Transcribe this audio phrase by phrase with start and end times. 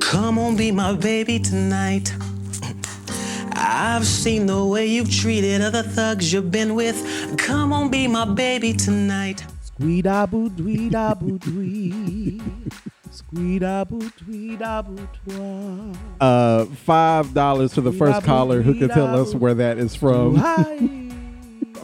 [0.00, 2.14] Come on, be my baby tonight.
[3.54, 6.96] I've seen the way you've treated other thugs you've been with.
[7.38, 9.44] Come on, be my baby tonight.
[9.64, 12.40] Squeeda boo dwee da boo dwee.
[13.10, 15.92] Squeeda boo dwee da boo twa.
[16.20, 20.42] Uh, five dollars to the first caller who can tell us where that is from.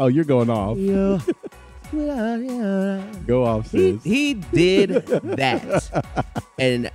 [0.00, 0.78] Oh, you're going off.
[0.78, 1.18] Yeah.
[1.92, 6.04] Go off, He, he did that.
[6.58, 6.90] and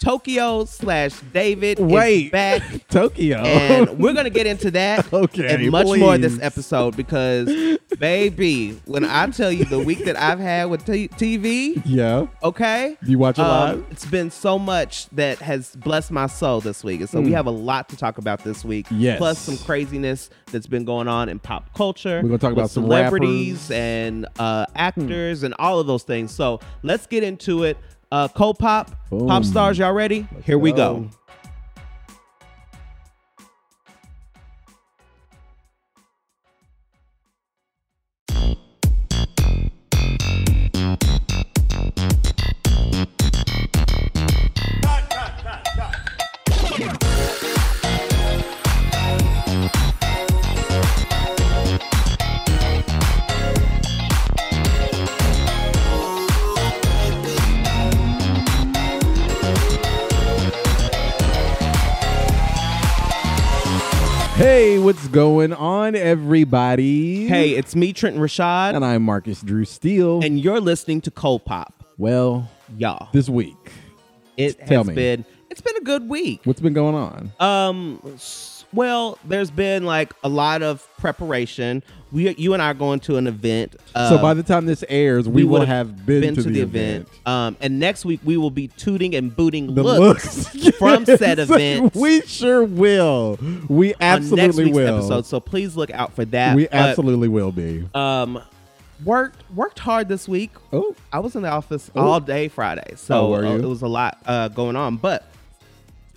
[0.00, 2.26] Tokyo slash David Wait.
[2.26, 2.62] is back.
[2.88, 3.38] Tokyo.
[3.38, 7.46] And we're gonna get into that Okay, and much more this episode because,
[7.98, 12.26] baby, when I tell you the week that I've had with t- TV, yeah.
[12.42, 13.48] okay, You watch it um,
[13.80, 13.86] live?
[13.90, 17.46] it's been so much that has blessed my soul this week, and so we have
[17.46, 18.86] a lot to talk about this week.
[18.88, 18.96] Hmm.
[19.00, 19.18] Yes.
[19.18, 22.16] plus some craziness that's been going on in pop culture.
[22.22, 23.70] We're gonna talk about some celebrities rappers.
[23.70, 26.32] and uh, actors and all of those things.
[26.32, 27.76] So let's get into it.
[28.12, 29.26] Uh, Co-pop, Boom.
[29.28, 30.26] pop stars, y'all ready?
[30.44, 31.08] Here we go.
[64.36, 67.26] Hey, what's going on, everybody?
[67.26, 70.20] Hey, it's me, Trent Rashad, and I'm Marcus Drew Steele.
[70.22, 73.08] and you're listening to Co-pop, well, y'all.
[73.12, 73.56] this week,
[74.36, 74.94] It tell has me.
[74.94, 76.40] been it's been a good week.
[76.44, 77.32] what's been going on?
[77.40, 81.82] Um, s- well, there's been like a lot of preparation.
[82.12, 83.74] We, you and I are going to an event.
[83.94, 87.08] Uh, so by the time this airs, we, will would've have been, to, the, event.
[87.26, 91.38] Um, and next week we will be tooting and booting The looks, looks from said
[91.38, 93.38] Yes, events We sure will.
[93.68, 94.98] We absolutely will.
[94.98, 95.26] episode.
[95.26, 96.54] So please look out for that.
[96.54, 97.88] we But, absolutely will be.
[97.94, 98.40] um
[99.04, 100.52] worked worked hard this week.
[100.72, 102.00] Oh, I was in the office Oh.
[102.06, 104.96] all day Friday, so Oh, uh, it was a lot uh, going on.
[104.96, 105.24] But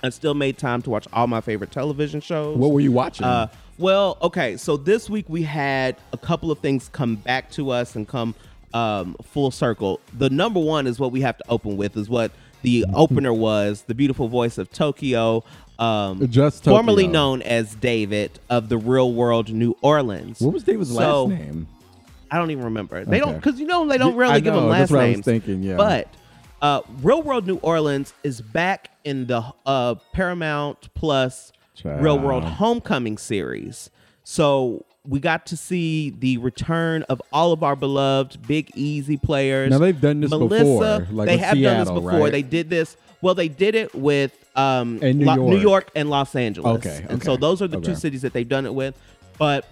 [0.04, 2.58] I still made time to watch all my favorite television shows.
[2.58, 3.26] what were you watching?
[3.26, 4.58] Uh, well, okay.
[4.58, 8.36] So this week we had a couple of things come back to us and come
[8.74, 10.00] um, full circle.
[10.18, 13.84] The number one is what we have to open with is what the opener was.
[13.84, 15.44] The beautiful voice of Tokyo,
[15.80, 16.78] um, Just Tokyo.
[16.78, 20.40] formerly known as David of the Real World New Orleans.
[20.42, 21.68] what was David's so- last name?
[22.32, 23.04] I don't even remember.
[23.06, 23.32] They Okay.
[23.32, 25.12] don't because you know they don't really I give them know, last that's what I
[25.16, 25.78] was thinking, yeah.
[25.78, 26.08] But
[26.62, 31.52] uh, Real World New Orleans is back in the uh, Paramount Plus
[31.84, 33.90] Real World Homecoming series.
[34.24, 39.72] So we got to see the return of all of our beloved Big Easy players.
[39.72, 42.20] Now, they've done this Melissa, before, like they have done this before.
[42.20, 42.32] right?
[42.32, 42.98] They did this.
[43.22, 45.50] Well, they did it with um, New Lo- York.
[45.50, 46.86] New York and Los Angeles.
[46.86, 48.98] Okay, and so those are the two cities that they've done it with.
[49.38, 49.66] But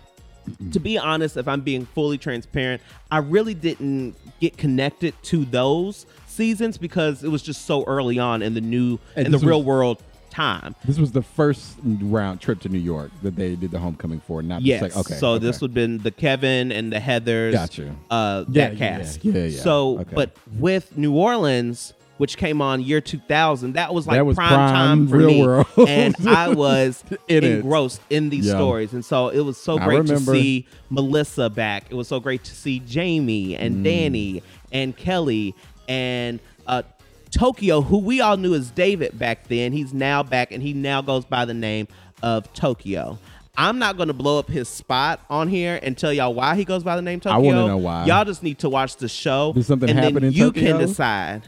[0.72, 2.82] to be honest, if I'm being fully transparent,
[3.12, 6.06] I really didn't get connected to those
[6.38, 9.46] seasons because it was just so early on in the new And in the was-
[9.46, 10.76] real world time.
[10.86, 14.44] This was the first round trip to New York that they did the homecoming for,
[14.44, 14.82] not Yes.
[14.82, 15.00] second.
[15.00, 15.16] Okay.
[15.16, 15.46] so okay.
[15.46, 17.54] this would have been the Kevin and the Heathers.
[17.54, 17.96] Gotcha.
[18.12, 19.26] Uh, Yeah, that yeah, cast.
[19.26, 19.62] yeah, yeah, yeah.
[19.62, 20.12] So, Okay.
[20.14, 24.50] but with New Orleans, which came on year 2000, that was like That was prime,
[24.50, 25.66] prime time for real me, world.
[25.88, 27.44] and I was In it.
[27.44, 28.54] engrossed in these Yeah.
[28.56, 31.86] stories, and so it was so I great to see Melissa back.
[31.90, 33.60] It was so great to see Jamie Mm.
[33.62, 35.56] and Danny and Kelly
[35.88, 36.84] and uh,
[37.32, 39.72] Tokyo, who we all knew as David back then.
[39.74, 41.88] He's now back, and he now goes by the name
[42.24, 43.20] of Tokyo.
[43.60, 46.64] I'm not going to blow up his spot on here and tell y'all why he
[46.64, 47.36] goes by the name Tokyo.
[47.36, 48.06] I wanna know why.
[48.06, 49.52] Y'all just need to watch the show.
[49.54, 50.78] Did something and happen then in you Tokyo?
[50.78, 51.42] can decide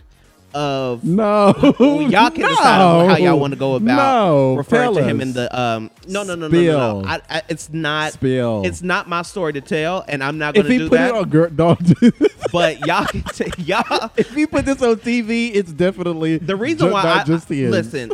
[0.54, 1.54] of No.
[1.80, 2.58] y'all can decide
[3.10, 6.36] how y'all want to go about no, referring to him in the um no no
[6.36, 7.08] no no no, no.
[7.08, 8.64] I, I, it's not Spill.
[8.66, 11.16] it's not my story to tell and I'm not going to do put that it
[11.16, 12.12] on, girl, don't do
[12.52, 16.92] but y'all can t- y'all If he put this on TV, it's definitely the reason
[16.92, 18.12] why I, just listen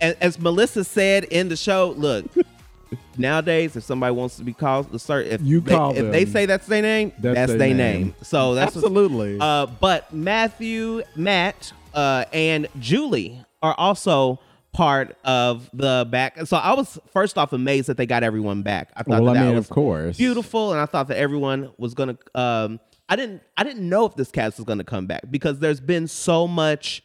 [0.00, 2.26] as, as Melissa said in the show look
[3.18, 6.24] nowadays if somebody wants to be called the certain if You they, call if they
[6.24, 7.76] say that's their name That's that's, their name.
[7.76, 8.14] name.
[8.22, 9.38] so that's absolutely.
[9.40, 14.40] Uh, but Matthew, Matt, uh, and Julie are also
[14.72, 16.46] part of the back.
[16.46, 18.90] So I was first off amazed that they got everyone back.
[18.96, 21.16] I thought well, that, I that mean, was of course, beautiful, and I thought that
[21.16, 22.18] everyone was gonna.
[22.34, 23.42] Um, I didn't.
[23.56, 27.02] I didn't know if this cast was gonna come back because there's been so much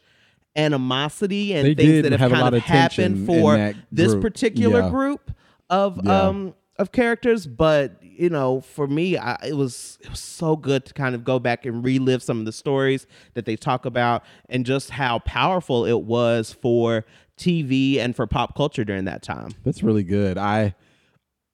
[0.56, 4.90] animosity and They things that have, have kind of of happened for this particular Yeah.
[4.90, 5.30] group
[5.70, 6.28] of Yeah.
[6.28, 10.84] um of characters, but you know, for me, I, it was it was so good
[10.86, 14.22] to kind of go back and relive some of the stories that they talk about,
[14.48, 17.04] and just how powerful it was for
[17.38, 19.50] TV and for pop culture during that time.
[19.64, 20.36] That's really good.
[20.38, 20.74] I.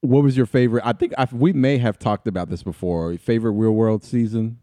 [0.03, 0.85] What was your favorite?
[0.87, 3.17] I think I, we may have talked about this before.
[3.17, 4.59] Favorite Real World season?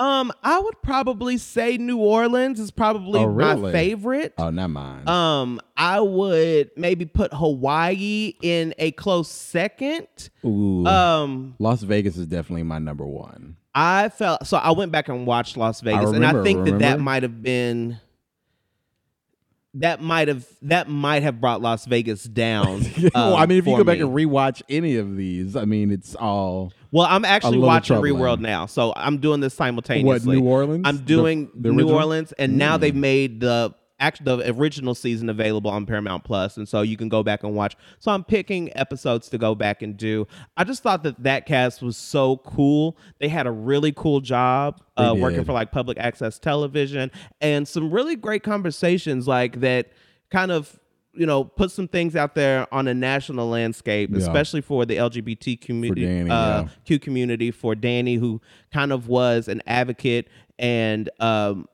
[0.00, 4.32] Um, I would probably say New Orleans is probably Oh, my favorite.
[4.38, 5.06] Oh, not mine.
[5.06, 10.06] Um, I would maybe put Hawaii in a close second.
[10.44, 13.56] Ooh, Um, Las Vegas is definitely my number one.
[13.74, 14.56] I felt so.
[14.56, 17.40] I went back and watched Las Vegas, and I remember, think that that might have
[17.42, 18.00] been
[19.74, 22.82] that might have that might have brought Las Vegas down.
[23.14, 24.04] well, I um, mean, if you go back me.
[24.04, 28.00] and rewatch any of these, I mean, it's all well, I'm actually watching.
[28.00, 30.36] Real World now, so I'm doing this simultaneously.
[30.38, 30.82] What New Orleans?
[30.86, 31.94] I'm doing the New original?
[31.94, 32.80] Orleans, and now Mm.
[32.80, 37.08] they've made the actually the original season available on Paramount Plus, and so you can
[37.08, 37.76] go back and watch.
[37.98, 40.26] So I'm picking episodes to go back and do.
[40.56, 42.96] I just thought that that cast was so cool.
[43.18, 47.10] They had a really cool job uh, working for like public access television,
[47.40, 49.92] and some really great conversations like that.
[50.30, 50.78] Kind of.
[51.12, 54.18] You know, put some things out there on a national landscape, Yeah.
[54.18, 56.68] especially for the LGBT community, Danny, uh, yeah.
[56.84, 58.40] Q community for Danny, who
[58.72, 61.66] kind of was an advocate and um,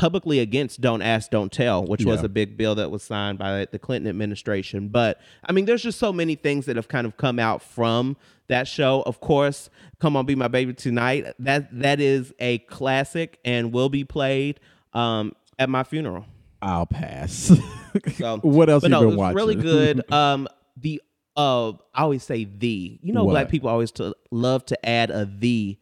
[0.00, 3.66] publicly against Don't Ask, Don't Tell, which was a big bill that was signed by
[3.70, 4.88] the Clinton administration.
[4.88, 8.16] But I mean, there's just so many things that have kind of come out from
[8.48, 9.02] that show.
[9.02, 9.68] Of course,
[10.00, 11.26] Come On Be My Baby Tonight.
[11.38, 14.58] That that is a classic and will be played
[14.94, 16.24] um, at my funeral.
[16.62, 17.52] I'll pass.
[18.14, 19.36] So what else but you no, been it was watching?
[19.36, 20.02] really good.
[20.12, 20.46] Um,
[20.76, 21.02] the
[21.36, 23.00] uh, I always say the.
[23.02, 23.32] You know, What?
[23.32, 25.76] black people always to love to add a the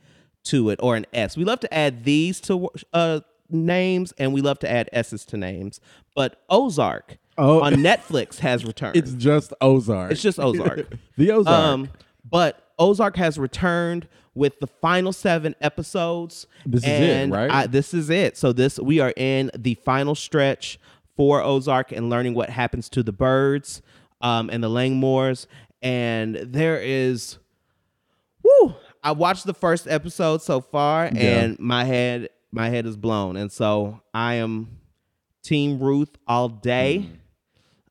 [0.44, 1.36] to it or an s.
[1.36, 5.36] We love to add these to uh names, and we love to add s's to
[5.36, 5.80] names.
[6.14, 7.60] But Ozark Oh.
[7.62, 8.96] on Netflix has returned.
[8.96, 10.10] it's just Ozark.
[10.10, 10.88] It's just Ozark.
[11.16, 11.54] the Ozark.
[11.56, 11.88] Um,
[12.28, 16.46] but Ozark has returned with the final seven episodes.
[16.66, 17.50] This is it, right?
[17.50, 18.36] I, this is it.
[18.36, 20.78] So this we are in the final stretch
[21.16, 23.82] for Ozark and learning what happens to the Byrdes
[24.20, 25.46] um, and the Langmores.
[25.80, 27.38] And there is,
[28.42, 28.74] whoo!
[29.02, 33.36] I watched the first episode so far, and my head my head is blown.
[33.36, 34.78] And so I am
[35.42, 37.08] Team Ruth all day.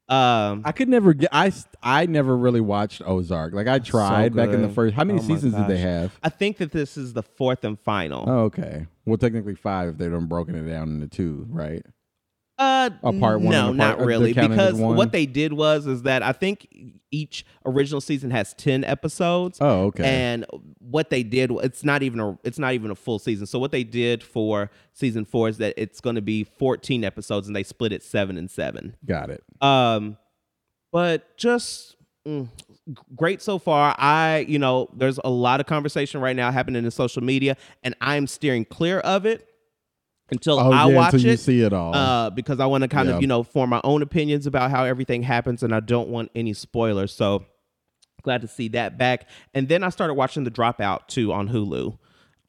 [0.09, 1.29] Um, I could never get.
[1.33, 1.51] I
[1.83, 3.53] I never really watched Ozark.
[3.53, 4.95] Like I tried back in the first.
[4.95, 6.17] How many Oh my seasons did they have?
[6.23, 8.23] I think that this is the fourth and final.
[8.25, 8.87] Oh, okay.
[9.05, 11.85] Well, technically five if they done broken it down into two, right?
[12.57, 16.01] Uh, A part one no, part- not uh, really, because what they did was is
[16.03, 16.67] that I think
[17.11, 19.59] each original season has ten episodes.
[19.61, 20.03] Oh, okay.
[20.03, 20.45] And
[20.79, 23.45] what they did, it's not even a, it's not even a full season.
[23.45, 27.45] So what they did for season four is that it's going to be fourteen episodes,
[27.45, 28.95] and they split it seven and seven.
[29.05, 29.43] Got it.
[29.61, 30.17] Um,
[30.91, 31.95] but just
[32.27, 32.47] mm,
[33.15, 33.93] great so far.
[33.99, 37.93] I, you know, there's a lot of conversation right now happening in social media, and
[38.01, 39.47] I'm steering clear of it
[40.29, 41.39] until Oh I yeah, watch until you it.
[41.39, 41.95] see it all.
[41.95, 43.15] Uh, because I want to kind Yeah.
[43.15, 46.31] of, you know, form my own opinions about how everything happens, and I don't want
[46.35, 47.13] any spoilers.
[47.13, 47.45] So
[48.23, 49.27] glad to see that back.
[49.53, 51.97] And then I started watching The Dropout too on Hulu.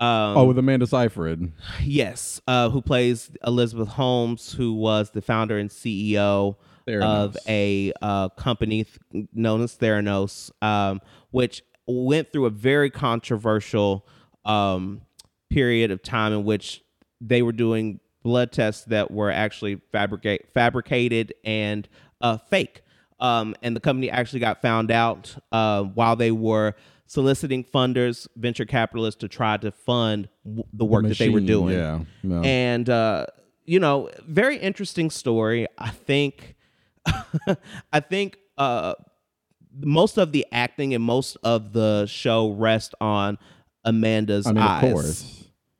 [0.01, 1.53] Um, oh, with Amanda Seyfried.
[1.83, 6.55] Yes, uh, who plays Elizabeth Holmes, who was the founder and CEO
[7.03, 11.01] of a uh, company th- known as Theranos, um,
[11.33, 14.07] which went through a very controversial
[14.45, 15.03] um,
[15.51, 16.83] period of time in which
[17.21, 21.89] they were doing blood tests that were actually fabricate, fabricated and
[22.21, 22.83] uh, fake.
[23.21, 26.75] Um, and the company actually got found out uh, while they were
[27.07, 31.77] soliciting funders, venture capitalists, to try to fund w- the work that they were doing.
[31.77, 32.01] Yeah.
[32.23, 32.43] No.
[32.43, 33.27] And uh,
[33.65, 35.67] you know, very interesting story.
[35.77, 36.55] I think,
[37.93, 38.95] I think uh,
[39.81, 43.39] most of the acting and most of the show rest on
[43.85, 45.38] Amanda's I mean, eyes of course.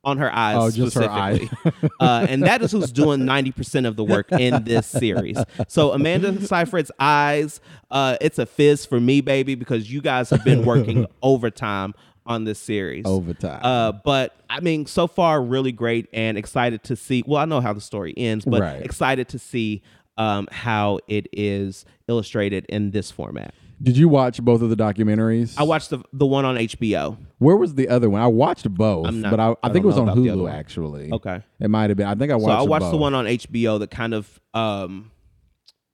[0.09, 1.35] On her eyes Oh, just her eye.
[1.37, 1.91] specifically.
[2.01, 5.39] uh, and that is who's doing 90% of the work in this series.
[5.69, 7.61] So Amanda Seyfried's eyes,
[7.91, 11.95] uh, it's a fizz for me, baby, because you guys have been working overtime
[12.27, 13.07] on this series.
[13.07, 13.61] Overtime.
[13.63, 17.25] Uh, but I mean, so far, really great and excited to see.
[17.27, 18.83] Well, I know how the story ends, but Right.
[18.85, 19.83] excited to see
[20.19, 23.55] um, how it is illustrated in this format.
[23.81, 25.55] Did you watch both of the documentaries?
[25.57, 27.17] I watched the the one on HBO.
[27.39, 28.21] Where was the other one?
[28.21, 30.23] I watched both, I'm not- but I, I, I think it was know on about
[30.23, 30.53] the other Hulu one.
[30.53, 31.13] actually.
[31.13, 31.43] Okay.
[31.61, 32.07] It might have been.
[32.09, 32.59] I think I watched.
[32.59, 33.01] So I watched the both.
[33.01, 35.13] one on HBO that kind of um,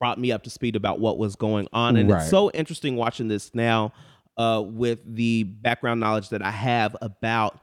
[0.01, 2.23] brought me up to speed about what was going on, and Right.
[2.23, 3.93] it's so interesting watching this now
[4.39, 7.61] uh, with the background knowledge that I have about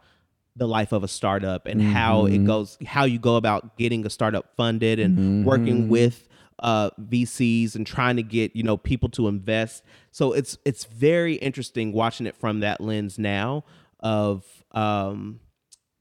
[0.56, 2.36] the life of a startup and how Mm-hmm.
[2.44, 5.44] it goes, how you go about getting a startup funded and Mm-hmm.
[5.46, 6.28] working with
[6.62, 9.84] uh, VCs and trying to get you know people to invest.
[10.12, 13.64] So it's it's very interesting watching it from that lens now
[14.00, 15.40] of um,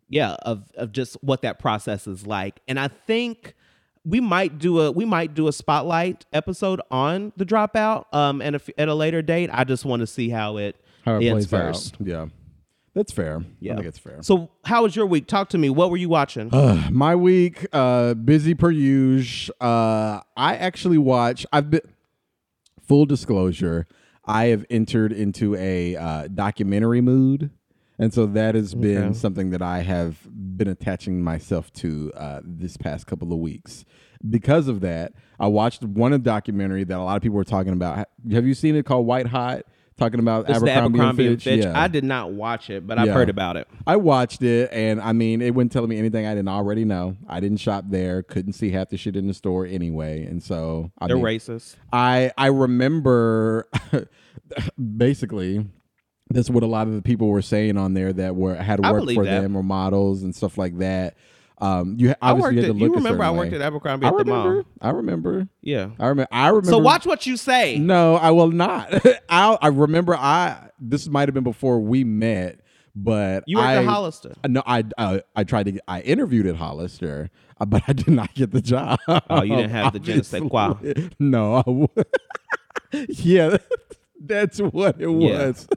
[0.09, 2.61] yeah of of just what that process is like.
[2.69, 3.55] And I think
[4.05, 8.57] we might do a we might do a spotlight episode on the dropout um and
[8.57, 9.51] at a later date.
[9.53, 11.95] I just want to see how it, How it ends plays first.
[12.01, 12.07] out.
[12.07, 12.27] Yeah.
[12.95, 13.45] That's fair.
[13.61, 14.19] Yeah, I think it's fair.
[14.23, 15.27] So how was your week?
[15.29, 15.71] Talk to me.
[15.71, 16.51] What were you watching?
[16.91, 19.55] My week, uh, busy per usual.
[19.61, 21.47] Uh, I actually watch.
[21.53, 21.83] I've been
[22.87, 23.87] full disclosure.
[24.25, 27.51] I have entered into a uh, documentary mood,
[27.99, 29.15] and so that has been Okay.
[29.15, 33.85] something that I have been attaching myself to uh, this past couple of weeks.
[34.29, 38.07] Because of that, I watched one documentary that a lot of people were talking about.
[38.33, 39.63] Have you seen it called White Hot?
[40.01, 41.45] Talking about It's Abercrombie, Abercrombie and and Fitch.
[41.59, 41.65] Fitch.
[41.67, 41.79] Yeah.
[41.79, 43.13] I did not watch it, but I've Yeah.
[43.13, 43.69] heard about it.
[43.87, 47.19] I watched it, and I mean, it wouldn't tell me anything I didn't already know.
[47.29, 50.91] I didn't shop there, couldn't see half the shit in the store anyway, and so
[50.99, 51.77] I They're mean, racist.
[51.93, 53.69] I I remember
[54.97, 55.67] basically
[56.31, 59.13] that's what a lot of the people were saying on there that were had worked
[59.13, 59.43] for that.
[59.43, 61.15] them or models and stuff like that.
[61.61, 63.57] Um, you I obviously worked had to at, look you remember I worked way.
[63.59, 64.55] at Abercrombie I at the remember.
[64.55, 64.65] mall.
[64.81, 65.49] I remember.
[65.61, 65.91] Yeah.
[65.99, 66.29] I remember.
[66.33, 66.71] I remember.
[66.71, 67.79] So watch what you say.
[67.79, 68.93] No, I will not.
[69.29, 70.15] I I remember.
[70.17, 72.61] I this might have been before we met,
[72.97, 74.35] but You worked I, at Hollister.
[74.49, 75.79] No, I uh, I tried to.
[75.87, 77.29] I interviewed at Hollister,
[77.61, 78.99] uh, but I did not get the job.
[79.09, 80.75] Oh, you didn't have the je ne sais quoi.
[81.19, 81.89] No.
[83.09, 83.59] Yeah,
[84.21, 85.47] that's what it Yeah.
[85.47, 85.69] was.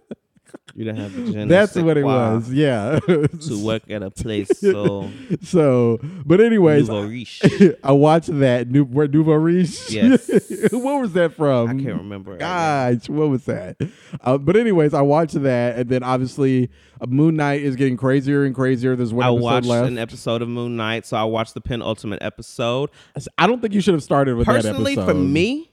[0.76, 2.52] You didn't have the That's what it was.
[2.52, 3.00] Yeah.
[3.00, 5.10] to work at a place so
[5.44, 7.42] so, but anyways, riche.
[7.84, 9.92] I watched that new where Nouveau Riche.
[9.92, 10.28] Yes.
[10.72, 11.70] what was that from?
[11.70, 12.38] I can't remember.
[12.38, 13.78] Gosh, what was that?
[14.22, 18.44] Uh, but anyways, I watched that, and then obviously, uh, Moon Knight is getting crazier
[18.44, 18.96] and crazier.
[18.96, 19.88] There's one I watched left.
[19.88, 22.90] an episode of Moon Knight, so I watched the penultimate episode.
[23.38, 25.06] I don't think you should have started with Personally, that episode.
[25.06, 25.70] Personally, for me,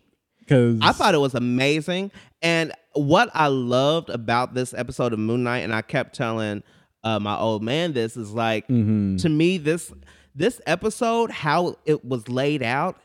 [0.50, 2.10] because I thought it was amazing.
[2.42, 6.62] And what I loved about this episode of Moon Knight, and I kept telling
[7.04, 9.16] uh, my old man this, is like Mm-hmm.
[9.16, 9.92] to me this
[10.34, 13.00] this episode, how it was laid out,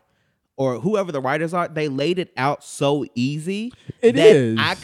[0.58, 3.74] or whoever the writers are, they laid it out so easy.
[4.02, 4.58] It that is.
[4.60, 4.76] I,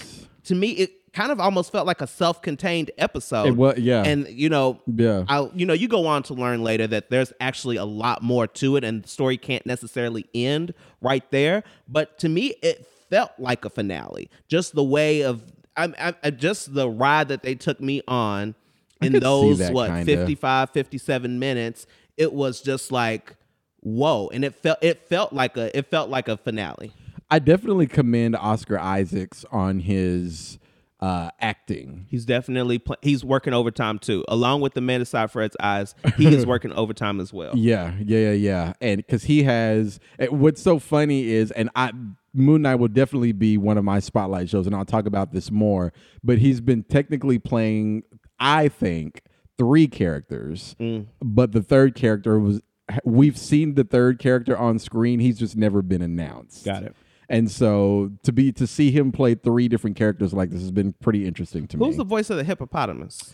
[0.45, 3.47] to me, it kind of almost felt like a self-contained episode.
[3.47, 4.03] It wa- yeah.
[4.03, 5.25] And you know, Yeah.
[5.27, 8.47] I you know, you go on to learn later that there's actually a lot more
[8.47, 11.63] to it, and the story can't necessarily end right there.
[11.87, 14.29] But to me, it felt like a finale.
[14.47, 15.41] Just the way of
[15.77, 18.55] I, I just the ride that they took me on
[19.01, 20.05] in those what kinda.
[20.05, 21.87] 55 57 minutes
[22.17, 23.35] it was just like
[23.79, 26.91] whoa and it felt it felt like a it felt like a finale
[27.31, 30.59] I definitely commend Oscar Isaacs on his
[31.01, 32.05] uh, acting.
[32.09, 36.71] he's definitely pl- he's working overtime too along with Amanda Seyfried's eyes he is working
[36.73, 38.73] overtime as well Yeah, yeah, yeah, yeah.
[38.81, 41.91] And because he has, what's so funny is, and I,
[42.33, 45.51] Moon Knight will definitely be one of my spotlight shows, and I'll talk about this
[45.51, 45.91] more.
[46.23, 48.03] But he's been technically playing,
[48.39, 49.23] I think,
[49.57, 51.07] three characters, Mm.
[51.21, 52.61] but the third character was.
[53.05, 55.19] We've seen the third character on screen.
[55.19, 56.65] He's just never been announced.
[56.65, 56.95] Got it.
[57.31, 60.93] And so to be to see him play three different characters like this has been
[61.01, 61.87] pretty interesting to who's me.
[61.87, 63.33] Who's the voice of the hippopotamus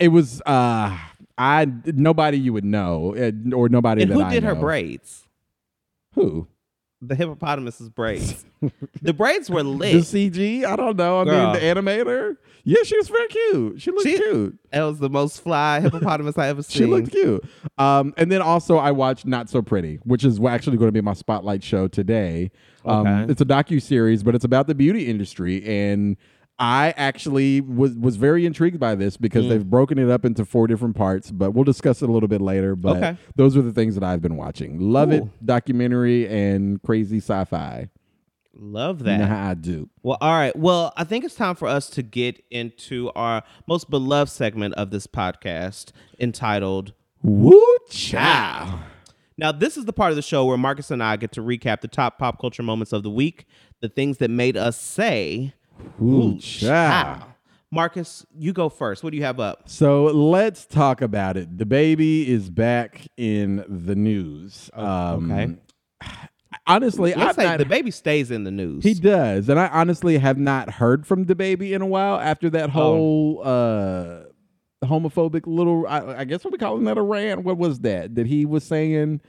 [0.00, 0.98] it was uh
[1.38, 5.28] I nobody you would know uh, or nobody and that who I did her braids
[6.14, 6.48] Who?
[7.00, 8.44] the hippopotamus's braids
[9.02, 9.92] the braids were lit.
[9.92, 10.64] The CG?
[10.64, 11.20] I don't know.
[11.20, 11.52] I Girl.
[11.52, 12.36] mean, the animator.
[12.68, 13.80] Yeah, she was very cute.
[13.80, 14.58] She looked She- cute.
[14.72, 17.44] that was the most fly hippopotamus i ever seen She looked cute.
[17.78, 21.00] Um, and then also I watched Not So Pretty, which is actually going to be
[21.00, 22.50] my spotlight show today.
[22.84, 23.30] Um, Okay.
[23.32, 26.16] It's a docu series, but it's about the beauty industry, and
[26.58, 29.48] I actually was was very intrigued by this because Mm.
[29.50, 31.30] they've broken it up into four different parts.
[31.30, 32.74] But we'll discuss it a little bit later.
[32.74, 33.16] But Okay.
[33.36, 34.80] those are the things that I've been watching.
[34.80, 37.90] Love it, documentary and crazy sci-fi.
[38.58, 39.88] Love You that know I do.
[40.02, 40.56] Well, all right.
[40.56, 44.90] Well, I think it's time for us to get into our most beloved segment of
[44.90, 48.80] this podcast entitled Woo chow.
[49.38, 51.82] Now, this is the part of the show where Marcus and I get to recap
[51.82, 53.46] the top pop culture moments of the week,
[53.80, 55.52] the things that made us say,
[55.98, 57.34] Woo chow.
[57.70, 59.02] Marcus, you go first.
[59.04, 59.68] What do you have up?
[59.68, 61.58] So let's talk about it.
[61.58, 64.70] DaBaby is back in the news.
[64.72, 65.56] Um, okay.
[66.66, 68.82] Honestly, I've say the baby stays in the news.
[68.84, 72.50] he does, and I honestly have not heard from DaBaby in a while after Oh.
[72.50, 74.20] that whole uh,
[74.84, 75.86] homophobic little.
[75.88, 77.42] I, I guess what we calling that a rant.
[77.44, 79.20] What was that that he was saying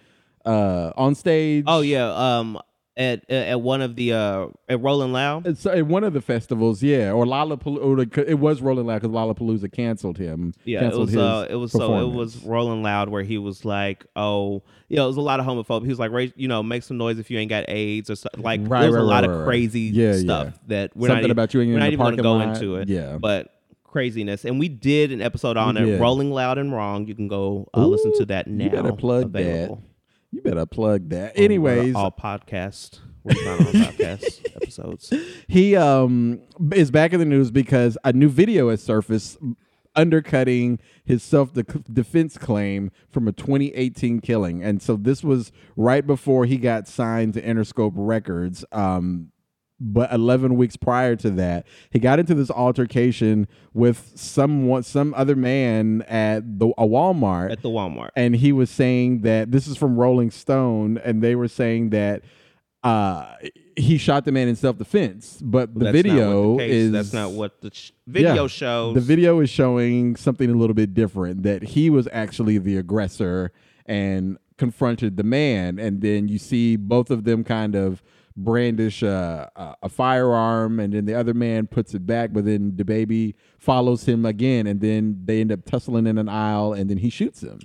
[0.46, 1.66] uh, on stage?
[1.68, 2.08] oh yeah.
[2.40, 2.60] Um,
[2.96, 5.46] at at one of the uh at Rolling Loud.
[5.46, 8.18] It's at one of the festivals, yeah, or Lollapalooza.
[8.28, 10.54] It was Rolling Loud because Lollapalooza canceled him.
[10.66, 14.06] Yeah, it was uh, it was so it was Rolling Loud where he was like,
[14.16, 15.84] oh, yeah, it was a lot of homophobia.
[15.84, 18.16] He was like, "Raise- you know, make some noise if you ain't got AIDS or
[18.16, 18.42] something.
[18.42, 20.60] Like, Right, there was right, a lot right, of crazy Yeah, stuff yeah.
[20.68, 22.88] that we're Something not, about you in we're not even gonna parking go into it.
[22.90, 23.18] Yeah.
[23.18, 23.54] but
[23.84, 24.46] craziness.
[24.46, 26.00] And we did an episode on We it.
[26.00, 27.08] Rolling Loud and Wrong.
[27.08, 28.66] You can go uh, listen to that now.
[28.66, 29.84] You better plug available that.
[30.32, 31.38] You better plug that.
[31.38, 33.00] on Anyways, all podcast.
[33.26, 35.12] You find all podcast episodes.
[35.48, 36.42] he um
[36.74, 39.38] is back in the news because a new video has surfaced
[39.98, 41.52] undercutting his self
[41.92, 47.34] defense claim from a 2018 killing and so this was right before he got signed
[47.34, 49.32] to interscope records um
[49.80, 55.36] but 11 weeks prior to that he got into this altercation with someone some other
[55.36, 58.10] man at the a Walmart At the Walmart.
[58.16, 62.24] and he was saying that this is from Rolling Stone, and they were saying that
[62.84, 63.36] uh,
[63.78, 67.32] he shot the man in self defense, but the That's video the is that's not
[67.32, 68.48] what the sh- video Yeah.
[68.48, 68.96] shows.
[68.96, 73.52] The video is showing something a little bit different that he was actually the aggressor
[73.86, 78.02] and confronted the man, and then you see both of them kind of
[78.36, 82.72] brandish uh, a, a firearm, and then the other man puts it back, but then
[82.72, 86.98] DaBaby follows him again, and then they end up tussling in an aisle, and then
[86.98, 87.60] he shoots him.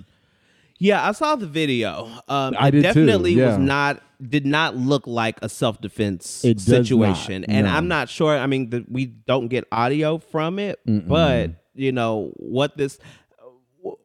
[0.83, 2.09] Yeah, I saw the video.
[2.27, 3.51] Um, I it did too, definitely yeah.
[3.51, 7.73] was not did not look like a self defense It does situation, not, and no.
[7.73, 8.37] I'm not sure.
[8.37, 12.99] I mean, the, we don't get audio from it, but you know what this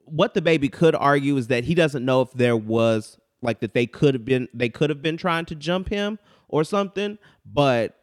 [0.05, 3.87] what DaBaby could argue is that he doesn't know if there was like that they
[3.87, 7.98] could have been they could have been trying to jump him or something, but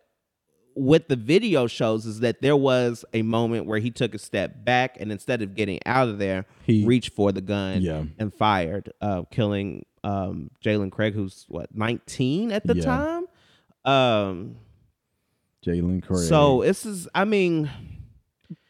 [0.75, 4.63] what the video shows is that there was a moment where he took a step
[4.63, 8.03] back and instead of getting out of there, He- reached for the gun Yeah.
[8.20, 12.84] and fired, uh, killing um, Jalen Craig, who's what 19 at the Yeah.
[12.84, 13.25] time.
[13.86, 14.58] Um,
[15.65, 16.20] Jalen Craig.
[16.27, 17.70] so this is, I mean,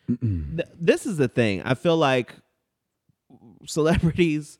[0.07, 1.62] th- this is the thing.
[1.63, 2.35] I feel like
[3.65, 4.59] celebrities.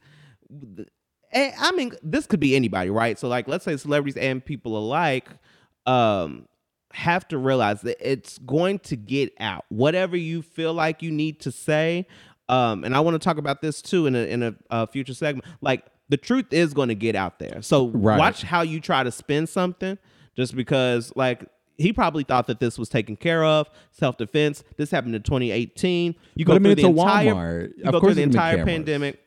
[1.33, 3.17] I mean, this could be anybody, right?
[3.19, 5.29] So, like, let's say celebrities and people alike
[5.85, 6.47] um,
[6.95, 9.65] have to realize that it's going to get out.
[9.69, 12.07] Whatever you feel like you need to say,
[12.49, 15.13] um, and I want to talk about this too in a in a, uh future
[15.13, 15.45] segment.
[15.61, 17.61] Like, the truth is going to get out there.
[17.61, 18.17] So, Right.
[18.19, 19.97] watch how you try to spin something.
[20.35, 21.46] Just because, like,
[21.77, 24.63] he probably thought that this was taken care of, self defense.
[24.77, 26.15] This happened in 2018.
[26.35, 27.74] You But go I mean, through the entire, Walmart.
[27.77, 29.20] you Of go course through the it's gonna be entire pandemic,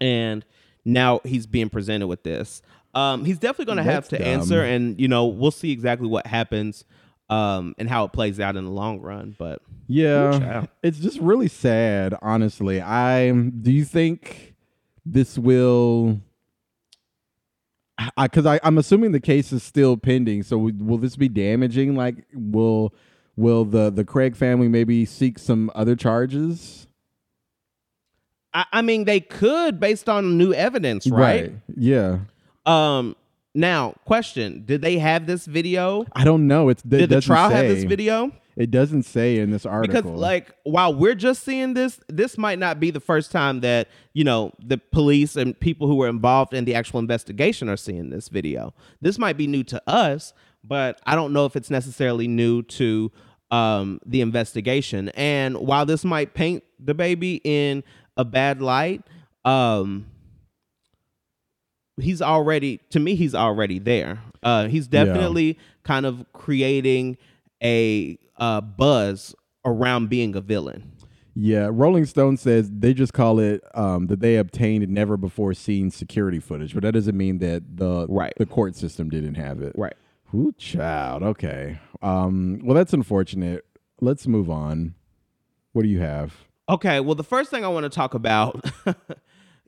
[0.00, 0.44] and
[0.84, 2.62] now he's being presented with this.
[2.96, 4.26] Um, he's definitely going to have to dumb.
[4.26, 6.84] answer, and you know, we'll see exactly what happens,
[7.28, 9.36] um, and how it plays out in the long run.
[9.38, 12.80] But Yeah, it's just really sad, honestly.
[12.80, 14.54] I do you think
[15.04, 16.20] this will?
[17.98, 20.42] I because I, I'm assuming the case is still pending.
[20.42, 21.96] So will this be damaging?
[21.96, 22.94] Like, will
[23.36, 26.86] will the the Craig family maybe seek some other charges?
[28.54, 31.52] I, I mean, they could based on new evidence, right?
[31.76, 32.20] Yeah.
[32.66, 33.16] Um,
[33.54, 36.04] now, question: Did they have this video?
[36.14, 36.68] I don't know.
[36.68, 38.32] It's Did the trial have this video?
[38.56, 40.02] It doesn't say in this article.
[40.02, 43.88] because like while we're just seeing this this might not be the first time that
[44.14, 48.08] you know the police and people who were involved in the actual investigation are seeing
[48.08, 50.32] this video this might be new to us
[50.64, 53.12] but i don't know if it's necessarily new to
[53.50, 57.84] um, the investigation and while this might paint DaBaby in
[58.16, 59.02] a bad light
[59.44, 60.06] um,
[62.00, 67.16] he's already to me he's already there uh he's definitely kind of creating
[67.62, 70.92] a uh buzz around being a villain
[71.34, 75.90] Yeah, Rolling Stone says they just call it um, that they obtained never before seen
[75.90, 78.32] security footage, but that doesn't mean that the Right.
[78.38, 79.72] the court system didn't have it.
[79.76, 79.94] right
[80.34, 81.22] Ooh, child.
[81.22, 81.78] Okay.
[82.02, 83.64] Um, well, that's unfortunate.
[84.00, 84.94] Let's move on.
[85.72, 86.34] What do you have?
[86.68, 88.64] okay well the first thing i want to talk about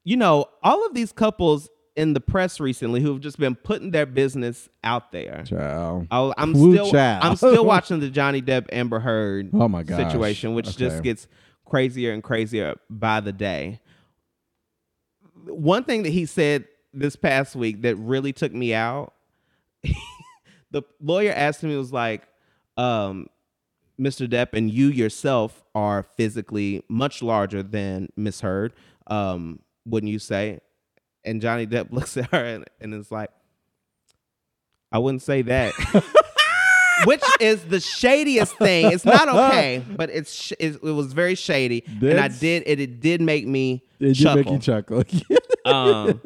[0.05, 3.91] you know all of these couples in the press recently who have just been putting
[3.91, 6.07] their business out there Child.
[6.39, 7.25] I'm Woo still child.
[7.25, 9.97] I'm still watching the Johnny Depp Amber Heard Oh my gosh.
[9.97, 11.27] situation, which just gets
[11.65, 13.81] crazier and crazier by the day.
[15.47, 19.13] One thing that he said this past week that really took me out,
[20.71, 22.23] the lawyer asked him, he was like,
[22.77, 23.27] um,
[24.01, 24.29] Mr.
[24.29, 28.73] Depp and you yourself are physically much larger than Miss Heard,
[29.09, 30.61] um, wouldn't you say?
[31.29, 33.31] And Johnny Depp looks at her and, and is like,
[34.91, 35.73] I wouldn't say that.
[37.05, 38.91] Which is the shadiest thing.
[38.91, 42.81] It's not okay, but it's sh- it, it was very shady, and I did it.
[42.81, 44.37] It did make me It did chuckle.
[44.37, 45.05] make you chuckle.
[45.65, 46.21] um,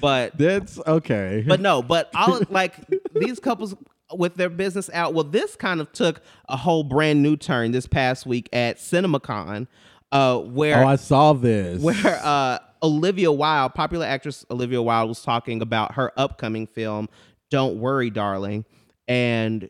[0.00, 1.42] but that's okay.
[1.44, 2.76] but no, but all like
[3.14, 3.74] these couples
[4.12, 5.12] with their business out.
[5.12, 9.66] Well, this kind of took a whole brand new turn this past week at CinemaCon,
[10.12, 11.82] uh, where Oh, I saw this.
[11.82, 17.08] where uh, Olivia Wilde, popular actress Olivia Wilde, was talking about her upcoming film,
[17.50, 18.64] Don't Worry, Darling.
[19.06, 19.68] And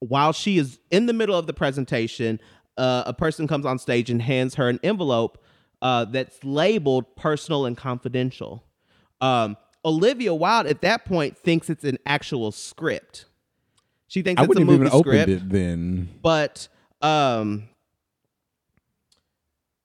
[0.00, 2.40] while she is in the middle of the presentation,
[2.76, 5.42] uh, a person comes on stage and hands her an envelope
[5.82, 8.64] uh, that's labeled personal and confidential.
[9.20, 13.26] Um, Olivia Wilde at that point thinks it's an actual script.
[14.08, 16.08] She thinks I it's a movie script it then.
[16.22, 16.68] but
[17.02, 17.68] um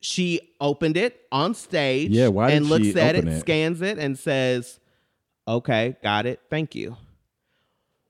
[0.02, 3.40] she opened it on stage Yeah, why and looks at it, it?
[3.40, 4.80] scans it and says
[5.48, 6.96] okay got it thank you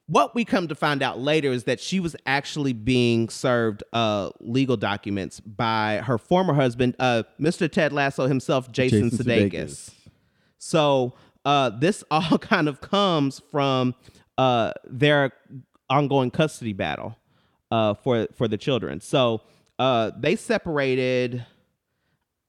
[0.10, 4.32] what we come to find out later is that she was actually being served uh,
[4.40, 7.72] legal documents by her former husband, uh, Mr.
[7.72, 9.52] Ted Lasso himself, Jason, Jason Sudeikis.
[9.52, 9.90] Sudeikis.
[10.58, 11.14] So
[11.46, 13.94] uh, this all kind of comes from
[14.40, 15.32] uh, their
[15.92, 17.16] ongoing custody battle
[17.70, 19.02] uh, for for the children.
[19.02, 19.42] So
[19.78, 21.46] uh, they separated.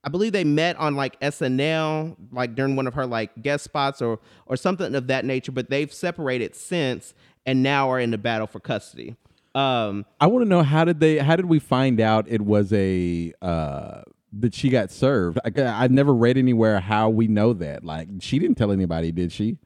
[0.03, 4.01] I believe they met on like SNL, like during one of her like guest spots
[4.01, 5.51] or or something of that nature.
[5.51, 7.13] But they've separated since,
[7.45, 9.15] and now are in the battle for custody.
[9.53, 11.17] Um, I want to know how did they?
[11.17, 14.01] How did we find out it was a uh,
[14.39, 15.39] that she got served?
[15.45, 15.51] I,
[15.83, 17.83] I've never read anywhere how we know that.
[17.83, 19.57] Like she didn't tell anybody, did she?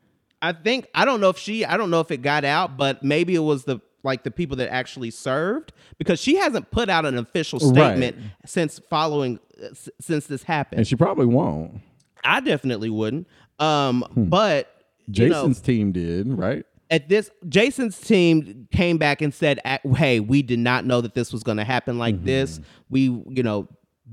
[0.41, 3.04] I think I don't know if she I don't know if it got out, but
[3.04, 7.06] maybe it was the like the people that actually served because she hasn't put out
[7.06, 8.15] an official statement
[8.46, 10.80] since following uh, s- since this happened.
[10.80, 11.82] And she probably won't.
[12.24, 13.28] I definitely wouldn't.
[13.60, 14.72] Um, but
[15.08, 16.65] you know, Jason's team did, right?
[16.91, 19.60] at this Jason's team came back and said,
[19.96, 22.26] "Hey, we did not know that this was going to happen like Mm-hmm.
[22.26, 22.60] this.
[22.89, 23.68] We, you know,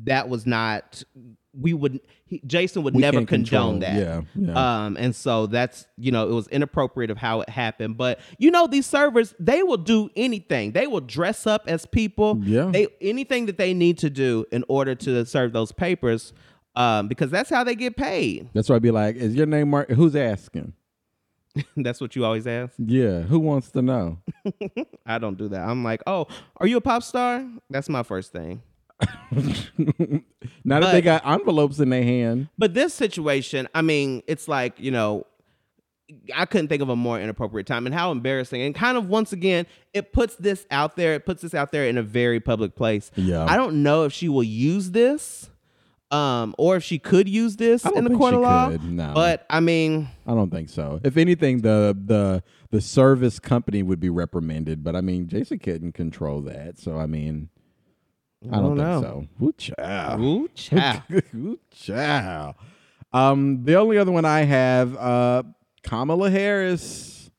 [0.05, 1.03] that was not.
[1.59, 2.01] We would.
[2.25, 3.97] He, Jason would We never condone control- that.
[3.99, 4.85] yeah, yeah.
[4.85, 7.99] Um, and so that's you know it was inappropriate of how it happened.
[7.99, 10.73] But you know these servers, they will do anything.
[10.73, 12.41] They will dress up as people.
[12.43, 12.71] Yeah.
[12.73, 16.33] They anything that they need to do in order to serve those papers.
[16.75, 18.49] Um, because that's how they get paid.
[18.55, 19.91] That's why I'd be like, "Is your name Mark?
[19.91, 20.73] Who's asking?"
[21.77, 22.73] that's what you always ask.
[22.79, 24.19] Yeah, who wants to know?
[25.07, 25.69] I don't do that.
[25.69, 27.47] I'm like, oh, are you a pop star?
[27.69, 28.63] That's my first thing.
[30.65, 34.79] now that they got envelopes in their hand, But this situation, I mean, it's like,
[34.79, 35.27] you know,
[36.35, 38.61] I couldn't think of a more inappropriate time and how embarrassing.
[38.61, 41.87] And kind of once again, it puts this out there, it puts this out there
[41.87, 43.11] in a very public place.
[43.17, 43.45] Yeah.
[43.45, 45.49] I don't know if she will use this.
[46.11, 48.69] Um, or if she could use this in the court of law.
[48.69, 49.13] could, no.
[49.15, 51.01] But I mean, I don't think so.
[51.03, 54.85] If anything, the the the service company would be reprimanded.
[54.85, 56.79] But I mean, Jason couldn't control that.
[56.79, 57.49] So I mean,
[58.51, 59.27] I don't, don't know.
[59.41, 60.25] think so.
[60.25, 61.11] Ooh, child.
[61.35, 62.55] Ooh, child.
[63.13, 65.43] Um, the only other one I have, uh,
[65.83, 67.31] Kamala Harris.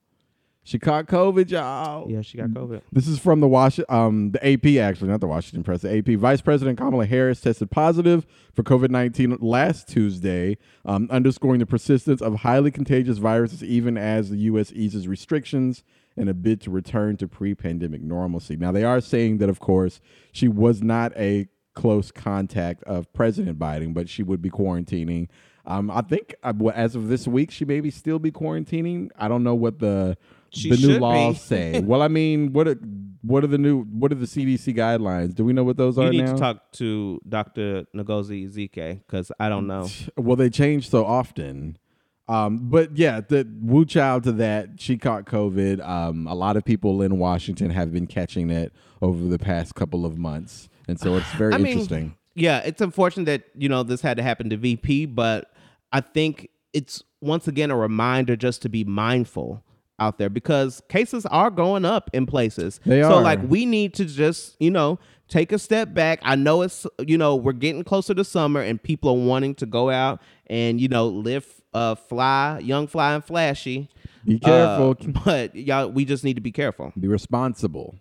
[0.66, 2.10] She caught COVID, y'all.
[2.10, 2.80] yeah, she got COVID.
[2.90, 5.82] This is from the Wash, um, the AP actually, not the Washington Press.
[5.82, 11.58] The AP Vice President Kamala Harris tested positive for COVID nineteen last Tuesday, um, underscoring
[11.58, 14.72] the persistence of highly contagious viruses even as the U.S.
[14.72, 15.82] eases restrictions
[16.16, 18.56] in a bid to return to pre-pandemic normalcy.
[18.56, 20.00] Now they are saying that, of course,
[20.32, 25.28] she was not a close contact of President Biden, but she would be quarantining.
[25.66, 29.08] Um, I think uh, as of this week, she may be still be quarantining.
[29.18, 30.16] I don't know what the
[30.50, 31.80] She the new laws say.
[31.80, 32.78] well, I mean, what are,
[33.22, 35.34] what are the new what are the CDC guidelines?
[35.34, 36.34] Do we know what those You are need now?
[36.34, 37.86] to talk to Dr.
[37.96, 39.88] Ngozi Zike because I don't know.
[40.16, 41.78] well, they change so often.
[42.26, 45.86] Um, but yeah, the Wu Chow to that, she caught COVID.
[45.86, 50.06] Um, a lot of people in Washington have been catching it over the past couple
[50.06, 52.14] of months, and so it's very I mean, interesting.
[52.34, 55.52] Yeah, it's unfortunate that you know this had to happen to VP, but
[55.92, 59.62] I think it's once again a reminder just to be mindful
[60.00, 62.80] out there because cases are going up in places.
[62.84, 63.22] They So are.
[63.22, 66.20] like we need to just you know take a step back.
[66.22, 69.66] I know it's you know we're getting closer to summer and people are wanting to
[69.66, 73.88] go out and you know live uh fly young fly and flashy.
[74.24, 74.96] Be Uh, careful.
[75.24, 76.92] but y'all, we just need to be careful.
[76.98, 77.96] Be responsible.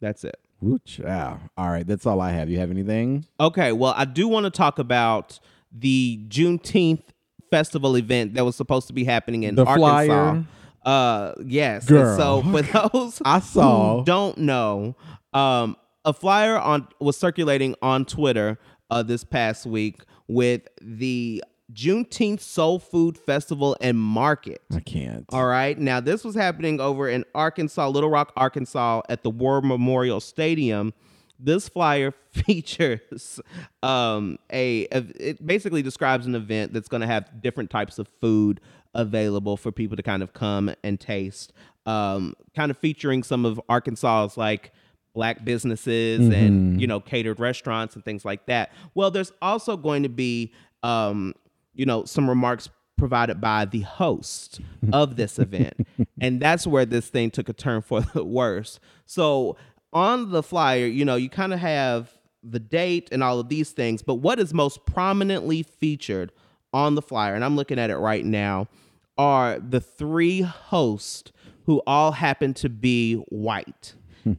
[0.00, 0.36] That's it.
[0.60, 1.38] Wu Chow.
[1.56, 2.48] All right, that's all I have.
[2.50, 3.26] You have anything?
[3.38, 5.38] Okay, well, I do want to talk about
[5.70, 7.02] the Juneteenth
[7.50, 10.04] festival event that was supposed to be happening in The Arkansas.
[10.06, 10.44] flyer?
[10.84, 11.86] Uh, yes.
[11.86, 12.16] Girl.
[12.16, 12.62] So for
[12.92, 13.98] those I saw.
[13.98, 14.96] who don't know,
[15.32, 18.58] um, a flyer on was circulating on Twitter
[18.90, 24.62] uh, this past week with the Juneteenth Soul Food Festival and Market.
[24.74, 25.24] I can't.
[25.30, 25.78] All right.
[25.78, 30.92] Now, this was happening over in Arkansas, Little Rock, Arkansas, at the War Memorial Stadium.
[31.38, 33.40] This flyer features
[33.82, 38.08] um, a, a it basically describes an event that's going to have different types of
[38.20, 38.60] food
[38.94, 41.52] available for people to kind of come and taste.
[41.86, 44.72] Um, kind of featuring some of Arkansas's like
[45.12, 48.72] black businesses and you know catered restaurants and things like that.
[48.94, 51.34] Well, there's also going to be um,
[51.74, 54.60] you know some remarks provided by the host
[54.92, 55.86] of this event,
[56.20, 58.80] and that's where this thing took a turn for the worse.
[59.06, 59.56] So
[59.92, 62.10] on the flyer, you know, you kind of have
[62.42, 66.30] the date and all of these things, but what is most prominently featured
[66.72, 68.68] on the flyer, and I'm looking at it right now,
[69.16, 71.32] are the three hosts
[71.66, 73.94] who all happen to be white.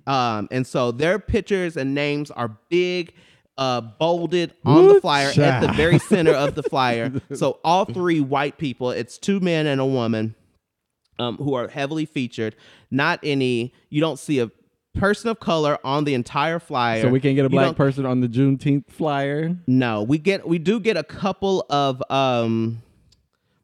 [0.08, 3.14] um, and so their pictures and names are big,
[3.58, 7.12] uh, bolded on the flyer at the very center of the flyer.
[7.34, 10.36] So all three white people, it's two men and a woman,
[11.20, 12.56] um, who are heavily featured.
[12.92, 14.52] Not any, you don't see a
[14.96, 17.02] person of color on the entire flyer.
[17.02, 19.56] So we can't get a black person on the Juneteenth flyer.
[19.68, 22.82] no, we get we do get a couple of um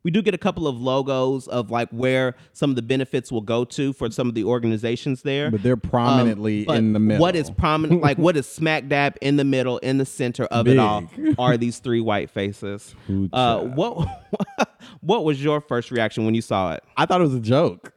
[0.04, 3.42] we do get a couple of logos of like where some of the benefits will
[3.42, 5.52] go to for some of the organizations there.
[5.52, 7.22] But they're prominently Um, but in the middle.
[7.22, 10.68] What is prominent like what is smack dab in the middle, in the center of
[10.68, 11.04] it all
[11.40, 12.96] are these three white faces.
[13.32, 14.08] Uh what
[15.02, 16.84] what was your first reaction when you saw it?
[16.98, 17.94] I thought it was a joke.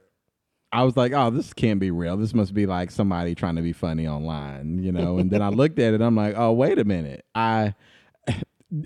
[0.72, 2.16] I was like, oh, this can't be real.
[2.16, 5.18] This must be like somebody trying to be funny online, you know.
[5.18, 6.00] And then I looked at it.
[6.00, 7.24] I'm like, oh, wait a minute.
[7.32, 7.76] I,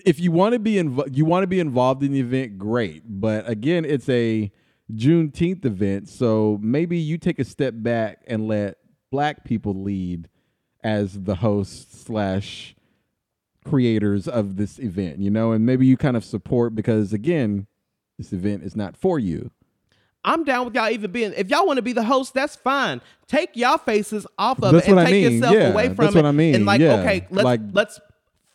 [0.05, 3.03] if you want to be invo- you want to be involved in the event, great.
[3.07, 4.51] But again, it's a
[4.93, 8.79] Juneteenth event, so maybe you take a step back and let
[9.11, 10.29] black people lead
[10.83, 12.75] as the hosts slash
[13.65, 17.67] creators of this event, you know, and maybe you kind of support because again,
[18.17, 19.51] this event is not for you.
[20.25, 21.33] I'm down with y'all even being.
[21.37, 23.01] If y'all want to be the host, that's fine.
[23.29, 25.33] Take y'all faces off of That's it and what I take mean.
[25.35, 26.19] yourself Yeah, away from that's it.
[26.19, 26.55] what I mean.
[26.55, 27.01] And like, Yeah.
[27.01, 28.01] okay, let's Like- let's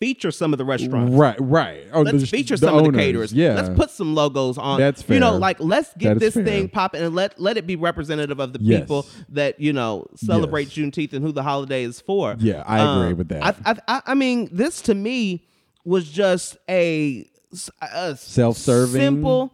[0.04, 1.14] feature some of the restaurants.
[1.14, 1.88] Right, right.
[1.94, 3.32] Oh, Let's the- feature the some of the caterers.
[3.34, 4.80] Yeah, Let's put some logos on.
[4.80, 5.14] That's fair.
[5.16, 7.76] You know, like let's get That is this thing popping and let let it be
[7.78, 8.82] representative of the Yes.
[8.82, 10.86] people that you know celebrate Yes.
[10.88, 12.36] Juneteenth and who the holiday is for.
[12.40, 13.56] Yeah, I agree Um, with that.
[13.66, 15.48] I, I I mean, this to me
[15.86, 17.26] was just a,
[17.82, 19.02] a Self-serving?
[19.02, 19.54] simple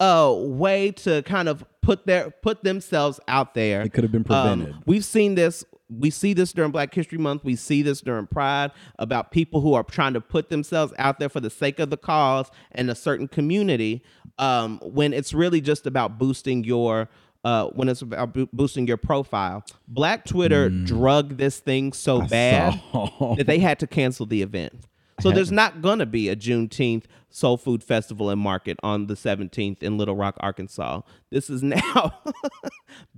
[0.00, 3.82] uh, way to kind of put their put themselves out there.
[3.82, 4.74] It could have been Um, prevented.
[4.86, 5.64] we've seen this.
[5.90, 7.44] We see this during Black History Month.
[7.44, 11.28] We see this during Pride about people who are trying to put themselves out there
[11.28, 14.02] for the sake of the cause and a certain community.
[14.38, 17.08] Um, when it's really just about boosting your.
[17.42, 22.74] Uh, when it's about bo- boosting your profile, Black Twitter drug this thing so bad
[22.92, 23.18] Mm.
[23.18, 23.34] saw.
[23.36, 24.72] that they had to cancel the event.
[25.22, 29.82] So there's not gonna be a Juneteenth Soul Food Festival and Market on the 17th
[29.82, 31.00] in Little Rock, Arkansas.
[31.30, 32.20] This is now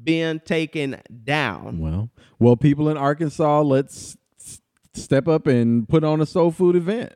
[0.02, 1.78] being taken down.
[1.78, 4.16] well, well, people in Arkansas, let's
[4.94, 7.14] step up and put on a soul food event.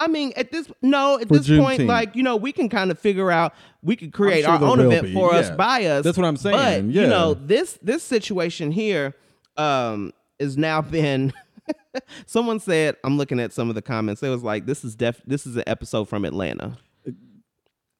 [0.00, 2.90] I mean, at this no, at For this point, like you know, we can kind
[2.90, 3.54] of figure out.
[3.82, 6.04] We could create sure our own event be, for us by us.
[6.04, 7.02] That's what I'm saying, But yeah.
[7.02, 9.14] you know, this this situation here
[9.58, 11.34] um, is now been.
[12.26, 14.22] someone said, I'm looking at some of the comments.
[14.22, 15.20] It was like, "This is def.
[15.26, 16.76] This is an episode from Atlanta."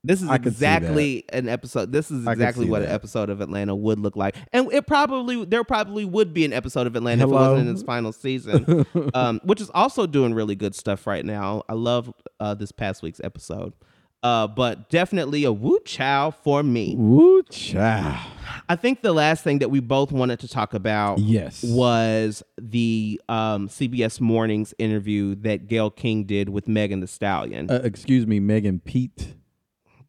[0.02, 1.92] This is exactly an episode.
[1.92, 5.62] This is exactly what an episode of Atlanta would look like, and it probably there
[5.62, 9.40] probably would be an episode of Atlanta if it wasn't in its final season, um,
[9.44, 11.64] which is also doing really good stuff right now.
[11.68, 13.74] I love uh, this past week's episode,
[14.22, 16.94] uh, but definitely a woo chow for me.
[16.96, 18.20] Woo chow.
[18.68, 21.62] I think the last thing that we both wanted to talk about Yes.
[21.64, 27.70] was the um, CBS Mornings interview that Gayle King did with Megan Thee Stallion.
[27.70, 29.34] Uh, excuse me, Megan Pete.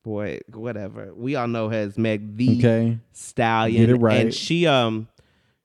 [0.04, 1.13] Boy, whatever.
[1.15, 2.97] We all know her as Meg the Okay.
[3.13, 3.82] Stallion.
[3.86, 4.17] Get it right.
[4.21, 5.08] And she um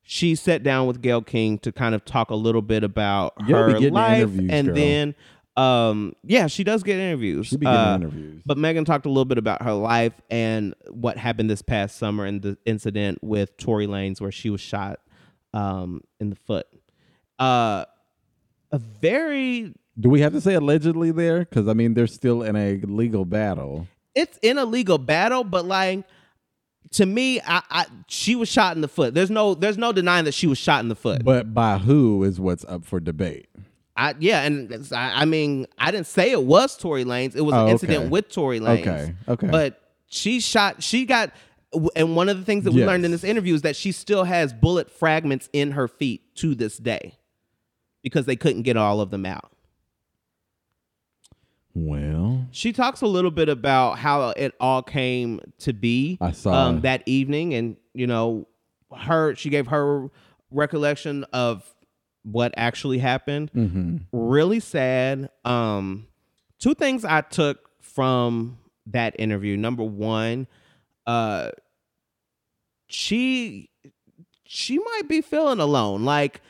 [0.02, 3.58] she sat down with Gayle King to kind of talk a little bit about You'll
[3.58, 4.28] her life.
[4.50, 4.74] and girl.
[4.76, 5.14] then
[5.56, 7.46] um yeah, she does get interviews.
[7.46, 8.42] She be getting Uh, interviews.
[8.44, 12.24] But Megan talked a little bit about her life and what happened this past summer
[12.26, 15.00] and the incident with Tory Lanez where she was shot
[15.54, 16.66] um in the foot.
[17.38, 17.84] Uh
[18.72, 21.40] a very Do we have to say allegedly there?
[21.40, 23.86] Because I mean, they're still in a legal battle.
[24.14, 26.04] it's in a legal battle, but like
[26.92, 29.14] to me, I, I she was shot in the foot.
[29.14, 31.24] There's no there's no denying that she was shot in the foot.
[31.24, 33.48] But by who is what's up for debate.
[33.96, 37.34] I yeah, and I, I mean I didn't say it was Tory Lanez.
[37.36, 37.72] It was Oh, an okay.
[37.72, 38.80] incident with Tory Lanez.
[38.80, 39.46] Okay, okay.
[39.48, 40.82] But she shot.
[40.82, 41.32] She got.
[41.94, 42.86] And one of the things that we Yes.
[42.86, 46.54] learned in this interview is that she still has bullet fragments in her feet to
[46.54, 47.14] this day
[48.02, 49.50] because they couldn't get all of them out.
[51.74, 56.68] Well, She talks a little bit about how it all came to be I saw.
[56.68, 58.46] um, that evening, and you know,
[58.96, 60.08] her she gave her
[60.50, 61.70] recollection of
[62.26, 63.52] what actually happened.
[63.52, 63.98] Mm-hmm.
[64.12, 65.30] Really sad.
[65.44, 66.08] Um,
[66.58, 69.56] two things I took from that interview.
[69.56, 70.48] Number one,
[71.06, 71.52] uh,
[72.88, 73.70] she
[74.44, 76.04] she might be feeling alone.
[76.04, 76.40] Like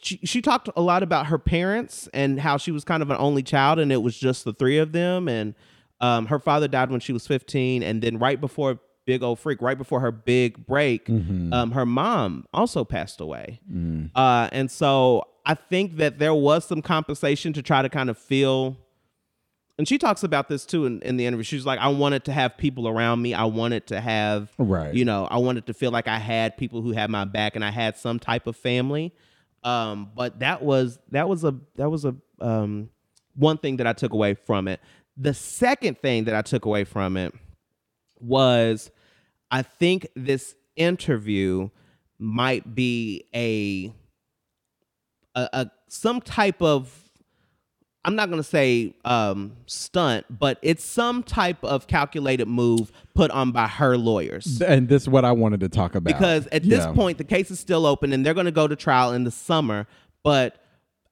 [0.00, 3.16] she she talked a lot about her parents and how she was kind of an
[3.18, 5.28] only child, and it was just the three of them.
[5.28, 5.54] And
[6.00, 9.60] um, her father died when she was fifteen, and then right before Big Ole Freak,
[9.60, 13.60] right before her big break, um, her mom also passed away.
[14.14, 18.16] Uh, and so I think that there was some compensation to try to kind of
[18.18, 18.76] feel.
[19.76, 21.42] And she talks about this too in, in the interview.
[21.42, 23.34] She's like, I wanted to have people around me.
[23.34, 24.94] I wanted to have, Right.
[24.94, 27.64] you know, I wanted to feel like I had people who had my back and
[27.64, 29.12] I had some type of family.
[29.64, 32.90] Um, but that was that was a that was a um
[33.34, 34.78] one thing that I took away from it.
[35.16, 37.34] The second thing that I took away from it
[38.24, 38.90] was
[39.50, 41.70] I think this interview
[42.18, 43.92] might be a
[45.34, 47.00] a, a some type of
[48.04, 53.30] I'm not going to say um, stunt, but it's some type of calculated move put
[53.30, 54.60] on by her lawyers.
[54.60, 56.12] And this is what I wanted to talk about.
[56.12, 58.76] Because at this point, the case is still open and they're going to go to
[58.76, 59.86] trial in the summer.
[60.22, 60.62] But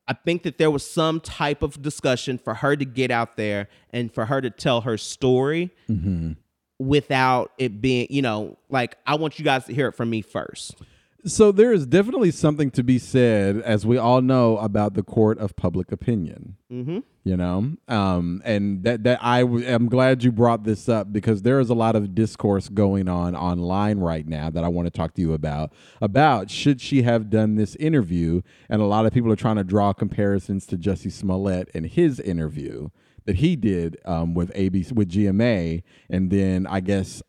[0.07, 3.69] I think that there was some type of discussion for her to get out there
[3.91, 6.33] and for her to tell her story Mm-hmm.
[6.83, 10.23] Without it being, you know, like, I want you guys to hear it from me
[10.23, 10.77] first.
[11.25, 15.39] So there is definitely something to be said, as we all know, about the court
[15.39, 16.57] of public opinion.
[16.71, 16.99] Mm-hmm.
[17.25, 21.43] You know, um, and that that I w- am glad you brought this up because
[21.43, 24.91] there is a lot of discourse going on online right now that I want to
[24.91, 25.73] talk to you about.
[26.01, 29.63] About should she have done this interview, and a lot of people are trying to
[29.63, 32.89] draw comparisons to Jussie Smollett and his interview
[33.25, 37.23] that he did um, with ABC with GMA, and then I guess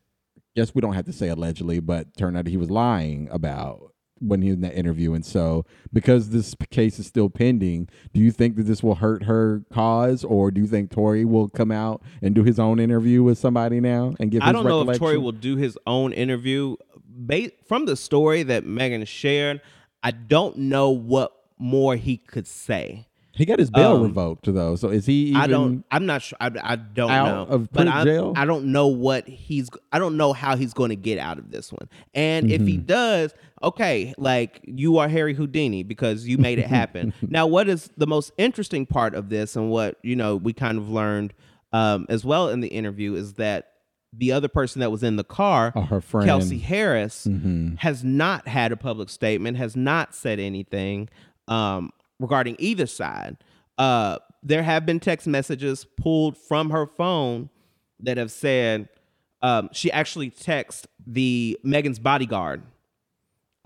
[0.56, 4.42] guess we don't have to say allegedly, but turned out he was lying about when
[4.42, 5.14] he was in that interview.
[5.14, 9.24] And so, because this case is still pending, do you think that this will hurt
[9.24, 13.24] her cause, or do you think Tory will come out and do his own interview
[13.24, 14.42] with somebody now and give?
[14.42, 14.98] I his don't know if?
[14.98, 16.76] Tory will do his own interview.
[17.06, 19.62] Ba- from the story that Megan shared,
[20.02, 23.08] I don't know what more he could say.
[23.36, 24.76] He got his bail Um, revoked though.
[24.76, 25.30] So is he?
[25.30, 25.84] Even, I don't.
[25.90, 26.38] I'm not sure.
[26.40, 27.46] I, I don't know.
[27.50, 28.34] of but I, jail?
[28.36, 29.70] I don't know what he's.
[29.92, 31.90] I don't know how he's going to get out of this one.
[32.14, 32.68] And if Mm-hmm.
[32.68, 37.12] he does, okay, like you are Harry Houdini because you made it happen.
[37.24, 40.78] now, what is the most interesting part of this, and what you know we kind
[40.78, 41.34] of learned
[41.72, 43.70] um, as well in the interview is that
[44.16, 46.30] the other person that was in the car, Oh, her friend.
[46.30, 46.40] Mm-hmm.
[46.40, 47.28] Kelsey Harris,
[47.80, 51.10] has not had a public statement, has not said anything
[51.48, 51.90] um,
[52.24, 53.38] regarding either side.
[53.78, 57.50] Uh, there have been text messages pulled from her phone
[58.00, 58.90] that have said
[59.42, 62.64] um, she actually texted the Megan's bodyguard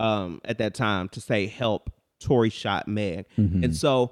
[0.00, 1.90] um, at that time to say help.
[2.20, 3.26] Tory shot Meg,
[3.64, 4.10] and so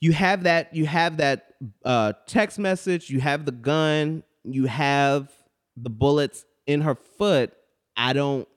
[0.00, 5.30] you have that you have that uh, text message you have the gun you have
[5.76, 7.52] the bullets in her foot
[7.96, 8.48] i don't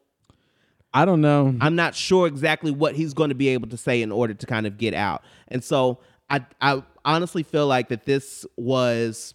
[0.94, 1.56] I don't know.
[1.62, 4.46] i'm not sure exactly what he's going to be able to say in order to
[4.46, 9.34] kind of get out and so i i honestly feel like that this was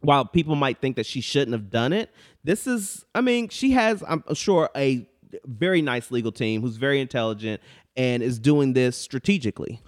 [0.00, 2.10] while people might think that she shouldn't have done it
[2.44, 5.06] this is i mean she has i'm sure a
[5.46, 7.60] very nice legal team who's very intelligent
[7.96, 9.80] and is doing this strategically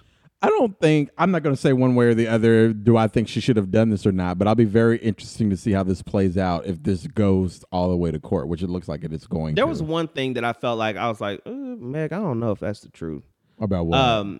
[0.45, 2.71] I don't think I'm not going to say one way or the other.
[2.73, 4.37] Do I think she should have done this or not?
[4.37, 7.89] But I'll be very interesting to see how this plays out if this goes all
[7.89, 9.55] the way to court, which it looks like it is going.
[9.55, 9.69] There to.
[9.69, 12.51] was one thing that I felt like I was like, uh, Meg, I don't know
[12.51, 13.23] if that's the truth.
[13.59, 13.97] about what?
[13.99, 14.39] Um,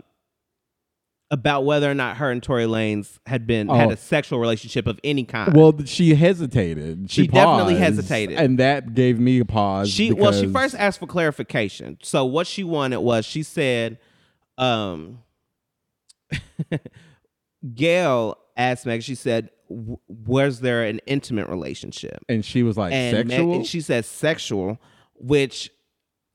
[1.32, 3.92] about whether or not her and Tory Lanez had been had Oh.
[3.94, 5.56] a sexual relationship of any kind.
[5.56, 7.10] well, she hesitated.
[7.10, 8.38] She, She definitely hesitated.
[8.38, 9.90] and that gave me a pause.
[9.90, 11.98] she well, she first asked for clarification.
[12.04, 13.98] So what she wanted was she said,
[14.60, 15.20] um,
[17.74, 19.04] Gayle asked Meg.
[19.04, 23.54] She said, "W- "Was there an intimate relationship?" and she was like and Meg- sexual.
[23.56, 24.80] and she said sexual,
[25.16, 25.72] which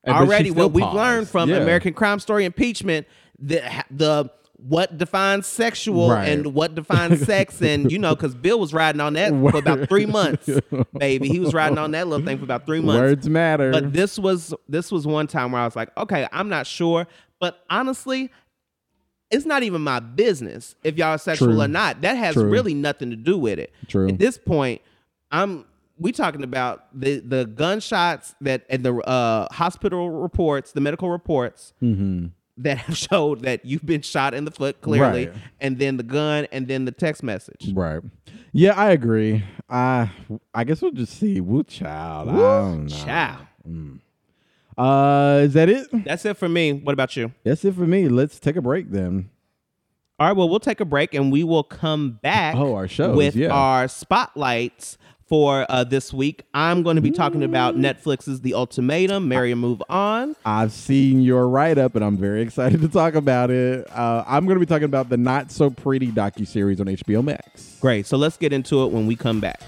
[0.05, 0.97] And- already what we've paused.
[0.97, 1.57] learned from Yeah.
[1.59, 3.07] American Crime Story impeachment,
[3.39, 4.31] the the
[4.63, 6.29] what defines sexual Right.
[6.29, 9.89] and what defines sex, and you know, because Bill was riding on that for about
[9.89, 10.51] three months,
[10.99, 11.29] baby.
[11.29, 13.01] He was riding on that little thing for about three months.
[13.01, 13.71] Words matter.
[13.71, 17.07] But this was this was one time where I was like, okay, I'm not sure,
[17.39, 18.31] but honestly.
[19.31, 21.61] It's not even my business if y'all are sexual True.
[21.61, 22.01] or not.
[22.03, 22.45] That has True.
[22.51, 23.73] really nothing to do with it.
[23.89, 24.09] True.
[24.09, 24.81] At this point,
[25.31, 25.65] I'm
[25.99, 31.73] we talking about the the gunshots that and the uh, hospital reports, the medical reports
[31.81, 35.37] that have showed that you've been shot in the foot clearly, Right.
[35.61, 37.71] and then the gun, and then the text message.
[37.75, 38.03] right.
[38.53, 39.45] Yeah, I agree.
[39.69, 40.11] I
[40.53, 41.41] I guess we'll just see.
[41.41, 42.29] Woo child.
[42.31, 43.97] I Woo, don't know.
[44.79, 45.89] Uh, is that it?
[46.05, 46.73] That's it for me.
[46.73, 47.33] What about you?
[47.45, 48.09] That's it for me.
[48.09, 49.31] Let's take a break then.
[50.19, 53.17] All right, well, we'll take a break and we will come back Oh, our shows,
[53.17, 53.49] with yeah.
[53.49, 56.43] our spotlights for uh, this week.
[56.53, 60.37] I'm going to be talking about Netflix's The Ultimatum, Marry and Move On.
[60.45, 63.89] I've seen your write up, and I'm very excited to talk about it.
[63.97, 67.25] Uh, I'm going to be talking about the Not So Pretty docu series on HBO
[67.25, 67.79] Max.
[67.81, 68.07] Great.
[68.07, 69.61] So let's get into it when we come back.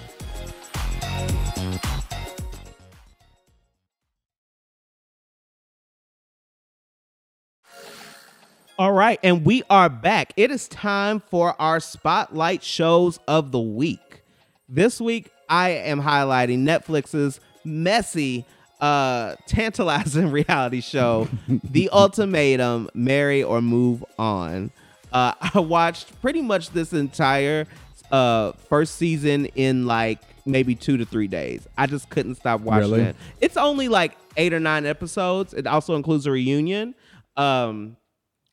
[8.78, 10.32] All right, and we are back.
[10.36, 14.22] It is time for our spotlight shows of the week.
[14.68, 18.46] This week, I am highlighting Netflix's messy,
[18.80, 24.70] uh, tantalizing reality show, The Ultimatum Marry or Move On.
[25.12, 27.66] Uh, I watched pretty much this entire
[28.10, 31.68] uh, first season in like maybe two to three days.
[31.76, 33.02] I just couldn't stop watching Really?
[33.02, 33.16] it.
[33.40, 35.52] It's only like eight or nine episodes.
[35.52, 36.94] It also includes a reunion.
[37.36, 37.96] Um,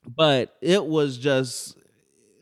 [0.07, 1.77] but it was just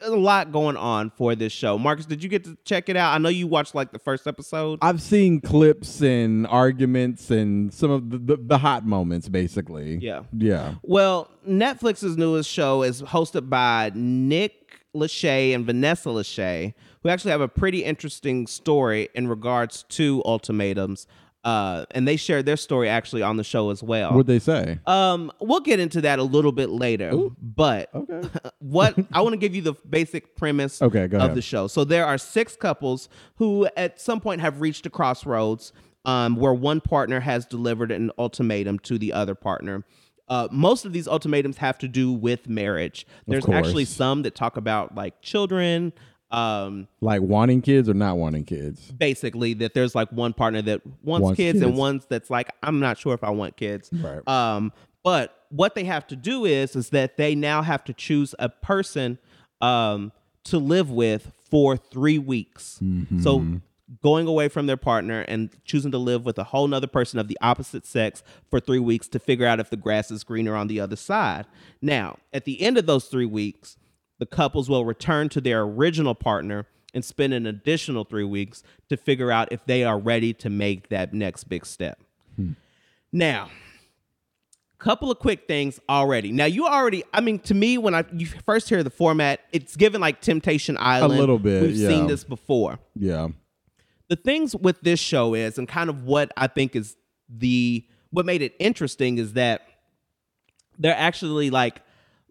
[0.02, 1.78] a lot going on for this show.
[1.78, 3.14] Marcus, did you get to check it out?
[3.14, 4.80] I know you watched like the first episode.
[4.82, 9.98] I've seen clips and arguments and some of the, the, the hot moments, basically.
[9.98, 10.24] Yeah.
[10.34, 10.76] Yeah.
[10.84, 17.42] Well, Netflix's newest show is hosted by Nick Lachey and Vanessa Lachey, who actually have
[17.42, 21.08] a pretty interesting story in regards to ultimatums.
[21.44, 24.12] Uh, and they shared their story actually on the show as well.
[24.12, 24.80] What'd they say?
[24.86, 27.14] Um, we'll get into that a little bit later.
[27.42, 28.28] But Okay.
[28.60, 31.36] what I want to give you the basic premise Okay, of ahead.
[31.36, 31.68] the show.
[31.68, 35.72] So there are six couples who at some point have reached a crossroads
[36.04, 39.86] um, where one partner has delivered an ultimatum to the other partner.
[40.30, 43.08] Uh, most of these ultimatums have to do with marriage.
[43.28, 45.94] There's actually some that talk about like children.
[46.30, 48.92] Um, Like wanting kids or not wanting kids?
[48.92, 52.80] basically that there's like one partner that wants, Wants kids, and one's that's like I'm
[52.80, 53.90] not sure if I want kids.
[53.94, 54.28] Right.
[54.28, 54.74] Um,
[55.04, 58.50] but what they have to do is is that they now have to choose a
[58.50, 59.18] person
[59.62, 60.12] um
[60.44, 62.80] to live with for three weeks.
[62.84, 63.22] Mm-hmm.
[63.22, 63.46] So
[64.04, 67.30] going away from their partner and choosing to live with a whole nother person of
[67.30, 70.68] the opposite sex for three weeks to figure out if the grass is greener on
[70.68, 71.46] the other side.
[71.82, 73.78] Now, at the end of those three weeks,
[74.20, 78.98] the couples will return to their original partner and spend an additional three weeks to
[78.98, 82.00] figure out if they are ready to make that next big step.
[82.36, 82.52] Hmm.
[83.12, 83.50] Now,
[84.80, 86.32] couple of quick things already.
[86.32, 89.76] Now, you already, I mean, to me, when I you first hear the format, it's
[89.76, 91.14] given like Temptation Island.
[91.14, 91.90] A little bit, We've yeah.
[91.90, 93.30] seen this before Yeah.
[94.10, 96.96] the things with this show is and kind of what i think is
[97.28, 99.68] the what made it interesting is that
[100.80, 101.82] they're actually like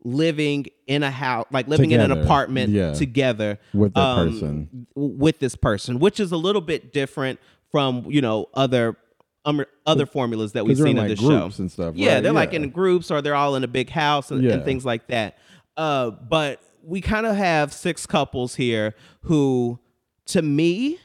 [0.07, 2.93] living in a house like living in an apartment yeah.
[2.93, 4.87] together With that um, person.
[4.95, 7.41] with this person which is a little bit different
[7.71, 8.97] from you know other
[9.45, 12.23] um, other formulas that we've seen in, in like, this show and stuff, yeah right?
[12.23, 14.53] they're like in groups or they're all in a big house and, Yeah.
[14.53, 15.39] and things like that
[15.77, 19.79] uh, but we kind of have six couples here who
[20.27, 20.99] to me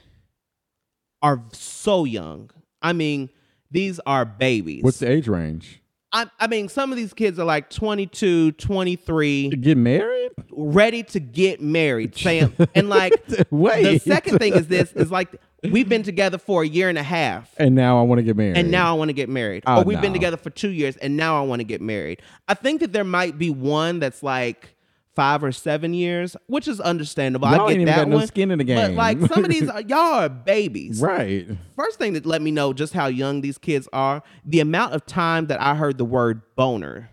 [1.22, 2.49] are so young.
[2.82, 3.30] I mean,
[3.70, 4.84] these are babies.
[4.84, 5.81] What's the age range?
[6.14, 10.32] I, I mean, some of these kids are like 22, 23, Get married?
[10.51, 12.18] ready to get married.
[12.18, 12.53] Sam.
[12.76, 13.14] and like,
[13.49, 13.84] Wait.
[13.84, 15.30] the second thing is this is like,
[15.64, 17.53] we've been together for a year and a half.
[17.57, 18.57] And now I want to get married.
[18.57, 19.64] And now I want to get married.
[19.66, 22.22] Oh, or we've been together for two years and now I want to get married.
[22.47, 24.76] I think that there might be one that's like
[25.22, 27.47] five or seven years, which is understandable.
[27.51, 28.26] Y'all I get that no one.
[28.26, 28.78] skin in the game.
[28.78, 30.99] But like some of these, are, y'all are babies.
[30.99, 31.47] Right.
[31.76, 35.05] First thing that let me know just how young these kids are, the amount of
[35.05, 37.11] time that I heard the word boner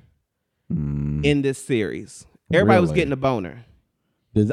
[0.71, 2.27] in this series.
[2.51, 2.97] Everybody was Hmm.
[2.97, 3.67] Getting a boner.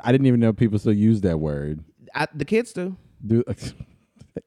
[0.03, 1.81] I didn't even know people still use that word.
[2.13, 2.97] I, the kids do.
[3.25, 3.41] Do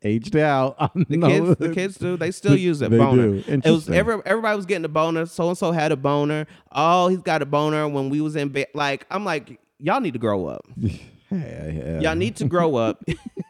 [0.03, 0.77] aged out.
[1.09, 2.17] The kids, the kids do.
[2.17, 2.91] They still use it.
[2.91, 3.41] They boner.
[3.41, 3.45] do.
[3.47, 5.27] It was every, everybody was getting a boner.
[5.27, 6.47] So and so had a boner.
[6.73, 8.67] Oh, he's got a boner when we was in bed.
[8.75, 10.67] Like I'm like, y'all need to grow up.
[10.77, 10.99] Yeah,
[11.31, 12.01] yeah.
[12.01, 13.03] Y'all need to grow up.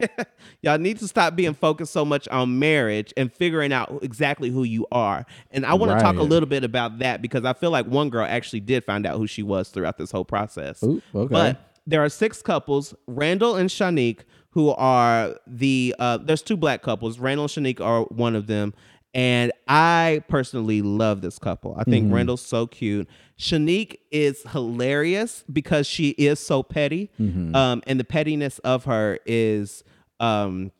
[0.61, 4.63] Y'all need to stop being focused so much on marriage and figuring out exactly who
[4.63, 5.25] you are.
[5.51, 8.09] And I want to talk a little bit about that because I feel like one
[8.09, 10.83] girl actually did find out who she was throughout this whole process.
[10.83, 11.31] Ooh, okay.
[11.31, 14.19] But there are six couples, Randall and Shanique,
[14.51, 17.19] who are the uh there's two black couples.
[17.19, 18.73] Randall and Shanique are one of them.
[19.13, 21.73] And I personally love this couple.
[21.75, 21.91] I Mm-hmm.
[21.91, 23.07] think Randall's so cute.
[23.39, 27.09] Shanique is hilarious because she is so petty.
[27.19, 27.55] Mm-hmm.
[27.55, 29.83] Um, and the pettiness of her is
[30.19, 30.71] um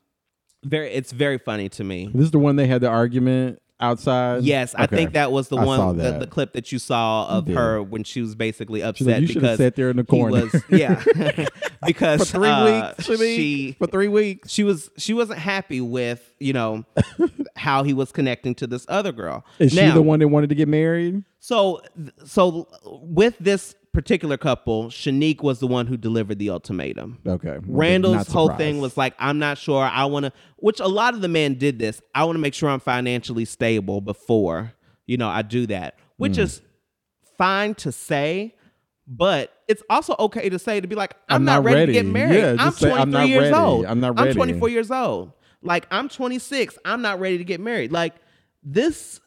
[0.63, 2.09] very it's very funny to me.
[2.13, 3.61] This is the one they had the argument.
[3.80, 4.43] Outside.
[4.43, 6.19] Yes, I think that was the I one, the, that.
[6.19, 7.55] the clip that you saw of did.
[7.55, 10.63] her when she was basically upset like, "You sat there in the he corner." was-
[10.69, 11.03] yeah,
[11.86, 13.05] because for three uh, weeks.
[13.05, 14.49] She for three weeks.
[14.49, 16.84] she was she wasn't happy with you know
[17.55, 19.45] how he was connecting to this other girl.
[19.59, 21.23] Is she the one that wanted to get married?
[21.39, 21.82] So
[22.25, 27.18] so with this particular couple, Shanique was the one who delivered the ultimatum.
[27.28, 27.58] Okay.
[27.66, 29.84] Randall's whole thing was like, I'm not sure.
[29.84, 32.02] I want to, which a lot of the men did this.
[32.14, 34.74] I want to make sure I'm financially stable before,
[35.08, 36.44] you know, I do that, which Hmm.
[36.44, 36.62] is
[37.38, 38.56] fine to say,
[39.08, 41.92] but it's also okay to say to be like, I'm, I'm not, not ready, to
[41.94, 42.38] get married.
[42.38, 43.56] Yeah, I'm just say, 23 I'm years ready.
[43.56, 43.86] old.
[43.86, 44.30] I'm not ready.
[44.30, 45.32] I'm 24 years old.
[45.64, 46.78] Like I'm 26.
[46.86, 47.92] I'm not ready to get married.
[47.92, 48.14] Like
[48.64, 49.20] this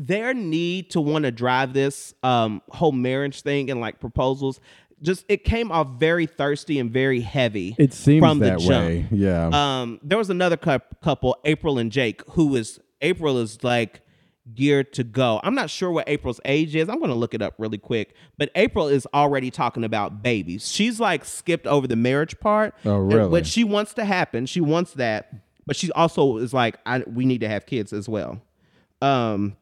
[0.00, 4.60] their need to want to drive this um whole marriage thing and like proposals
[5.02, 8.86] just it came off very thirsty and very heavy It seems from that the jump.
[8.86, 9.06] way.
[9.10, 9.48] Yeah.
[9.52, 14.00] um there was another cou- couple april and jake who is april is like
[14.54, 17.54] geared to go i'm not sure what april's age is i'm gonna look it up
[17.58, 22.38] really quick but april is already talking about babies she's like skipped over the marriage
[22.40, 23.30] part Oh, really?
[23.30, 25.32] but she wants to happen she wants that
[25.66, 28.40] but she also is like I, we need to have kids as well
[29.02, 29.56] um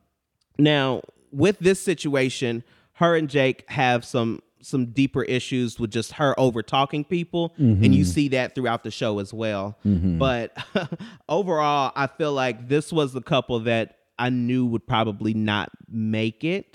[0.59, 1.03] now,
[1.33, 6.61] with this situation, her and Jake have some some deeper issues with just her over
[6.63, 9.77] talking people, and you see that throughout the show as well.
[10.19, 10.57] But
[11.29, 16.43] overall, I feel like this was the couple that I knew would probably not make
[16.43, 16.67] it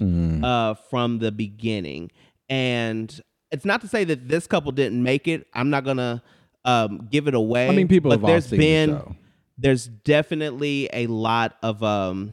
[0.43, 2.11] uh, from the beginning,
[2.49, 3.19] and
[3.51, 5.47] it's not to say that this couple didn't make it.
[5.53, 6.23] I'm not gonna
[6.63, 7.67] um, give it away.
[7.67, 9.15] I mean, people but have all there's the been show.
[9.57, 12.32] there's definitely a lot of um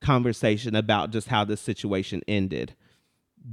[0.00, 2.74] conversation about just how this situation ended.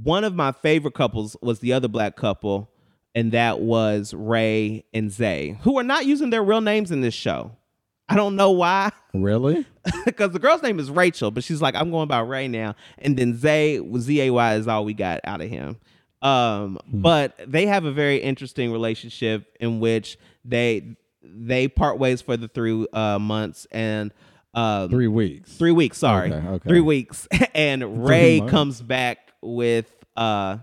[0.02, 2.70] One of my favorite couples was the other black couple,
[3.14, 7.14] and that was Ray and Zay, who are not using their real names in this
[7.14, 7.52] show.
[8.10, 9.66] I don't know why, really?
[10.04, 12.74] because the girl's name is Rachel, but she's like, I'm going by Ray now.
[12.98, 15.76] And then Zay, Z A Y, is all we got out of him.
[16.22, 22.36] Um, but they have a very interesting relationship in which they they part ways for
[22.36, 24.12] the three uh, months and
[24.58, 25.52] uh, Three weeks.
[25.52, 26.68] three weeks sorry Okay, okay.
[26.68, 30.58] three weeks and ray comes back with uh,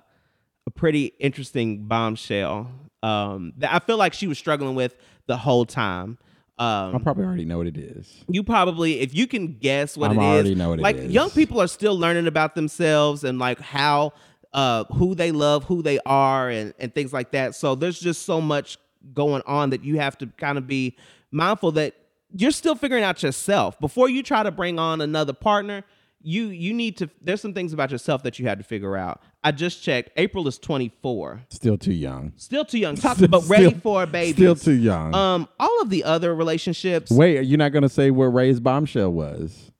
[0.68, 2.70] a pretty interesting bombshell
[3.04, 4.96] um, that i feel like she was struggling with
[5.28, 6.18] the whole time
[6.58, 8.24] I um, probably already know what it is.
[8.30, 10.18] you probably if you can guess what it is.
[10.20, 11.12] I'm it is already know what it like is.
[11.12, 14.14] young people are still learning about themselves and like how
[14.54, 18.22] uh who they love who they are and and things like that so there's just
[18.26, 18.78] so much
[19.14, 20.96] going on that you have to kind of be
[21.30, 21.94] mindful that
[22.38, 25.84] you're still figuring out yourself before you try to bring on another partner
[26.22, 29.22] you you need to there's some things about yourself that you had to figure out
[29.44, 32.34] i just checked april is 24 Still too young.
[32.36, 35.14] still too young talk, Still- but ready still- for a baby Still too young.
[35.14, 39.12] um all of the other relationships Wait, are you're not gonna say where Ray's bombshell
[39.12, 39.72] was?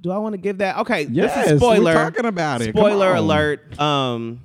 [0.00, 0.78] do I want to give that?
[0.78, 1.94] Okay, Yes, this is spoiler.
[1.94, 2.74] we're talking about it.
[2.74, 3.78] Spoiler alert.
[3.78, 4.40] Um,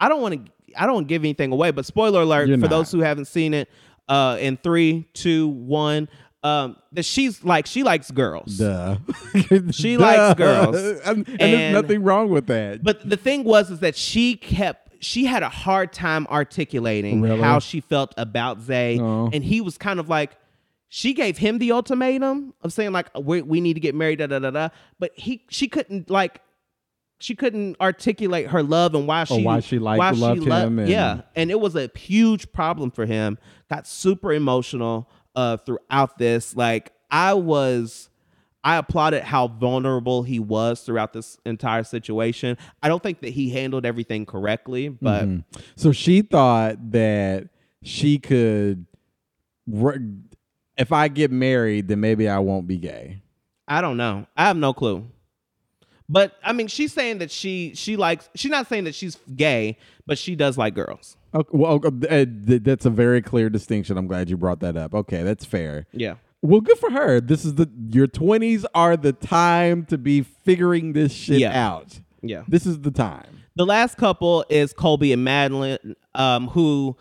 [0.00, 0.52] I don't want to.
[0.76, 2.70] I don't give anything away, but spoiler alert You're for not.
[2.70, 3.68] those who haven't seen it.
[4.08, 6.08] Uh, in three, two, one.
[6.42, 8.58] Um, that she's like she likes girls.
[8.58, 8.98] Duh.
[9.72, 10.02] She Duh.
[10.02, 10.76] likes girls.
[11.06, 12.82] and, and there's nothing wrong with that.
[12.84, 17.40] But the thing was is that she kept she had a hard time articulating Really?
[17.40, 19.30] how she felt about Zay, Oh.
[19.32, 20.32] and he was kind of like
[20.90, 24.26] she gave him the ultimatum of saying like we, we need to get married da
[24.26, 26.40] da da da, but he she couldn't like
[27.18, 30.78] she couldn't articulate her love and why she why she liked- why loved lo- him
[30.78, 33.38] and- yeah, and it was a huge problem for him.
[33.70, 36.54] Got super emotional uh throughout this.
[36.56, 38.08] Like I was
[38.66, 42.56] I applauded how vulnerable he was throughout this entire situation.
[42.82, 45.44] I don't think that he handled everything correctly, but Mhm.
[45.76, 47.48] So she thought that
[47.82, 48.86] she could,
[49.66, 49.98] re-
[50.78, 53.20] if I get married, then maybe I won't be gay.
[53.68, 54.26] I don't know.
[54.34, 55.04] I have no clue.
[56.08, 58.28] But I mean, she's saying that she she likes.
[58.34, 61.16] She's not saying that she's gay, but she does like girls.
[61.34, 61.88] Okay, well, uh,
[62.46, 63.96] th- that's a very clear distinction.
[63.96, 64.94] I'm glad you brought that up.
[64.94, 65.86] Okay, that's fair.
[65.92, 66.16] Yeah.
[66.42, 67.20] Well, good for her.
[67.22, 71.68] This is the your 20s are the time to be figuring this shit Yeah.
[71.68, 72.00] out.
[72.22, 72.42] Yeah.
[72.46, 73.40] This is the time.
[73.56, 76.96] The last couple is Colby and Madeline, um, who,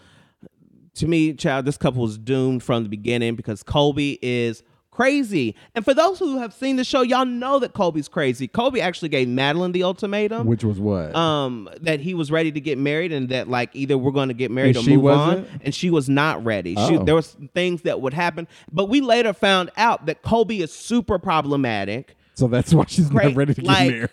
[0.95, 4.63] to me, child, this couple was doomed from the beginning because Colby is
[4.93, 5.55] crazy.
[5.75, 8.47] And for those who have seen the show, y'all know that Colby's crazy.
[8.47, 10.47] Colby actually gave Madeline the ultimatum.
[10.47, 11.15] Which was what?
[11.15, 14.33] um that he was ready to get married and that like either we're going to
[14.33, 15.47] get married And or move wasn't?
[15.49, 17.03] on and she was not ready she, Oh.
[17.03, 21.17] there was things that would happen but we later found out that colby is super
[21.19, 24.09] problematic So that's why she's Great, not ready to get like,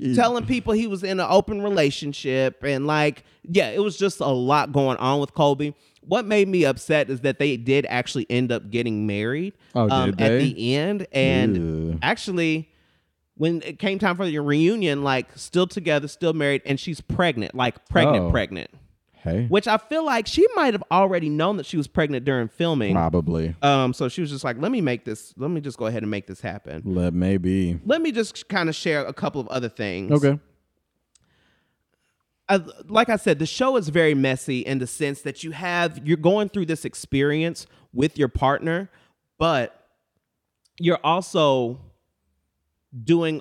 [0.00, 0.14] married.
[0.14, 4.26] telling people he was in an open relationship and like yeah it was just a
[4.26, 8.50] lot going on with colby what made me upset is that they did actually end
[8.52, 11.98] up getting married Oh, um, at the end and Ew.
[12.02, 12.70] actually
[13.36, 17.54] when it came time for the reunion like still together still married and she's pregnant
[17.54, 18.30] like pregnant Oh.
[18.30, 18.70] pregnant
[19.24, 22.46] hey, which i feel like she might have already known that she was pregnant during
[22.48, 23.54] filming probably.
[23.62, 26.02] um so she was just like let me make this let me just go ahead
[26.02, 27.80] and make this happen Let maybe.
[27.84, 30.38] let me just kind of share a couple of other things Okay.
[32.46, 36.06] I, like I said, the show is very messy in the sense that you have
[36.06, 38.90] you're going through this experience with your partner,
[39.38, 39.86] but
[40.78, 41.80] you're also
[43.02, 43.40] doing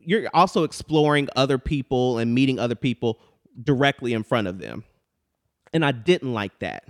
[0.00, 3.20] you're also exploring other people and meeting other people
[3.62, 4.82] directly in front of them.
[5.76, 6.84] And I didn't like that.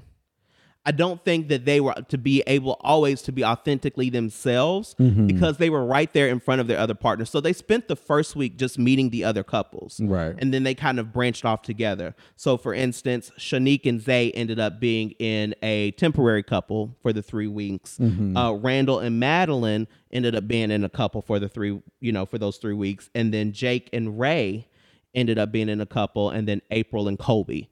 [0.89, 4.95] I don't think that they were to be able always to be authentically themselves
[5.27, 7.29] because they were right there in front of their other partners.
[7.29, 9.99] So they spent the first week just meeting the other couples.
[10.01, 10.37] Right.
[10.39, 12.15] And then they kind of branched off together.
[12.37, 17.23] So for instance, Shanique and Zay ended up being in a temporary couple for the
[17.23, 17.99] three weeks.
[18.37, 22.27] Uh, Randall and Madeline ended up being in a couple for the three, you know,
[22.27, 23.11] for those three weeks.
[23.13, 24.69] And then Jake and Ray
[25.17, 27.71] ended up being in a couple, and then April and Colby.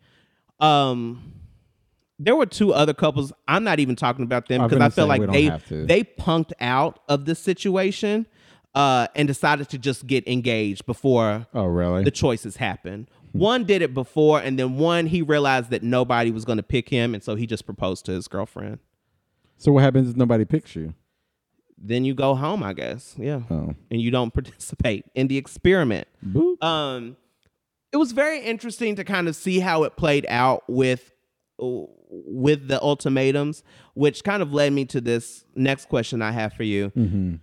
[0.65, 1.31] Um
[2.21, 3.33] there were two other couples.
[3.49, 7.25] I'm not even talking about them because I feel like they they punked out of
[7.25, 8.27] this situation
[8.75, 12.05] uh, and decided to just get engaged before Oh, really?
[12.05, 13.09] the choices happened.
[13.33, 16.89] One did it before, and then one he realized that nobody was going to pick
[16.89, 18.79] him, and so he just proposed to his girlfriend.
[19.59, 20.95] so what happens if nobody picks you?
[21.77, 23.17] Then you go home, I guess.
[23.19, 23.75] Yeah, Oh.
[23.91, 26.07] and you don't participate in the experiment.
[26.25, 26.63] Boop.
[26.63, 27.17] um
[27.95, 31.13] it was very interesting to kind of see how it played out with
[31.57, 33.63] with the ultimatums
[33.95, 36.91] which kind of led me to this next question i have for you.
[36.91, 37.35] Mm-hmm.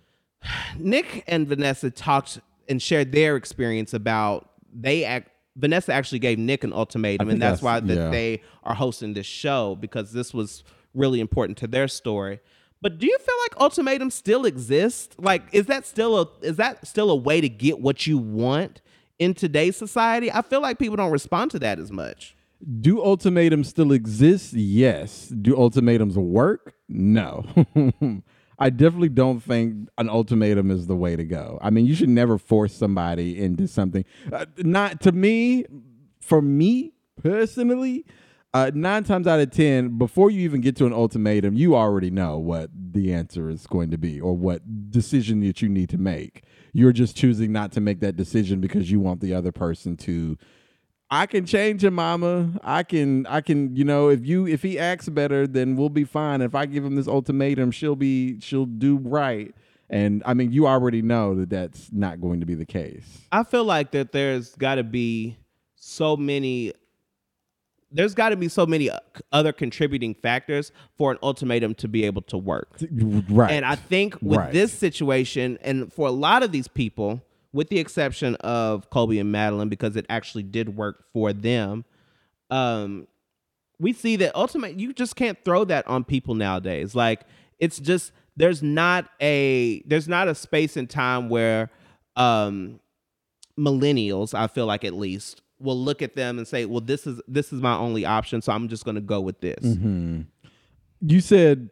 [0.77, 6.65] Nick and vanessa talked and shared their experience about they act vanessa actually gave nick
[6.65, 8.09] an ultimatum and that's, that's- why that yeah.
[8.09, 12.41] they are hosting this show because this was really important to their story.
[12.81, 15.15] But do you feel like ultimatums still exist?
[15.17, 18.81] Like is that still a is that still a way to get what you want
[19.21, 22.35] in today's society i feel like people don't respond to that as much
[22.81, 24.53] Do ultimatums still exist?
[24.53, 25.29] Yes.
[25.29, 26.75] Do ultimatums work?
[26.87, 27.43] No.
[28.59, 31.57] I definitely don't think an ultimatum is the way to go.
[31.59, 34.05] I mean, you should never force somebody into something.
[34.31, 35.65] Uh, not to me,
[36.19, 36.93] for me
[37.23, 38.05] personally,
[38.53, 42.11] uh, nine times out of 10, before you even get to an ultimatum, you already
[42.11, 45.97] know what the answer is going to be or what decision that you need to
[45.97, 46.43] make.
[46.73, 50.37] You're just choosing not to make that decision because you want the other person to
[51.13, 52.57] I can change him, mama.
[52.63, 56.05] I can, I can, you know, if you, if he acts better, then we'll be
[56.05, 56.39] fine.
[56.39, 59.53] If I give him this ultimatum, she'll be, she'll do right.
[59.89, 63.25] And I mean, you already know that that's not going to be the case.
[63.29, 65.37] I feel like that there's got to be
[65.75, 66.71] so many
[67.91, 68.97] there's got to be so many uh,
[69.31, 72.77] other contributing factors for an ultimatum to be able to work.
[73.29, 73.51] Right.
[73.51, 74.53] And I think with Right.
[74.53, 77.21] this situation and for a lot of these people
[77.53, 81.83] with the exception of Colby and Madeline because it actually did work for them
[82.49, 83.07] um
[83.79, 86.93] we see that ultimately you just can't throw that on people nowadays.
[86.95, 87.21] Like
[87.59, 91.69] it's just there's not a there's not a space and time where
[92.15, 92.79] um
[93.57, 97.21] millennials, I feel like at least, will look at them and say, "Well, this is
[97.27, 100.21] this is my only option, so I'm just going to go with this." Mm-hmm.
[101.01, 101.69] you said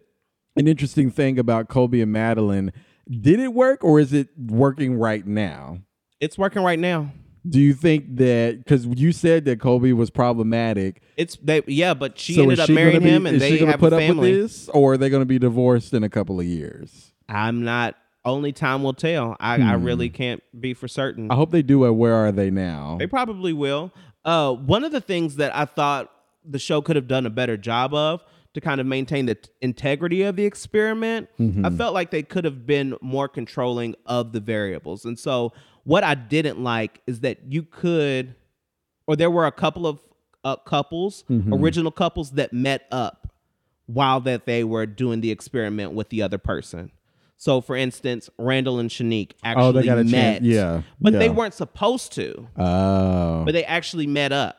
[0.56, 2.72] an interesting thing about Colby and Madeline.
[3.10, 5.80] Did it work or is it working right now?
[6.20, 7.12] It's working right now.
[7.48, 11.02] Do you think that because you said that Colby was problematic?
[11.16, 13.80] It's they yeah, but she so ended up she marrying be, him and they have
[13.80, 16.40] put a up with this, or are they going to be divorced in a couple
[16.40, 17.14] of years?
[17.30, 17.96] I'm not
[18.30, 19.36] only time will tell.
[19.40, 21.26] I, I really can't be for certain.
[21.26, 21.32] Hmm.
[21.32, 21.92] I hope they do it.
[21.92, 22.96] Where are they now?
[23.00, 23.92] They probably will.
[24.26, 26.12] Uh, one of the things that I thought
[26.46, 28.24] the show could have done a better job of
[28.54, 32.46] to kind of maintain the t- integrity of the experiment, I felt like they could
[32.46, 35.06] have been more controlling of the variables.
[35.06, 35.54] And so,
[35.84, 38.36] what I didn't like is that you could,
[39.08, 40.00] or there were a couple of
[40.44, 43.34] uh, couples, original couples that met up
[43.86, 46.92] while that they were doing the experiment with the other person.
[47.42, 51.14] So, for instance, Randall and Shanique actually Oh, they got a chance- met, yeah, but
[51.14, 54.58] they weren't supposed to Oh, but they actually met up.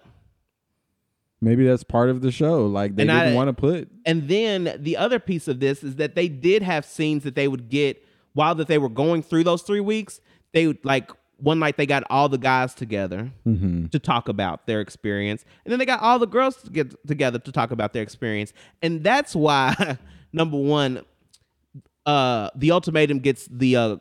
[1.42, 2.66] maybe that's part of the show.
[2.66, 3.90] Like they And didn't want to put.
[4.06, 7.48] And then the other piece of this is that they did have scenes that they
[7.48, 8.02] would get
[8.32, 10.20] while that they were going through those three weeks.
[10.52, 13.86] They would like one night they got all the guys together mm-hmm.
[13.88, 17.38] to talk about their experience, and then they got all the girls to get together
[17.38, 18.52] to talk about their experience.
[18.82, 19.98] And that's why
[20.32, 21.02] number one,
[22.10, 23.96] uh, the ultimatum gets the uh,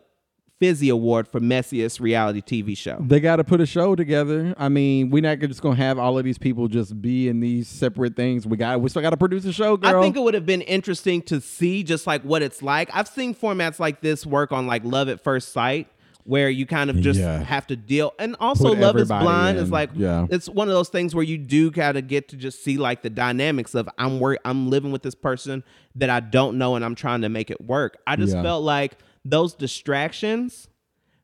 [0.60, 2.98] Fizzy Award for Messiest Reality TV Show.
[3.00, 4.56] They got to put a show together.
[4.58, 7.68] I mean, we're not just gonna have all of these people just be in these
[7.68, 8.48] separate things.
[8.48, 10.00] We got we still got to produce a show, girl.
[10.00, 12.90] I think it would have been interesting to see just like what it's like.
[12.94, 15.88] I've seen formats like this work on like Love at First Sight,
[16.30, 17.44] where you kind of just Yeah.
[17.44, 18.14] have to deal.
[18.20, 20.28] And also, Put Love is Blind is like Yeah.
[20.30, 23.02] it's one of those things where you do kind of get to just see like
[23.02, 25.64] the dynamics of I'm work I'm living with this person
[25.96, 27.98] that I don't know and I'm trying to make it work.
[28.06, 28.44] I just Yeah.
[28.44, 30.68] felt like those distractions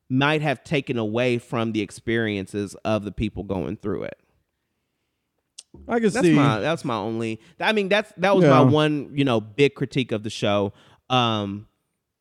[0.09, 4.17] might have taken away from the experiences of the people going through it.
[5.87, 6.33] I can That's see.
[6.33, 7.39] my that's my only.
[7.59, 8.49] I mean, that's that was Yeah.
[8.51, 10.73] my one you know big critique of the show.
[11.11, 11.67] Um,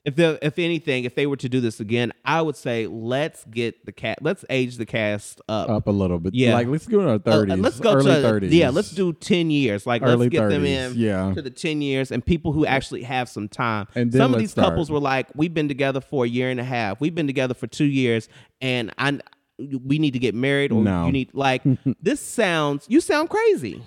[0.04, 3.44] if the if anything, if they were to do this again, I would say let's
[3.46, 4.18] get the cat.
[4.20, 5.70] Let's age the cast up.
[5.70, 6.34] up a little bit.
[6.34, 6.54] Yeah.
[6.54, 7.58] like let's go in our Uh, thirties.
[7.58, 8.48] let's go early 30s.
[8.52, 8.68] yeah.
[8.70, 9.86] Let's do ten years.
[9.86, 11.32] Like Early let's get them in yeah.
[11.34, 13.86] to the ten years and people who actually have some time.
[13.94, 14.68] And then some of these start.
[14.70, 17.00] couples were like, we've been together for a year and a half.
[17.00, 18.28] We've been together for two years,
[18.60, 19.20] and I
[19.58, 21.06] we need to get married or No.
[21.06, 21.62] you need like
[22.02, 22.84] this sounds.
[22.90, 23.80] You sound crazy.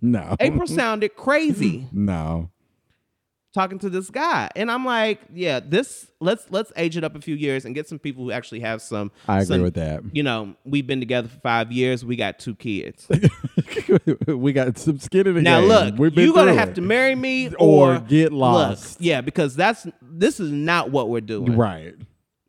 [0.00, 2.51] no, April sounded crazy no.
[3.52, 7.20] Talking to this guy and i'm like yeah this let's let's age it up a
[7.20, 10.02] few years and get some people who actually have some I agree some- with that.
[10.12, 13.06] you know we've been together for five years we got two kids
[14.26, 15.68] we got some skin in the now game.
[15.68, 16.74] look We've been you're gonna have it.
[16.76, 19.00] to marry me Or or, get lost.
[19.00, 21.94] look, yeah because that's this is not what we're doing right.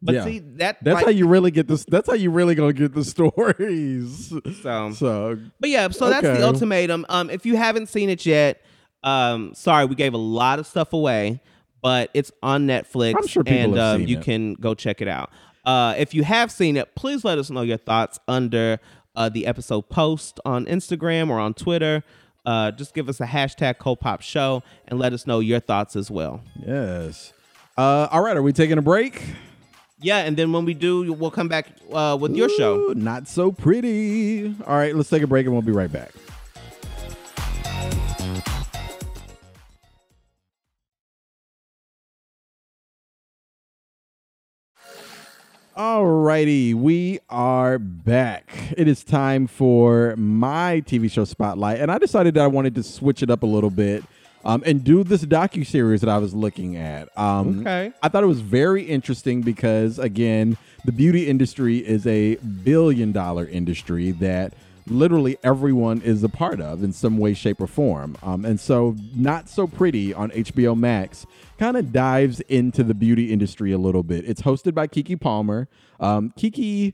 [0.02, 0.24] but yeah.
[0.24, 1.86] see that That's like, how you really get this.
[1.86, 4.34] That's how you really gonna get the stories.
[4.62, 7.06] so So But yeah, so that's the ultimatum.
[7.10, 8.62] Um, if you haven't seen it yet,
[9.04, 11.42] um, sorry, we gave a lot of stuff away,
[11.82, 13.16] but it's on Netflix.
[13.18, 14.24] I'm sure people and have um, seen you it.
[14.24, 15.30] can go check it out.
[15.66, 18.80] Uh, if you have seen it, please let us know your thoughts under
[19.16, 22.04] uh, the episode post on Instagram or on Twitter.
[22.46, 26.12] Uh, just give us a hashtag Copop Show and let us know your thoughts as
[26.12, 26.42] well.
[26.66, 27.32] yes.
[27.78, 29.24] Uh, all right, are we taking a break?
[30.00, 32.92] Yeah, and then when we do, we'll come back uh, with your show.
[32.92, 34.54] Ooh, Not so pretty.
[34.68, 36.12] All right, let's take a break and we'll be right back.
[45.78, 48.74] Alrighty, we are back.
[48.78, 52.84] It is time for my TV show spotlight, and I decided that I wanted to
[52.84, 54.04] switch it up a little bit
[54.46, 57.10] um, and do this docu series that I was looking at.
[57.18, 57.92] Um, Okay.
[58.04, 63.48] I thought it was very interesting because, again, the beauty industry is a billion dollar
[63.48, 64.54] industry that
[64.88, 68.18] literally everyone is a part of in some way, shape, or form.
[68.24, 71.26] Um, and so, Not So Pretty on HBO Max
[71.58, 74.28] kind of dives into the beauty industry a little bit.
[74.28, 75.68] It's hosted by Keke Palmer.
[76.00, 76.94] Um, Keke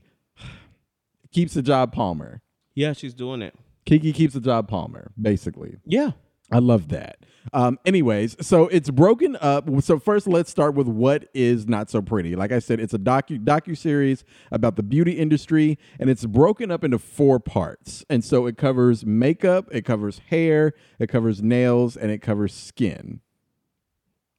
[1.32, 2.42] keeps the job Palmer.
[2.74, 3.54] Yeah, she's doing it.
[3.86, 5.76] Keke keeps the job Palmer, basically.
[5.84, 6.12] Yeah.
[6.50, 7.18] I love that.
[7.52, 9.68] Um, anyways, so it's broken up.
[9.82, 12.36] So first, let's start with what is not so pretty.
[12.36, 16.70] Like I said, it's a docu docu series about the beauty industry, and it's broken
[16.70, 18.04] up into four parts.
[18.10, 23.20] And so it covers makeup, it covers hair, it covers nails, and it covers skin.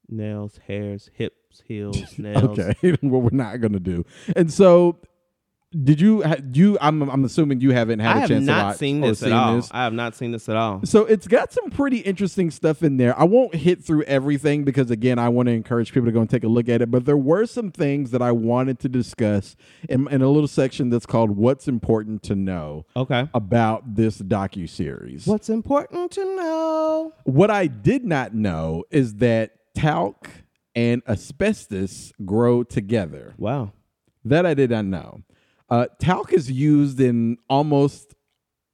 [0.08, 2.60] Nails, hairs, hips, heels, nails.
[2.60, 4.06] Okay, what we're not gonna do.
[4.36, 5.00] And so,
[5.72, 6.22] did you?
[6.22, 6.78] ha- You?
[6.82, 7.02] I'm.
[7.10, 9.32] I'm assuming you haven't had I a have chance to not watch seen this at
[9.32, 9.56] all.
[9.56, 9.70] this.
[9.72, 10.82] I have not seen this at all.
[10.86, 13.18] So it's got some pretty interesting stuff in there.
[13.18, 16.30] I won't hit through everything because again, I want to encourage people to go and
[16.30, 16.92] take a look at it.
[16.92, 19.56] But there were some things that I wanted to discuss
[19.88, 23.30] in, in a little section that's called "What's Important to Know" Okay.
[23.34, 25.26] about this docu series.
[25.26, 27.14] What's important to know?
[27.24, 30.30] What I did not know is that talc
[30.76, 33.34] and asbestos grow together.
[33.38, 33.72] Wow.
[34.26, 35.22] That I did not know.
[35.72, 38.14] Uh, talc is used in almost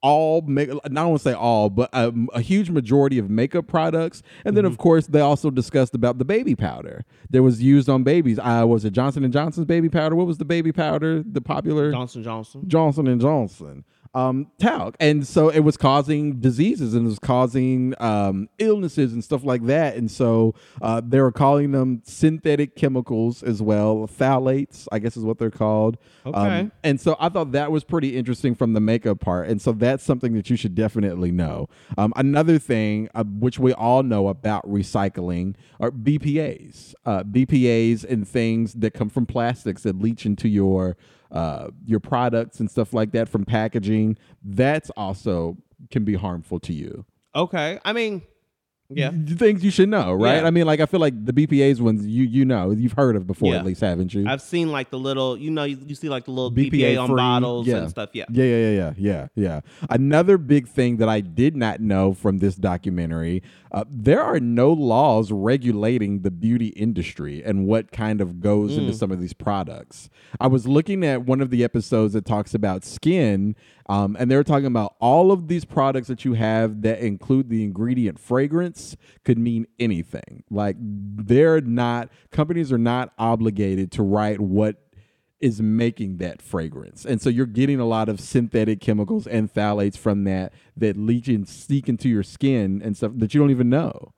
[0.02, 4.22] all make not want to say all, but a, a huge majority of makeup products.
[4.44, 8.02] And then, of course, they also discussed about the baby powder that was used on
[8.04, 8.38] babies.
[8.38, 10.14] Uh, was it Johnson and Johnson's baby powder?
[10.14, 11.22] What was the baby powder?
[11.24, 12.64] The popular Johnson Johnson.
[12.68, 13.84] Johnson and Johnson
[14.14, 19.22] um, talc, and so it was causing diseases and it was causing um, illnesses and
[19.22, 19.96] stuff like that.
[19.96, 25.24] And so uh, they were calling them synthetic chemicals as well, phthalates, I guess is
[25.24, 25.98] what they're called.
[26.24, 26.70] Um, Okay.
[26.84, 30.04] and so I thought that was pretty interesting from the makeup part, and so that's
[30.04, 31.68] something that you should definitely know.
[31.96, 36.94] Um, another thing, uh, which we all know about recycling, are BPA's.
[37.04, 40.96] Uh, BPA's and things that come from plastics that leach into your
[41.30, 44.16] uh, your products and stuff like that from packaging.
[44.42, 45.56] That's also
[45.90, 47.04] can be harmful to you.
[47.34, 47.78] Okay.
[47.84, 48.22] I mean,
[48.90, 49.10] Yeah.
[49.36, 50.40] things you should know, right?
[50.40, 50.46] Yeah.
[50.46, 53.26] I mean, like I feel like the BPA's ones you you know you've heard of
[53.26, 53.58] before Yeah.
[53.58, 54.26] at least, haven't you?
[54.26, 57.08] I've seen like the little, you know, you, you see like the little BPA, on
[57.08, 57.76] free, bottles yeah.
[57.76, 58.10] and stuff.
[58.14, 58.24] Yeah.
[58.30, 59.60] Yeah, yeah, yeah, yeah, yeah, yeah.
[59.90, 64.72] Another big thing that I did not know from this documentary, uh, there are no
[64.72, 70.08] laws regulating the beauty industry and what kind of goes into some of these products.
[70.40, 73.54] I was looking at one of the episodes that talks about skin,
[73.90, 77.50] um, and they were talking about all of these products that you have that include
[77.50, 78.77] the ingredient fragrance
[79.24, 80.44] could mean anything.
[80.50, 84.76] Like they're not companies are not obligated to write what
[85.40, 87.04] is making that fragrance.
[87.04, 91.28] And so you're getting a lot of synthetic chemicals and phthalates from that that leach
[91.28, 94.12] and seek into your skin and stuff that you don't even know.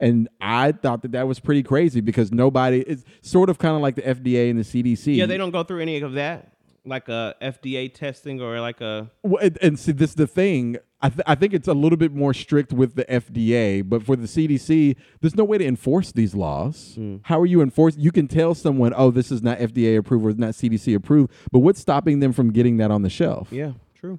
[0.00, 3.82] And I thought that that was pretty crazy because nobody it's sort of kind of
[3.82, 5.16] like the FDA and the CDC.
[5.16, 6.53] Yeah, they don't go through any of that,
[6.84, 9.10] like a FDA testing or like a.
[9.22, 10.76] Well, and, and see, this is the thing.
[11.00, 14.16] I, th- I think it's a little bit more strict with the FDA, but for
[14.16, 16.92] the CDC, there's no way to enforce these laws.
[16.94, 17.16] Hmm.
[17.22, 18.00] How are you enforcing?
[18.00, 21.32] You can tell someone, "Oh, this is not FDA approved or it's not CDC approved,"
[21.52, 23.48] but what's stopping them from getting that on the shelf?
[23.50, 24.18] Yeah, true.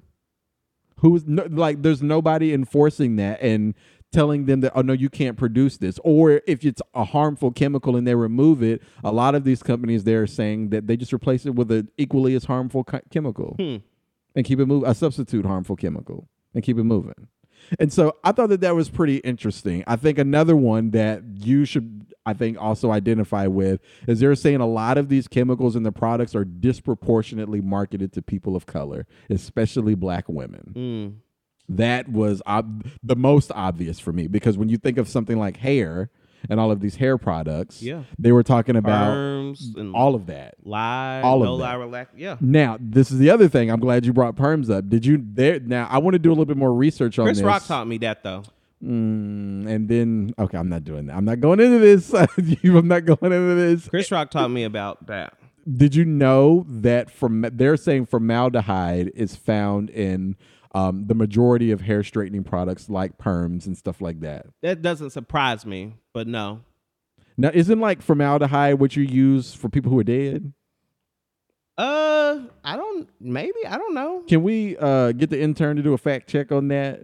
[1.00, 1.82] Who's no, like?
[1.82, 3.74] There's nobody enforcing that and
[4.16, 7.96] telling them that, "Oh no, you can't produce this." Or if it's a harmful chemical
[7.96, 11.44] and they remove it, a lot of these companies they're saying that they just replace
[11.46, 13.76] it with an equally as harmful chemical Hmm.
[14.34, 17.28] and keep it moving, a substitute harmful chemical and keep it moving.
[17.80, 19.82] And so I thought that that was pretty interesting.
[19.86, 24.60] I think another one that you should, I think, also identify with is they're saying
[24.60, 29.06] a lot of these chemicals in the products are disproportionately marketed to people of color,
[29.30, 30.72] especially black women.
[30.76, 31.12] Mm.
[31.68, 35.56] That was ob- the most obvious for me because when you think of something like
[35.56, 36.10] hair
[36.48, 38.02] and all of these hair products, Yeah.
[38.18, 40.54] they were talking about Perms and all of that.
[40.64, 41.64] lie, all of no that.
[41.64, 42.10] lie, relax.
[42.16, 42.36] Yeah.
[42.40, 43.68] Now, this is the other thing.
[43.70, 44.88] I'm glad you brought perms up.
[44.88, 45.58] Did you there?
[45.58, 47.38] Now, I want to do a little bit more research on this.
[47.38, 47.46] Chris this.
[47.46, 48.44] Rock taught me that though.
[48.84, 51.16] Mm, and then, okay, I'm not doing that.
[51.16, 52.12] I'm not going into this.
[52.14, 53.88] I'm not going into this.
[53.88, 55.34] Chris Rock taught me about that.
[55.68, 60.36] Did you know that from they're saying formaldehyde is found in
[60.76, 64.46] um, the majority of hair straightening products like perms and stuff like that?
[64.60, 66.60] That doesn't surprise me, but no.
[67.38, 70.52] Now, isn't like formaldehyde what you use for people who are dead?
[71.78, 73.08] Uh, I don't.
[73.18, 74.22] Maybe I don't know.
[74.28, 77.00] Can we uh, get the intern to do a fact check on that?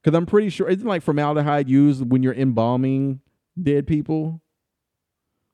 [0.00, 3.20] Because I'm pretty sure isn't like formaldehyde used when you're embalming
[3.60, 4.40] dead people,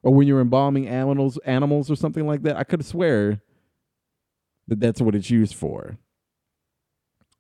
[0.03, 2.57] or when you're embalming animals, animals or something like that.
[2.57, 3.41] I could swear
[4.69, 5.97] that that's what it's used for.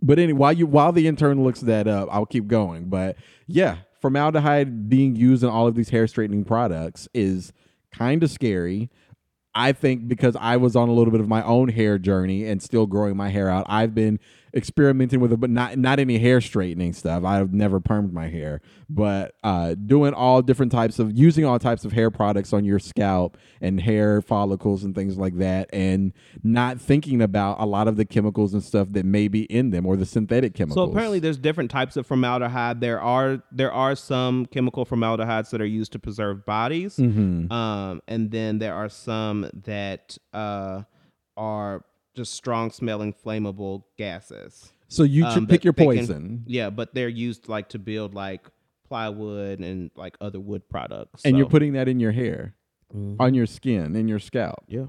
[0.03, 2.87] But anyway, while you while the intern looks that up, I'll keep going.
[2.89, 7.53] But yeah, formaldehyde being used in all of these hair straightening products is
[7.93, 8.91] kind of scary.
[9.55, 12.63] I think because I was on a little bit of my own hair journey and
[12.63, 14.19] still growing my hair out, I've been
[14.55, 17.25] experimenting with it, but not not any hair straightening stuff.
[17.25, 21.85] I've never permed my hair, but uh, doing all different types of using all types
[21.85, 26.81] of hair products on your scalp and hair follicles and things like that, and not
[26.81, 29.97] thinking about a lot of the chemicals and stuff that may be in them or
[29.97, 30.87] the synthetic chemicals.
[30.87, 32.81] So apparently, there's different types of formaldehyde.
[32.81, 37.51] There are there are some chemical formaldehydes that are used to preserve bodies, Mhm.
[37.51, 40.83] um, and then there are some that uh,
[41.37, 41.85] are
[42.15, 44.73] just strong smelling flammable gases.
[44.89, 46.45] so you um, pick your they can- poison.
[46.47, 48.43] Yeah, but they're used like to build like
[48.87, 51.25] plywood and like other wood products.
[51.25, 52.55] and you're putting that in your hair,
[52.95, 53.17] Mhm.
[53.19, 54.65] on your skin, in your scalp.
[54.69, 54.87] yeah.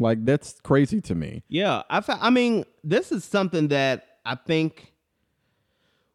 [0.00, 1.44] Like that's crazy to me.
[1.48, 4.92] Yeah, I, fa- I mean, this is something that I think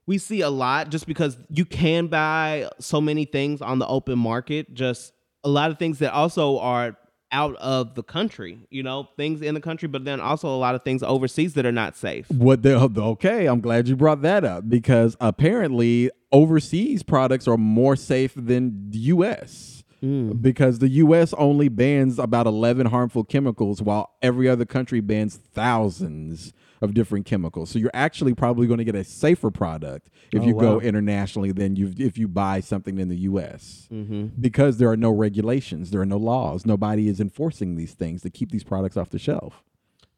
[0.06, 4.20] we see a lot just because you can buy so many things on the open
[4.20, 5.14] market, just
[5.46, 6.98] a lot of things that also are
[7.32, 10.76] out of the country, you know, things in the country, but then also a lot
[10.76, 12.30] of things overseas that are not safe.
[12.32, 13.46] What the okay?
[13.46, 19.00] I'm glad you brought that up because apparently overseas products are more safe than the
[19.00, 19.84] U.S.
[20.00, 20.32] Hmm.
[20.32, 21.34] Because the U.S.
[21.34, 27.70] only bans about 11 harmful chemicals, while every other country bans thousands of different chemicals.
[27.70, 31.52] So you're actually probably going to get a safer product if Oh, you go internationally
[31.52, 33.88] than you if you buy something in the U.S.
[33.92, 34.28] Mm-hmm.
[34.40, 38.30] Because there are no regulations, there are no laws, nobody is enforcing these things to
[38.30, 39.64] keep these products off the shelf.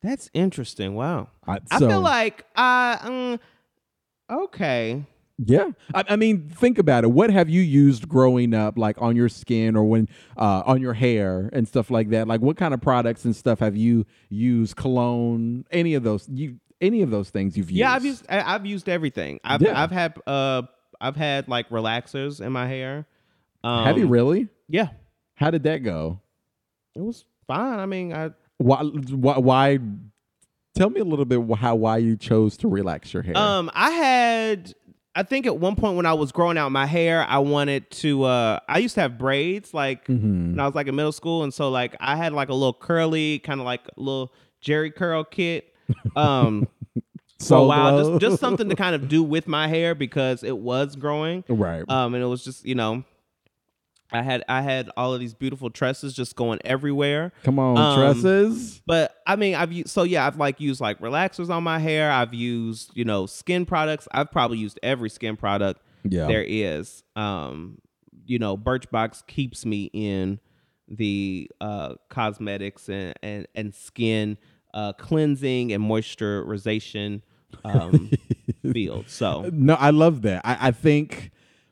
[0.01, 0.95] That's interesting.
[0.95, 1.29] Wow.
[1.47, 3.39] I, I feel like uh, um,
[4.29, 5.03] okay.
[5.43, 7.07] Yeah, I, I mean, think about it.
[7.11, 10.93] What have you used growing up, like on your skin or when uh, on your
[10.93, 12.27] hair and stuff like that?
[12.27, 14.75] Like, what kind of products and stuff have you used?
[14.75, 16.27] Cologne, any of those?
[16.29, 17.79] You any of those things you've used?
[17.79, 19.39] Yeah, I've used I- I've used everything.
[19.43, 19.81] I've Yeah.
[19.81, 20.63] I've had uh
[20.99, 23.07] I've had like relaxers in my hair.
[23.63, 24.47] Um, have you really?
[24.67, 24.89] Yeah,
[25.35, 26.19] How did that go?
[26.95, 27.79] it was fine.
[27.79, 28.83] I mean, I Why?
[28.83, 29.37] Why?
[29.37, 29.79] why
[30.75, 33.37] tell me a little bit how why you chose to relax your hair.
[33.37, 34.73] um I had
[35.13, 38.23] I think at one point when I was growing out my hair, I wanted to.
[38.23, 40.51] uh I used to have braids like Mm-hmm.
[40.51, 42.73] when I was like in middle school, and so like I had like a little
[42.73, 44.33] curly, kind of like a little
[44.63, 45.73] Jheri curl kit.
[46.15, 47.01] Um, for a
[47.39, 50.95] So while, just just something to kind of do with my hair because it was
[50.95, 51.43] growing.
[51.49, 51.83] right.
[51.89, 53.03] Um, and it was just you know,
[54.11, 57.31] I had I had all of these beautiful tresses just going everywhere.
[57.43, 58.81] Come on, um, tresses.
[58.85, 62.11] But I mean, I've used so yeah, I've like used like relaxers on my hair.
[62.11, 64.07] I've used you know skin products.
[64.11, 66.27] I've probably used every skin product Yeah.
[66.27, 67.03] there is.
[67.15, 67.77] Um,
[68.25, 70.39] you know, Birchbox keeps me in
[70.87, 74.37] the uh cosmetics and and and skin
[74.73, 77.21] uh cleansing and moisturization
[77.63, 78.09] um
[78.73, 79.05] field.
[79.09, 80.41] So No, I love that.
[80.43, 81.31] I, I think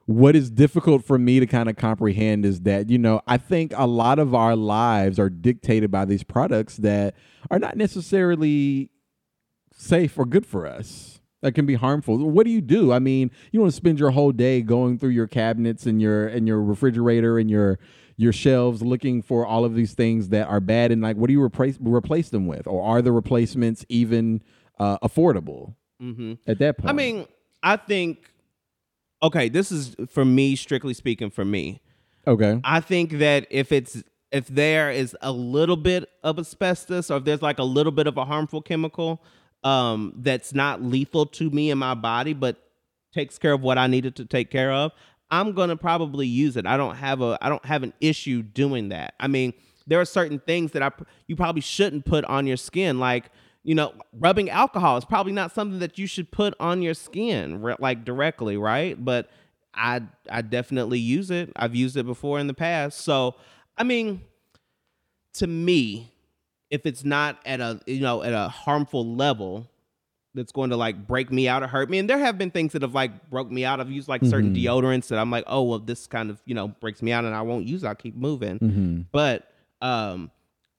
[0.10, 3.72] what is difficult for me to kind of comprehend is that, you know, I think
[3.76, 7.14] a lot of our lives are dictated by these products that
[7.52, 8.90] are not necessarily
[9.72, 11.22] safe or good for us.
[11.44, 12.18] That can be harmful.
[12.28, 12.92] What do you do?
[12.92, 16.28] I mean, you want to spend your whole day going through your cabinets and your
[16.28, 17.78] and your refrigerator and your
[18.18, 21.34] your shelves looking for all of these things that are bad and like what do
[21.34, 22.66] you replace replace them with?
[22.66, 24.42] Or are the replacements even
[24.80, 26.34] uh, affordable mm-hmm.
[26.48, 26.90] at that point?
[26.90, 27.28] I mean,
[27.62, 28.34] I think
[29.22, 31.82] okay, this is for me strictly speaking for me.
[32.28, 32.60] okay.
[32.64, 37.24] I think that if it's if there is a little bit of asbestos or if
[37.24, 39.24] there's like a little bit of a harmful chemical
[39.64, 42.70] um that's not lethal to me and my body but
[43.14, 44.92] takes care of what I needed to take care of,
[45.32, 46.66] I'm going to probably use it.
[46.66, 49.16] I don't have a I don't have an issue doing that.
[49.20, 49.54] I mean,
[49.88, 50.92] there are certain things that I
[51.28, 53.32] you probably shouldn't put on your skin like
[53.70, 57.62] you know, rubbing alcohol is probably not something that you should put on your skin
[57.78, 58.96] like directly, right?
[59.06, 59.30] But
[59.76, 61.52] I I definitely use it.
[61.56, 63.02] I've used it before in the past.
[63.02, 63.36] So,
[63.78, 64.24] I mean,
[65.34, 66.12] to me,
[66.72, 69.70] if it's not at a you know at a harmful level
[70.34, 72.72] that's going to like break me out or hurt me, and there have been things
[72.74, 73.80] that have like broke me out.
[73.80, 76.70] I've used like certain deodorants that I'm like, oh well, this kind of you know
[76.70, 77.84] breaks me out, and I won't use.
[77.84, 77.88] it.
[77.88, 78.58] I'll keep moving.
[78.58, 79.02] Mm-hmm.
[79.12, 79.48] But
[79.80, 80.32] um,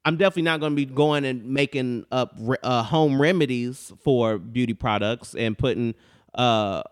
[0.04, 4.72] I'm definitely not going to be going and making up uh, home remedies for beauty
[4.72, 5.94] products and putting
[6.34, 6.82] uh,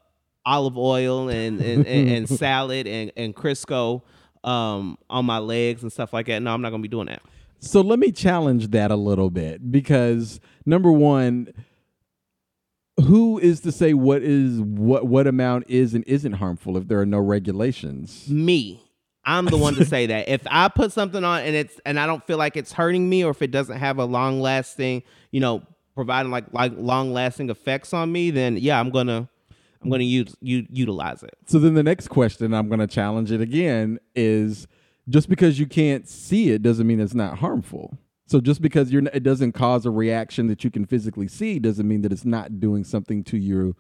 [0.45, 4.03] olive oil and and, and, and salad and and Crisco
[4.45, 6.41] um, on my legs and stuff like that.
[6.41, 7.23] No, I'm not going to be doing that.
[7.61, 11.53] So let me challenge that a little bit because number one,
[13.07, 17.01] who is to say what is what what amount is and isn't harmful if there
[17.01, 18.29] are no regulations?
[18.29, 18.83] Me.
[19.29, 20.29] I'm the one to say that.
[20.29, 23.23] If I put something on and it's and I don't feel like it's hurting me
[23.25, 25.63] or if it doesn't have a long lasting, you know,
[25.95, 29.29] providing like like long lasting effects on me, then yeah, I'm gonna
[29.83, 31.37] I'm gonna use u- utilize it.
[31.47, 34.67] So then the next question I'm to challenge it again is
[35.11, 37.99] just because you can't see it doesn't mean it's not harmful.
[38.27, 41.87] So just because you're it doesn't cause a reaction that you can physically see doesn't
[41.87, 43.77] mean that it's not doing something to you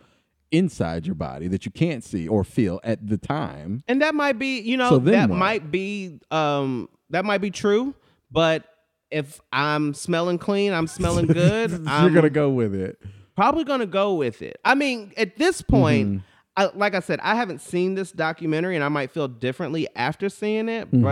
[0.50, 3.82] inside your body that you can't see or feel at the time.
[3.88, 5.38] And that might be, you know, So that what?
[5.38, 7.94] might be um that might be true,
[8.30, 8.64] but
[9.10, 12.98] if I'm smelling clean, I'm smelling good, you're I'm going to go with it.
[13.36, 14.58] probably gonna go with it.
[14.64, 16.18] I mean, at this point, Mm-hmm.
[16.56, 20.28] I, like I said, I haven't seen this documentary, and I might feel differently after
[20.28, 20.90] seeing it.
[20.90, 21.02] Mm-hmm.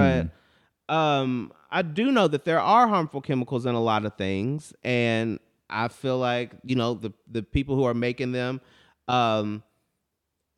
[0.89, 4.73] But um, I do know that there are harmful chemicals in a lot of things,
[4.83, 5.39] and
[5.71, 8.61] I feel like you know the the people who are making them,
[9.09, 9.63] um,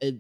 [0.01, 0.17] it,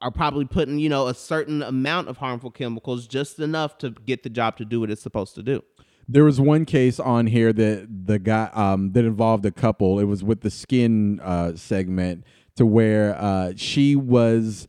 [0.00, 4.22] are probably putting you know a certain amount of harmful chemicals, just enough to get
[4.22, 5.62] the job to do what it's supposed to do.
[6.08, 9.98] There was one case on here that the guy um, that involved a couple.
[9.98, 12.24] It was with the skin uh, segment
[12.56, 14.68] to where uh, she was.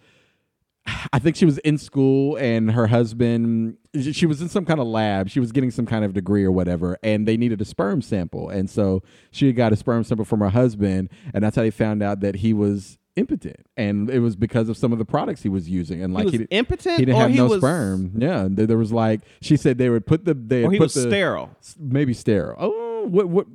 [1.14, 3.78] I think she was in school and her husband.
[4.12, 5.30] She was in some kind of lab.
[5.30, 8.50] She was getting some kind of degree or whatever, and they needed a sperm sample.
[8.50, 12.04] And so she got a sperm sample from her husband, and that's how they found
[12.04, 15.50] out that he was impotent, and it was because of some of the products he
[15.50, 16.02] was using.
[16.04, 18.12] And like he was didn't- impotent, he didn't or have he no sperm.
[18.18, 20.86] Yeah, there, there was like she said they would put the they or he put
[20.86, 21.52] was the, sterile.
[21.80, 22.58] maybe sterile.
[22.60, 23.48] Oh, what what?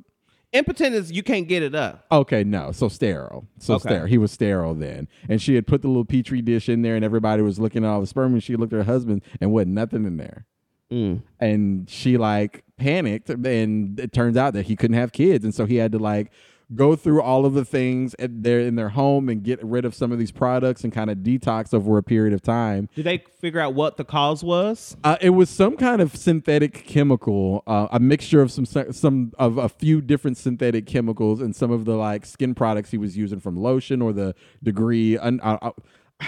[0.52, 2.06] Impotent is you can't get it up.
[2.10, 3.46] Okay, no, so sterile.
[3.58, 3.88] So Okay.
[3.88, 4.06] sterile.
[4.06, 7.04] He was sterile then, and she had put the little petri dish in there, and
[7.04, 9.72] everybody was looking at all the sperm, and she looked at her husband, and wasn't
[9.72, 10.46] nothing in there.
[10.90, 11.20] Mm.
[11.38, 15.66] and she like panicked and it turns out that he couldn't have kids and so
[15.66, 16.30] he had to like
[16.74, 19.94] go through all of the things at their in their home and get rid of
[19.94, 23.24] some of these products and kind of detox over a period of time Did they
[23.40, 24.96] figure out what the cause was?
[25.02, 29.56] uh, it was some kind of synthetic chemical uh, a mixture of some some of
[29.56, 33.40] a few different synthetic chemicals and some of the like skin products he was using
[33.40, 35.70] from lotion or the degree un, uh, uh,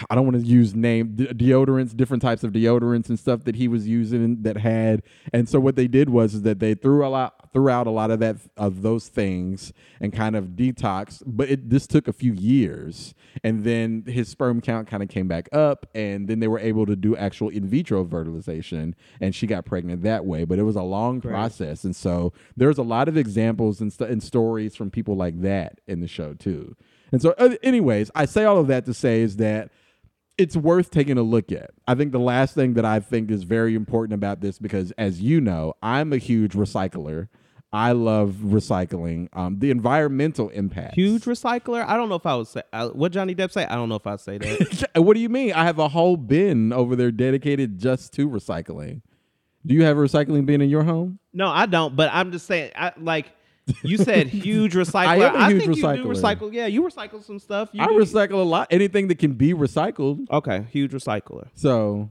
[0.08, 3.56] I don't want to use name de- deodorants, different types of deodorants and stuff that
[3.56, 5.02] he was using that had.
[5.32, 7.90] And so what they did was is that they threw a lot threw out a
[7.90, 11.22] lot of that of those things and kind of detox.
[11.26, 15.26] But it this took a few years, and then his sperm count kind of came
[15.26, 19.48] back up, and then they were able to do actual in vitro fertilization, and she
[19.48, 20.44] got pregnant that way.
[20.44, 24.10] But it was a long process, and so there's a lot of examples and, st-
[24.10, 26.76] and stories from people like that in the show too.
[27.12, 29.70] And so, uh, anyways, I say all of that to say is that
[30.40, 31.70] it's worth taking a look at.
[31.86, 35.20] I think the last thing that I think is very important about this, because as
[35.20, 37.28] you know, I'm a huge recycler.
[37.72, 39.28] I love recycling.
[39.34, 40.94] Um, the environmental impact.
[40.94, 41.86] Huge recycler.
[41.86, 43.64] I don't know if I would say uh, what Johnny Depp say.
[43.66, 44.88] I don't know if I'd say that.
[44.96, 45.52] what do you mean?
[45.52, 49.02] I have a whole bin over there dedicated just to recycling.
[49.66, 51.18] Do you have a recycling bin in your home?
[51.34, 51.94] no, I don't.
[51.94, 52.72] But I'm just saying.
[52.74, 53.26] I like.
[53.82, 55.06] You said huge recycler.
[55.06, 56.36] I am a huge think you do recycler.
[56.36, 56.52] recycle.
[56.52, 57.70] Yeah, you recycle some stuff.
[57.72, 58.68] You I do- recycle a lot.
[58.70, 60.28] Anything that can be recycled.
[60.30, 61.48] Okay, huge recycler.
[61.54, 62.10] So,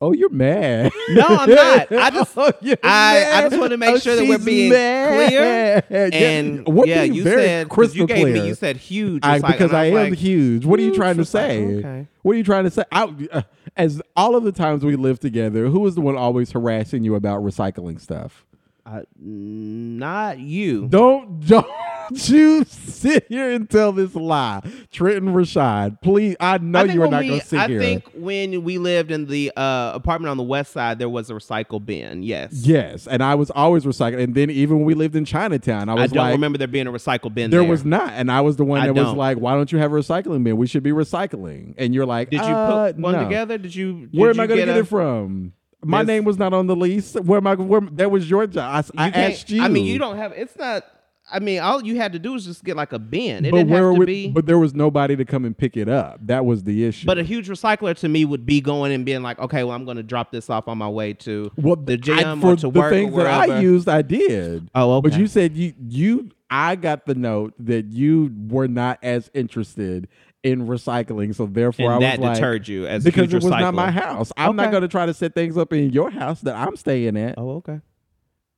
[0.00, 0.92] oh, you're mad.
[1.10, 1.92] No, I'm not.
[1.92, 2.52] I just- Oh,
[2.84, 5.28] I- I just wanna make Oh, sure that we're being mad.
[5.28, 5.84] clear.
[5.90, 6.16] Yeah.
[6.16, 8.34] And What yeah, being you said crystal you gave clear.
[8.34, 8.46] me.
[8.46, 9.24] You said huge.
[9.24, 10.64] I, because I am like, huge.
[10.64, 11.64] What are you trying to say?
[11.78, 12.06] okay.
[12.22, 12.84] What are you trying to say?
[12.92, 13.42] I, uh,
[13.76, 17.14] as all of the times we lived together, who was the one always harassing you
[17.16, 18.44] about recycling stuff?
[18.86, 20.88] Uh, not you.
[20.88, 21.66] Don't don't
[22.28, 24.60] you sit here and tell this lie,
[24.90, 26.00] Trenton Rashad.
[26.02, 27.80] Please, I know I you are not going to sit I here.
[27.80, 31.30] I think when we lived in the uh, apartment on the west side, there was
[31.30, 32.22] a recycle bin.
[32.24, 32.52] Yes.
[32.52, 34.24] yes, and I was always recycling.
[34.24, 36.66] And then even when we lived in Chinatown, I I was don't like, remember there
[36.66, 37.68] being a recycle bin There there.
[37.70, 39.96] was not, and I was the one that was like, "Why don't you have a
[39.96, 40.56] recycling bin?
[40.56, 43.56] We should be recycling." And you're like, Did you "Uh, put one no." together?
[43.58, 44.06] Did you?
[44.06, 45.52] Did Where am you I going to get, a- it from?
[45.82, 47.14] My name was not on the lease.
[47.14, 48.84] Where my Where that was your job.
[48.96, 49.62] I, You can't- asked you.
[49.62, 50.32] I mean, you don't have.
[50.32, 50.84] It's not.
[51.32, 53.44] I mean, all you had to do was just get like a bin.
[53.44, 54.28] It But didn't have to would- be.
[54.28, 56.18] But there was nobody to come and pick it up.
[56.26, 57.06] That was the issue.
[57.06, 59.84] But a huge recycler to me would be going and being like, okay, well, I'm
[59.84, 62.56] going to drop this off on my way to well, the I- gym for or
[62.56, 64.68] to the work things or that I used, I did.
[64.74, 65.10] Oh, okay.
[65.10, 66.30] But you said you you.
[66.52, 70.08] I got the note that you were not as interested
[70.42, 73.74] in recycling, so therefore and I was that like, you as because it was not
[73.74, 74.32] my house.
[74.36, 77.16] I'm not going to try to set things up in your house that I'm staying
[77.16, 77.34] at.
[77.36, 77.80] Oh, okay.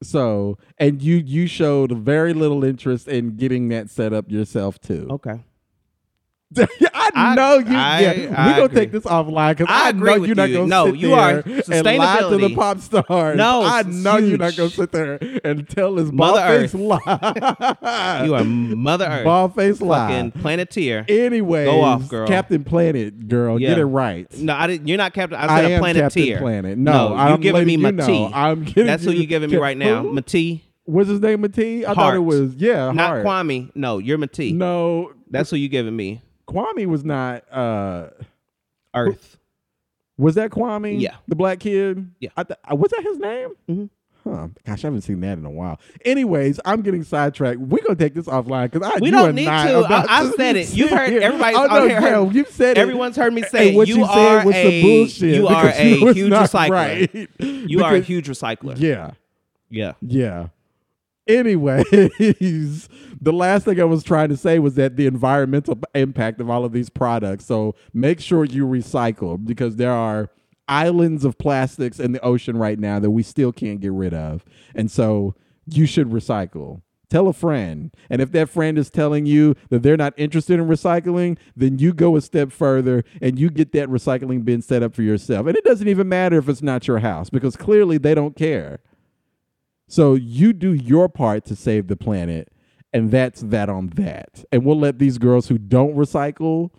[0.03, 5.07] So, and you you showed very little interest in getting that set up yourself too.
[5.11, 5.41] Okay.
[6.95, 7.77] I, I- know you.
[7.77, 8.77] I- yeah, I we're gonna agree.
[8.81, 10.55] take this offline because I I, agree know with you're not you.
[10.57, 11.43] gonna No, sit you are.
[11.43, 13.37] there and lie to the pop stars.
[13.37, 16.75] No, I know you're not gonna sit there and tell this Mother Earth.
[16.75, 18.23] lie.
[18.25, 19.25] You are Mother Earth.
[19.25, 20.09] bald face lie.
[20.09, 21.05] fucking planeteer.
[21.09, 22.27] Anyway, Go off, girl.
[22.27, 23.71] Captain Planet, girl, Yeah.
[23.71, 24.27] get it right.
[24.39, 24.89] No, I didn't.
[24.89, 25.39] You're not Captain.
[25.39, 26.09] I I said a am planeteer.
[26.37, 26.79] Captain Planet.
[26.79, 27.97] No, you I'm giving me you Mati.
[28.21, 28.31] know.
[28.35, 30.03] I'm getting That's who you're giving me right now.
[30.03, 30.65] Mati.
[30.85, 31.41] What's his name?
[31.43, 31.87] Mati?
[31.87, 32.91] I thought it was yeah.
[32.91, 33.25] Not Hart.
[33.27, 33.71] Kwame.
[33.75, 34.53] No, you're Mati.
[34.53, 36.21] No, That's who you giving me.
[36.53, 37.45] Kwame was not.
[37.53, 38.09] uh
[38.95, 39.39] Earth.
[40.19, 41.01] Was that Kwame?
[41.01, 41.17] Yeah.
[41.27, 42.11] the black kid.
[42.21, 42.31] Yeah.
[42.37, 43.49] I th- uh, was that his name?
[43.69, 43.91] Mhm.
[44.25, 44.49] Huh.
[44.65, 45.81] Gosh, I haven't seen that in a while.
[46.05, 47.59] Anyways, I'm getting sidetracked.
[47.59, 49.79] We're gonna take this offline because I We don't need not to.
[49.93, 50.73] I- I've said it.
[50.75, 51.23] You've heard- here.
[51.23, 52.81] everybody's oh, no, girl, you've said it.
[52.81, 55.35] Everyone's heard me say and what you, you, are said was a some bullshit.
[55.35, 55.73] you are a
[56.13, 56.71] huge recycler.
[56.71, 57.29] Right.
[57.41, 58.75] You are a huge recycler.
[58.79, 59.13] Yeah.
[59.71, 59.93] Yeah.
[60.03, 60.49] Yeah.
[61.27, 61.87] Anyways,
[63.21, 66.65] the last thing I was trying to say was that the environmental impact of all
[66.65, 67.47] of these products.
[67.47, 70.31] So make sure you recycle because there are
[70.69, 74.45] islands of plastics in the ocean right now that we still can't get rid of.
[74.75, 75.35] And so
[75.67, 76.83] you should recycle.
[77.09, 77.95] Tell a friend.
[78.09, 81.93] And if that friend is telling you that they're not interested in recycling, then you
[81.93, 85.47] go a step further and you get that recycling bin set up for yourself.
[85.47, 88.81] And it doesn't even matter if it's not your house because clearly they don't care.
[89.93, 92.49] So you do your part to save the planet,
[92.95, 94.43] and that's that on that.
[94.51, 96.71] And we'll let these girls who don't recycle.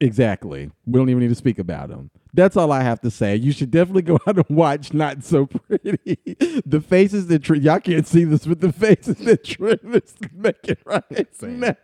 [0.00, 0.70] Exactly.
[0.86, 2.10] We don't even need to speak about them.
[2.36, 3.34] That's all I have to say.
[3.36, 6.18] You should definitely go out and watch Not So Pretty.
[6.64, 10.76] the faces that Tr- y'all can't see this, but the faces that Trim is making
[10.84, 11.02] right
[11.42, 11.76] now.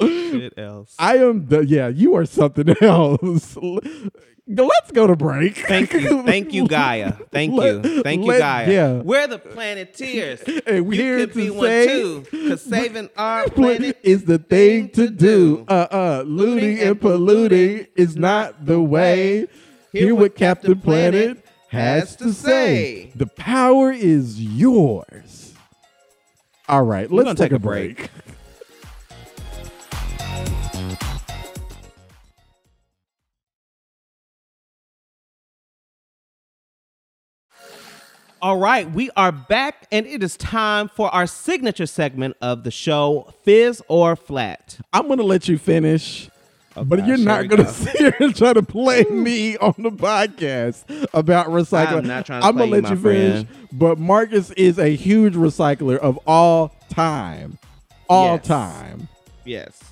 [0.00, 0.94] Shit else.
[0.98, 1.88] I am the yeah.
[1.88, 3.56] You are something else.
[4.50, 5.58] Let's go to break.
[5.58, 6.22] Thank you.
[6.22, 7.12] Thank you, Gaia.
[7.30, 8.02] Thank Let- you.
[8.02, 8.70] Thank you, let- Gaia.
[8.72, 8.92] yeah.
[9.02, 10.40] We're the Planeteers.
[10.66, 12.24] And we're you here could to be one too.
[12.30, 15.66] Because saving our planet is the thing to do.
[15.68, 19.48] Uh uh looting and polluting is not the way.
[19.92, 23.10] Hear what Captain Planet has to say.
[23.14, 25.54] The power is yours.
[26.68, 28.10] All right, We're let's gonna take, a break.
[38.40, 42.70] All right, we are back, and it is time for our signature segment of the
[42.70, 44.78] show, Fizz or Flat.
[44.92, 46.30] I'm gonna let you finish.
[46.80, 47.70] Oh, but you're not we gonna go.
[47.70, 51.98] sit here and try to play me on the podcast about recycling.
[51.98, 52.96] I'm not trying to I'm play gonna you, let my you
[53.42, 53.46] finish.
[53.72, 57.58] But Marcus is a huge recycler of all time.
[58.08, 58.46] All Yes.
[58.46, 59.08] time.
[59.44, 59.82] Yes.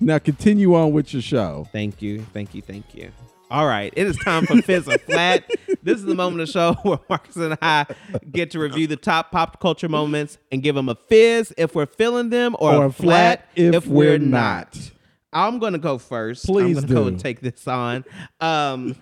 [0.00, 1.66] Now continue on with your show.
[1.72, 3.10] Thank you, thank you, thank you.
[3.48, 5.48] All right, it is time for Fizz or Flat.
[5.84, 7.86] This is the moment of the show where Marcus and I
[8.32, 11.86] get to review the top pop culture moments and give them a fizz if we're
[11.86, 14.74] feeling them, or, Or a flat if, we're, we're not.
[14.74, 14.90] not.
[15.36, 16.46] I'm gonna go first.
[16.46, 17.08] Please I'm gonna go do.
[17.08, 18.04] and take this on.
[18.40, 18.96] Um,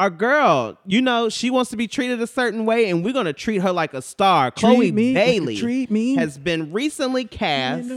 [0.00, 3.32] our girl, you know, she wants to be treated a certain way, and we're gonna
[3.34, 4.50] treat her like a star.
[4.50, 6.16] Chloe me, Bailey treat me.
[6.16, 7.90] has been recently cast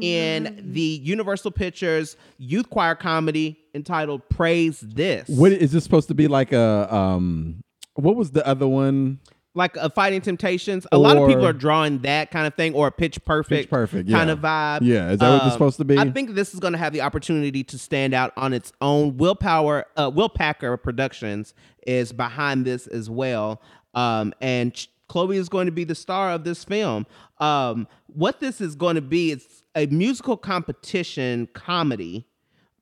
[0.00, 6.14] in the Universal Pictures youth choir comedy entitled "Praise This." What is this supposed to
[6.14, 7.62] be like a um
[7.94, 9.18] what was the other one?
[9.54, 10.86] Like a Fighting Temptations.
[10.92, 13.70] A lot of people are drawing that kind of thing, or a Pitch Perfect, Pitch
[13.70, 14.80] Perfect, kind of vibe.
[14.82, 15.98] Yeah, is that what it's supposed to be?
[15.98, 19.16] I think this is going to have the opportunity to stand out on its own.
[19.16, 21.54] Willpower, uh, Will Packer Productions
[21.86, 23.60] is behind this as well,
[23.94, 27.06] um, and Ch- Chloe is going to be the star of this film.
[27.38, 32.26] Um, what this is going to be is a musical competition comedy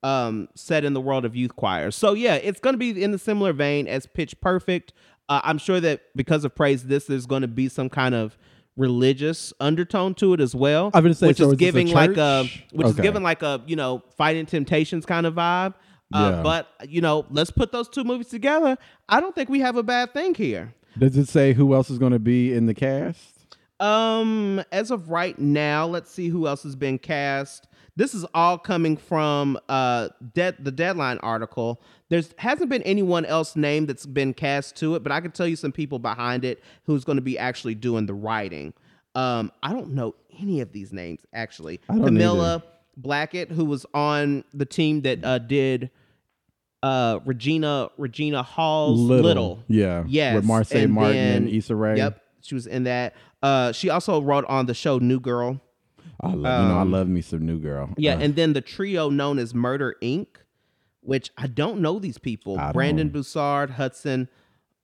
[0.03, 1.95] um, set in the world of youth choirs.
[1.95, 4.93] So yeah, it's going to be in the similar vein as Pitch Perfect.
[5.29, 8.37] Uh, I'm sure that because of Praise This, there's going to be some kind of
[8.75, 10.89] religious undertone to it as well.
[10.93, 13.43] I gonna say, which so is this a giving like a which is giving like
[13.43, 15.75] a you know Fighting Temptations kind of vibe.
[16.11, 16.41] Uh, Yeah.
[16.41, 18.77] But you know, let's put those two movies together.
[19.07, 20.73] I don't think we have a bad thing here.
[20.97, 23.35] Does it say who else is going to be in the cast?
[23.79, 27.67] Um, as of right now, let's see who else has been cast.
[27.99, 31.81] This is all coming from uh dead the deadline article.
[32.07, 35.45] There's hasn't been anyone else named that's been cast to it, but I can tell
[35.45, 38.73] you some people behind it who's going to be actually doing the writing.
[39.15, 41.81] Um, I don't know any of these names actually.
[41.87, 42.63] Camilla
[42.95, 45.91] Blackett, who was on the team that uh did
[46.81, 49.61] uh Regina Regina Hall's Little.
[49.67, 50.05] Yeah.
[50.07, 50.35] Yes.
[50.35, 51.97] With Marsai and Martin then- and Issa Rae.
[51.97, 52.21] Yep.
[52.43, 53.13] She was in that.
[53.43, 55.59] Uh, she also wrote on the show New Girl.
[56.21, 57.85] I love, you know, I love me some new girl.
[57.85, 60.27] Um, Yeah, Uh, and then the trio known as Murder Inc.,
[61.01, 62.57] which I don't know these people.
[62.59, 63.69] I Brandon don't.
[63.71, 64.27] Hudson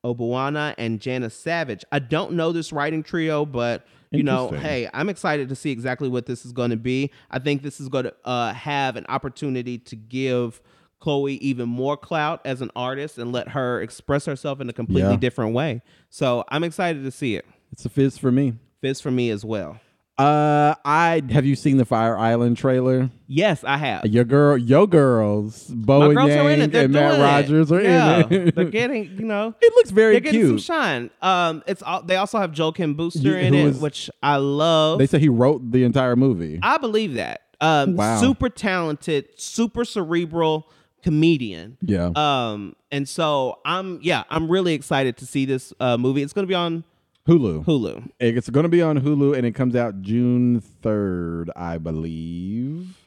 [0.05, 1.83] Obuana, and Janice Savage.
[1.91, 6.07] I don't know this writing trio, but you know, hey, I'm excited to see exactly
[6.07, 7.11] what this is going to be.
[7.31, 10.61] I think this is going to uh, have an opportunity to give
[10.99, 15.11] Chloe even more clout as an artist and let her express herself in a completely
[15.11, 15.17] Yeah.
[15.17, 15.81] different way.
[16.09, 17.45] So I'm excited to see it.
[17.71, 18.53] it's a fizz for me.
[18.81, 19.79] Fizz for me as well.
[20.17, 23.09] Uh, I have you seen the Fire Island trailer?
[23.27, 24.05] Yes, I have.
[24.05, 26.69] Your girl, your girls, Bo My and girls are in Yang.
[26.69, 27.19] They're and Matt.
[27.19, 28.55] Rogers are yeah, in it.
[28.55, 31.09] they're getting, you know, it looks very they're getting some shine.
[31.21, 34.99] Um, it's all, they also have Joel Kim Booster in it, is- which I love.
[34.99, 36.59] They said he wrote the entire movie.
[36.63, 37.41] I believe that.
[37.59, 38.21] Um, Wow.
[38.21, 40.69] super talented, super cerebral
[41.03, 41.77] comedian.
[41.81, 42.11] yeah.
[42.15, 46.21] Um, and so I'm, yeah, I'm really excited to see this uh, movie.
[46.21, 46.83] It's going to be on
[47.27, 47.65] Hulu.
[47.65, 48.09] Hulu.
[48.19, 52.97] It's going to be on Hulu and it comes out June 3rd, I believe.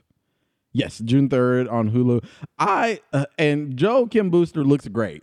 [0.72, 2.24] Yes, June 3rd on Hulu.
[2.58, 5.22] I uh, and Joe Kim Booster looks great.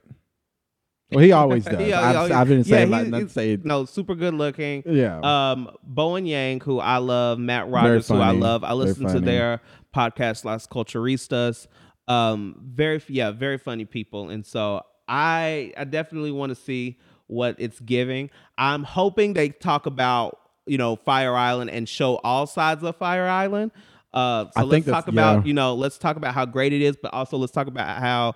[1.11, 1.87] Well, he always does.
[1.87, 4.83] Yeah, I've, yeah, I've been saying not say no, super good looking.
[4.85, 5.19] yeah.
[5.19, 8.63] Um, Bowen Yang, who I love, Matt Rogers, who I love.
[8.63, 9.61] I listen to their
[9.95, 11.67] podcast, Las Culturistas.
[12.07, 17.55] Um, very, yeah, very funny people, and so I, I definitely want to see what
[17.59, 18.29] it's giving.
[18.57, 23.27] I'm hoping they talk about you know Fire Island and show all sides of Fire
[23.27, 23.71] Island.
[24.13, 25.47] Uh, so I let's talk about yeah.
[25.47, 28.35] you know let's talk about how great it is, but also let's talk about how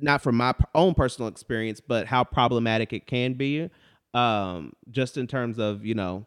[0.00, 3.70] not from my own personal experience, but how problematic it can be.
[4.14, 6.26] Um, just in terms of you know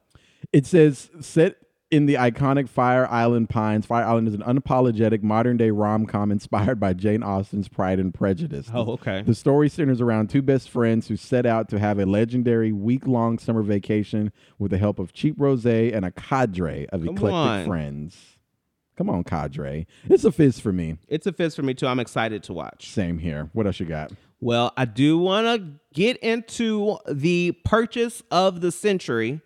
[0.52, 1.58] It says set
[1.92, 3.86] in the iconic Fire Island Pines.
[3.86, 8.14] Fire Island is an unapologetic modern day rom com inspired by Jane Austen's Pride and
[8.14, 8.70] Prejudice.
[8.74, 9.22] Oh, okay.
[9.22, 13.08] The story centers around two best friends who set out to have a legendary week
[13.08, 17.34] long summer vacation with the help of cheap rose and a cadre of Come eclectic
[17.34, 17.66] on.
[17.68, 18.38] friends.
[18.98, 19.88] Come on, cadre.
[20.10, 20.98] It's a fizz for me.
[21.08, 21.86] It's a fizz for me too.
[21.88, 22.90] I'm excited to watch.
[22.90, 23.50] Same here.
[23.54, 24.12] What else you got?
[24.40, 29.42] Well, I do want to get into the purchase of the century.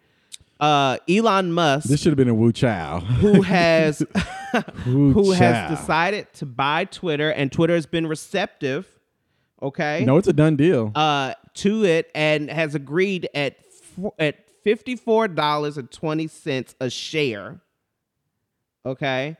[0.59, 2.99] Uh, Elon Musk, This should have been a Wu Chow.
[2.99, 3.99] who has
[4.85, 5.39] Wu who Chow.
[5.39, 8.85] has decided to buy Twitter, and Twitter has been receptive.
[9.61, 10.03] Okay.
[10.05, 10.91] No, it's a done deal.
[10.95, 13.57] uh, to it and has agreed at
[13.97, 17.59] f- at fifty four dollars and twenty cents a share.
[18.85, 19.35] Okay,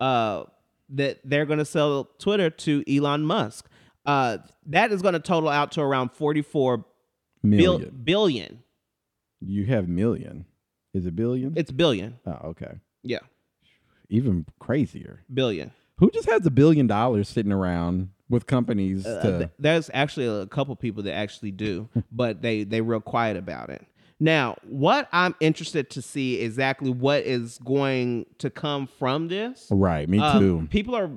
[0.00, 0.44] uh,
[0.90, 3.68] that they're going to sell Twitter to Elon Musk.
[4.04, 6.78] Uh, that is going to total out to around forty four
[7.42, 8.00] Bill, Million.
[8.04, 8.62] billion.
[9.40, 10.44] You have million.
[10.94, 11.54] Is it billion?
[11.56, 12.18] It's billion.
[12.26, 12.74] oh, okay.
[13.02, 13.18] Yeah,
[14.08, 15.20] Even crazier.
[15.32, 15.72] billion.
[15.98, 20.26] Who just has a billion dollars sitting around with companies Uh, to th- there's actually
[20.26, 23.84] a couple people that actually do, but they they real quiet about it.
[24.20, 29.66] Now, what I'm interested to see exactly what is going to come from this.
[29.68, 30.68] Right, me Um, too.
[30.70, 31.10] people are.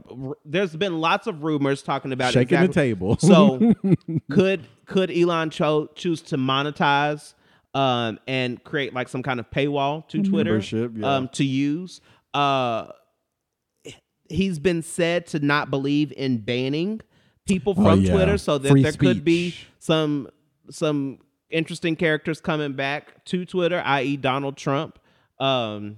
[0.43, 3.17] There's been lots of rumors talking about Shaking the table.
[3.19, 3.73] So
[4.31, 7.35] could could Elon cho- choose to monetize
[7.75, 11.15] um, and create like some kind of paywall to Twitter yeah.
[11.15, 12.01] um, to use?
[12.33, 12.87] Uh,
[14.29, 17.01] he's been said to not believe in banning
[17.45, 18.11] people from Oh, yeah.
[18.13, 20.29] Twitter, so that Free there could be some
[20.71, 21.19] some
[21.49, 24.97] interesting characters coming back to Twitter, i.e., Donald Trump.
[25.39, 25.97] Um,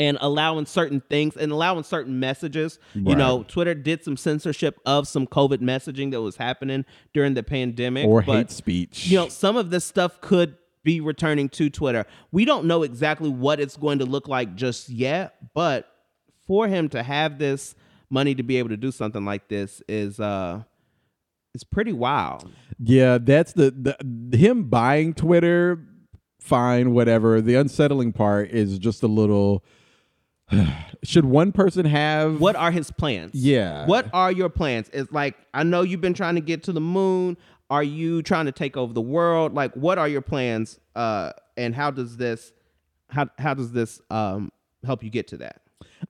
[0.00, 2.78] and allowing certain things and allowing certain messages.
[2.94, 7.42] You know, Twitter did some censorship of some COVID messaging that was happening during the
[7.42, 8.06] pandemic.
[8.06, 9.08] or but, hate speech.
[9.08, 12.06] You know, some of this stuff could be returning to Twitter.
[12.32, 15.86] We don't know exactly what it's going to look like just yet, but
[16.46, 17.74] for him to have this
[18.08, 20.62] money to be able to do something like this is uh
[21.54, 22.50] is pretty wild.
[22.82, 25.78] Yeah, that's the, the him buying Twitter.
[26.40, 27.42] Fine, whatever.
[27.42, 29.62] The unsettling part is just a little.
[31.02, 33.34] Should one person have What are his plans?
[33.34, 33.86] Yeah.
[33.86, 34.90] What are your plans?
[34.92, 37.36] It's like I know you've been trying to get to the moon.
[37.70, 39.54] Are you trying to take over the world?
[39.54, 40.78] Like what are your plans?
[40.94, 42.52] Uh and how does this
[43.08, 44.50] how how does this um
[44.84, 45.62] help you get to that?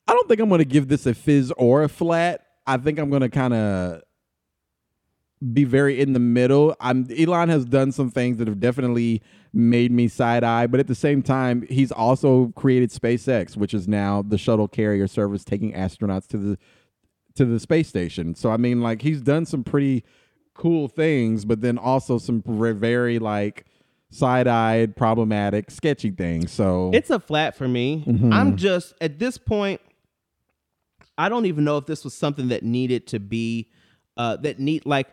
[0.06, 2.46] I don't think I'm going to give this a fizz or a flat.
[2.66, 4.02] I think I'm going to kind of
[5.52, 6.76] be very in the middle.
[6.80, 9.22] I'm Elon has done some things that have definitely
[9.52, 13.88] made me side eye, but at the same time, he's also created SpaceX, which is
[13.88, 16.58] now the shuttle carrier service taking astronauts to the
[17.36, 18.34] to the space station.
[18.34, 20.04] So I mean, like he's done some pretty
[20.54, 23.64] cool things, but then also some very, like
[24.10, 26.50] side-eyed, problematic, sketchy things.
[26.50, 28.04] So It's a flat for me.
[28.06, 28.32] Mm-hmm.
[28.32, 29.80] I'm just at this point
[31.16, 33.70] I don't even know if this was something that needed to be
[34.16, 35.08] uh that need like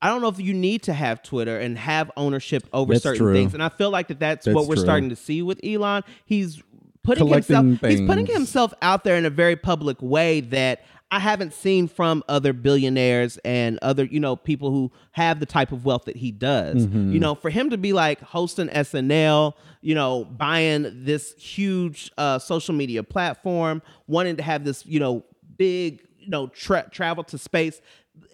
[0.00, 3.18] I don't know if you need to have Twitter and have ownership over That's certain
[3.18, 3.34] true.
[3.34, 3.54] things.
[3.54, 4.84] And I feel like that that's, That's what we're true.
[4.84, 6.04] starting to see with Elon.
[6.24, 6.62] He's
[7.02, 11.20] putting Collecting himself he's putting himself out there in a very public way that I
[11.20, 15.86] haven't seen from other billionaires and other, you know, people who have the type of
[15.86, 16.86] wealth that he does.
[16.86, 17.12] Mm-hmm.
[17.12, 22.38] You know, for him to be like hosting SNL, you know, buying this huge uh,
[22.38, 25.24] social media platform, wanting to have this, you know,
[25.56, 27.80] big, you know, tra- travel to space.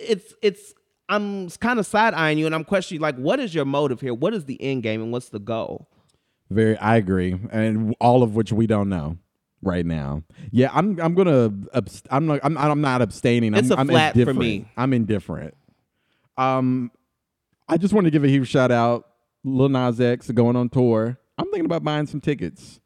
[0.00, 0.74] It's it's
[1.08, 4.14] I'm kind of side eyeing you, and I'm questioning like, what is your motive here?
[4.14, 5.88] What is the end game, and what's the goal?
[6.50, 9.18] Very, I agree, and all of which we don't know
[9.62, 10.22] right now.
[10.50, 11.00] Yeah, I'm.
[11.00, 11.52] I'm gonna.
[12.10, 12.40] I'm not.
[12.42, 12.56] I'm.
[12.56, 13.54] I'm not abstaining.
[13.54, 14.66] It's I'm, a I'm flat for me.
[14.76, 15.54] I'm indifferent.
[16.36, 16.90] Um,
[17.68, 19.08] I just want to give a huge shout out,
[19.42, 21.18] Lil Nas X going on tour.
[21.38, 22.80] I'm thinking about buying some tickets.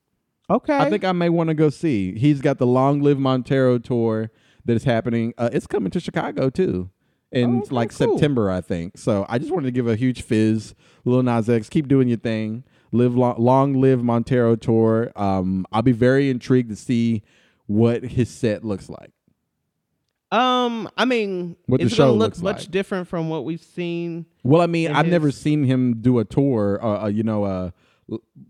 [0.51, 2.19] Okay, I think I may want to go see.
[2.19, 4.31] He's got the Long Live Montero tour
[4.65, 5.35] that is happening.
[5.37, 6.91] Uh, it's coming to Chicago too.
[7.31, 8.13] In Oh, okay, like cool.
[8.17, 8.97] September, I think.
[8.99, 10.75] So I just wanted to give a huge fizz.
[11.05, 12.65] Lil Nas X, keep doing your thing.
[12.91, 15.13] Live long, long live Montero tour.
[15.15, 17.23] Um, I'll be very intrigued to see
[17.67, 19.11] what his set looks like.
[20.31, 22.71] Um, I mean, What the show looks much like.
[22.71, 24.27] different from what we've seen?
[24.43, 26.79] Well, I mean, I've never seen him do a tour.
[26.83, 27.71] Uh, uh, you know, uh,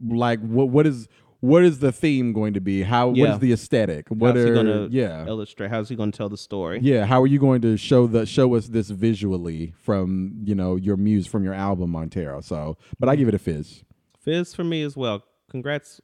[0.06, 1.08] like what what is
[1.40, 2.82] what is the theme going to be?
[2.82, 3.34] How what Yeah.
[3.34, 4.08] is the aesthetic?
[4.08, 5.70] What How's are he gonna yeah illustrate?
[5.70, 6.80] How's he gonna tell the story?
[6.82, 10.76] Yeah, how are you going to show the show us this visually from you know
[10.76, 12.40] your muse from your album Montero?
[12.40, 13.84] So, but I give it a fizz.
[14.20, 15.22] Fizz for me as well.
[15.50, 16.00] Congrats,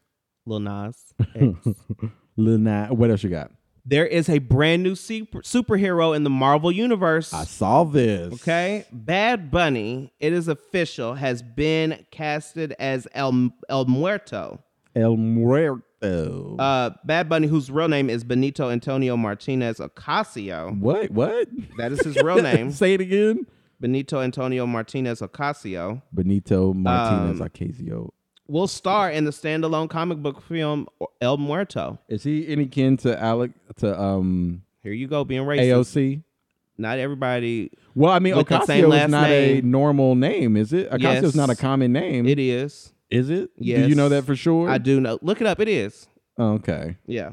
[0.46, 1.12] Lil Nas.
[2.36, 3.50] Lil Nas, what else you got?
[3.86, 7.34] there is a brand new super- superhero in the Marvel universe.
[7.34, 8.32] I saw this.
[8.32, 10.10] Okay, Bad Bunny.
[10.18, 11.14] It is official.
[11.16, 14.60] Has been casted as El El Muerto.
[14.94, 16.56] El Muerto.
[16.58, 20.78] Uh, Bad Bunny, whose real name is Benito Antonio Martinez Ocasio.
[20.78, 21.10] what?
[21.10, 21.48] What?
[21.78, 22.70] That is his real name.
[22.72, 23.46] Say it again.
[23.80, 26.02] Benito Antonio Martinez Ocasio.
[26.12, 28.10] Benito Martinez Um, Ocasio.
[28.46, 30.86] will star in the standalone comic book film
[31.20, 31.98] El Muerto.
[32.08, 35.70] Is he any kin to Alec to um Here you go, being racist.
[35.96, 36.22] AOC?
[36.78, 37.70] Not everybody.
[37.94, 40.90] Well, I mean, Ocasio is not a normal name, is it?
[40.90, 41.24] Ocasio Yes.
[41.24, 42.26] is not a common name.
[42.26, 42.92] It is.
[43.10, 43.50] Is it?
[43.58, 44.68] Do you know that for sure?
[44.68, 45.18] I do know.
[45.22, 45.60] Look it up.
[45.60, 46.08] It is.
[46.38, 46.96] Okay.
[47.06, 47.30] Yeah.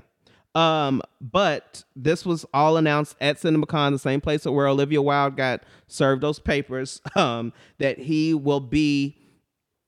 [0.53, 5.63] Um, but this was all announced at CinemaCon, the same place where Olivia Wilde got
[5.87, 7.01] served those papers.
[7.15, 9.17] Um, that he will be.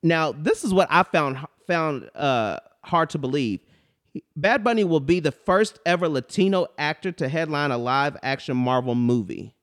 [0.01, 1.37] Now, this is what I found
[1.67, 3.59] found uh hard to believe.
[4.35, 8.93] Bad Bunny will be the first ever Latino actor to headline a live action Marvel
[8.95, 9.55] movie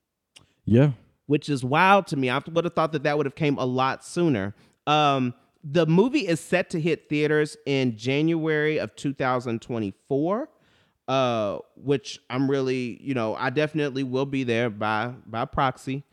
[0.65, 0.93] Yeah.
[1.27, 2.29] which is wild to me.
[2.31, 4.55] I would have thought that that would have came a lot sooner.
[4.89, 10.49] Um, the movie is set to hit theaters in January of 2024.
[11.09, 16.05] Uh, which I'm really, you know, I definitely will be there by by proxy.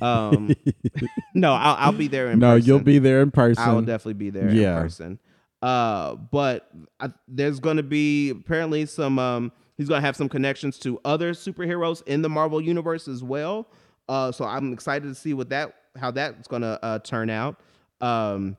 [0.00, 0.54] Um,
[1.34, 2.66] no, I'll, I'll be there in no, person.
[2.68, 3.64] you'll be there in person.
[3.64, 4.76] I will definitely be there Yeah.
[4.76, 5.18] in person.
[5.60, 6.70] Uh, but
[7.00, 9.18] I, there's going to be apparently some.
[9.18, 13.24] Um, he's going to have some connections to other superheroes in the Marvel universe as
[13.24, 13.66] well.
[14.08, 17.58] Uh, so I'm excited to see what that how that's going to uh, turn out.
[18.00, 18.56] Um,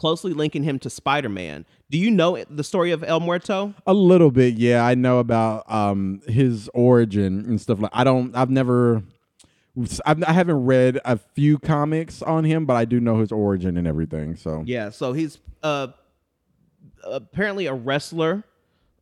[0.00, 1.66] closely linking him to Spider-Man.
[1.90, 3.74] Do you know the story of El Muerto?
[3.86, 4.84] A little bit, yeah.
[4.84, 7.90] I know about um his origin and stuff like.
[7.94, 8.34] I don't.
[8.34, 9.02] I've never.
[10.04, 13.76] I've, I haven't read a few comics on him, but I do know his origin
[13.76, 14.34] and everything.
[14.36, 14.90] So, Yeah.
[14.90, 15.88] So he's uh
[17.04, 18.44] apparently a wrestler.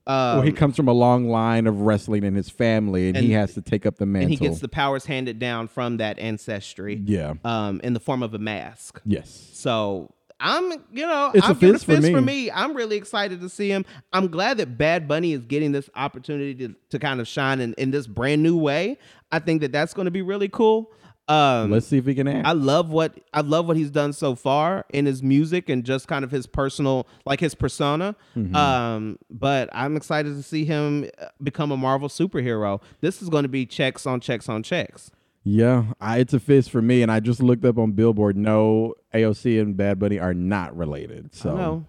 [0.06, 3.32] Um, well, he comes from a long line of wrestling in his family, and, he
[3.32, 4.30] has to take up the mantle.
[4.30, 7.00] and he gets the powers handed down from that ancestry.
[7.04, 7.34] Yeah.
[7.44, 9.00] Um, in the form of a mask.
[9.04, 9.50] yes.
[9.52, 12.44] So I'm, you know, It's a I'm giving fizz for fizz for me.
[12.44, 12.50] me.
[12.50, 13.84] I'm really excited to see him.
[14.12, 17.74] I'm glad that Bad Bunny is getting this opportunity to, to kind of shine in,
[17.74, 18.98] in this brand new way.
[19.32, 20.92] I think that that's going to be really cool.
[21.26, 22.46] Um, Let's see if he can act.
[22.46, 26.08] I love what I love what he's done so far in his music and just
[26.08, 28.16] kind of his personal, like his persona.
[28.34, 28.56] Mm-hmm.
[28.56, 32.80] Um, but I'm excited to see him uh, become a Marvel superhero.
[33.02, 35.10] This is going to be checks on checks on checks.
[35.50, 38.36] Yeah, I, it's a fist for me, and I just looked up on Billboard.
[38.36, 41.34] No, AOC and Bad Bunny are not related.
[41.34, 41.84] So, No,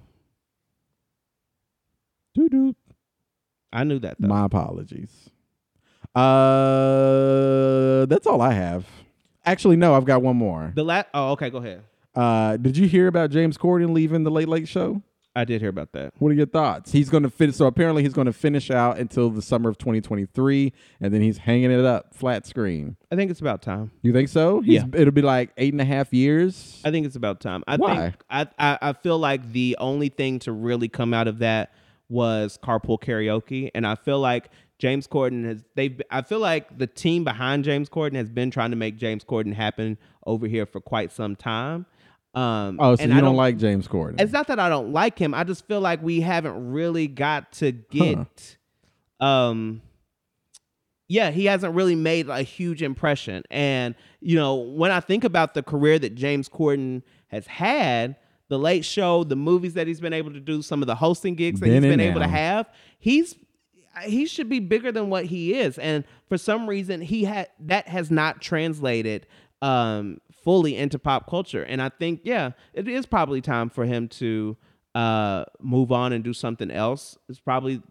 [2.34, 2.76] doo-doo.
[3.74, 4.28] I knew that though.
[4.30, 5.30] my apologies.
[6.16, 8.86] Uh, that's all I have.
[9.46, 10.72] Actually, no, I've got one more.
[10.76, 11.08] the last.
[11.14, 11.84] Oh, okay, go ahead.
[12.16, 15.02] Uh, did you hear about James Corden leaving the Late Late Show?
[15.36, 16.14] I did hear about that.
[16.18, 16.92] What are your thoughts?
[16.92, 17.56] He's going to finish.
[17.56, 21.38] So apparently, he's going to finish out until the summer of 2023, and then he's
[21.38, 22.98] hanging it up flat screen.
[23.12, 23.92] I think it's about time.
[24.02, 24.62] You think so?
[24.62, 24.86] He's, Yeah.
[24.94, 26.82] It'll be like eight and a half years.
[26.84, 27.64] I think it's about time.
[27.68, 27.96] I Why?
[27.96, 31.74] think I, I I feel like the only thing to really come out of that
[32.10, 34.50] was carpool karaoke, and I feel like
[34.80, 35.96] James Corden has they.
[36.10, 39.54] I feel like the team behind James Corden has been trying to make James Corden
[39.54, 41.86] happen over here for quite some time.
[42.34, 44.22] Um, oh, so and you I don't, like James Corden?
[44.22, 45.34] It's not that I don't like him.
[45.34, 48.58] I just feel like we haven't really got to get.
[49.20, 49.82] Um,
[51.08, 53.44] yeah, he hasn't really made a huge impression.
[53.50, 58.16] And you know, when I think about the career that James Corden has had,
[58.48, 61.36] the Late Show, the movies that he's been able to do, some of the hosting
[61.36, 62.68] gigs that Been he's been able to have,
[63.00, 63.36] he's
[64.04, 65.78] he should be bigger than what he is.
[65.80, 69.26] And for some reason, he had that has not translated
[69.62, 71.62] um fully into pop culture.
[71.62, 74.58] And I think, yeah, it is probably time for him to
[74.96, 77.16] uh move on and do something else.
[77.30, 77.84] It's probably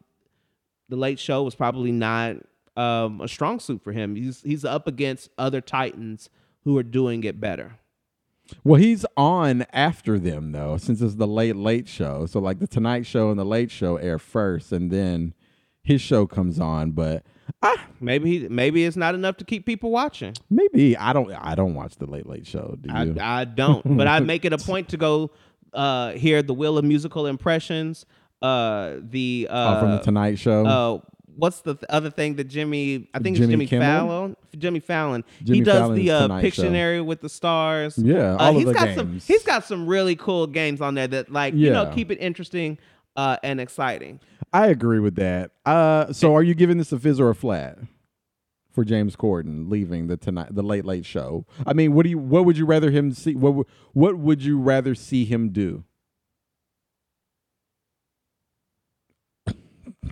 [0.88, 2.34] the late show was probably not
[2.76, 4.16] um a strong suit for him.
[4.16, 6.30] He's he's up against other titans
[6.64, 7.78] who are doing it better.
[8.64, 12.26] well, he's on after them though, since it's the Late Late Show.
[12.26, 15.34] So like the Tonight Show and the Late Show air first, and then
[15.82, 16.90] his show comes on.
[16.90, 17.24] But
[17.62, 20.34] ah, Maybe he, maybe it's not enough to keep people watching.
[20.50, 21.32] maybe I don't.
[21.32, 22.76] I don't watch the Late Late Show.
[22.80, 23.16] Do you?
[23.20, 25.30] I, I don't, but I make it a point to go
[25.74, 28.06] uh hear the Wheel of Musical Impressions,
[28.42, 30.66] uh the uh oh, from the Tonight Show.
[30.66, 30.98] uh
[31.36, 33.86] what's the th- other thing that Jimmy I think Jimmy it's Jimmy Kimmel?
[34.08, 36.62] Fallon Jimmy Fallon Jimmy he does Fallon's the uh, Tonight Show.
[36.64, 39.26] Pictionary with the stars Yeah, uh, all of he's the got some games.
[39.26, 42.76] he's got some really cool games on there that like you know keep it interesting
[43.18, 44.18] uh and exciting
[44.50, 45.50] I agree with that.
[45.66, 47.76] Uh, so are you giving this a fizz or a flat
[48.72, 51.44] for James Corden leaving the tonight the Late Late Show?
[51.66, 53.34] I mean, what do you what would you rather him see?
[53.34, 55.84] What would- what would you rather see him do?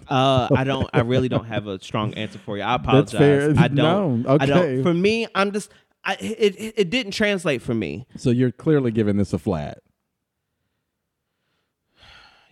[0.08, 3.56] uh I don't I really don't have a strong answer for you I apologize That's
[3.58, 3.64] fair.
[3.64, 4.46] I don't No, I okay.
[4.46, 5.70] don't for me I'm just
[6.04, 9.78] I it it didn't translate for me So you're clearly giving this a flat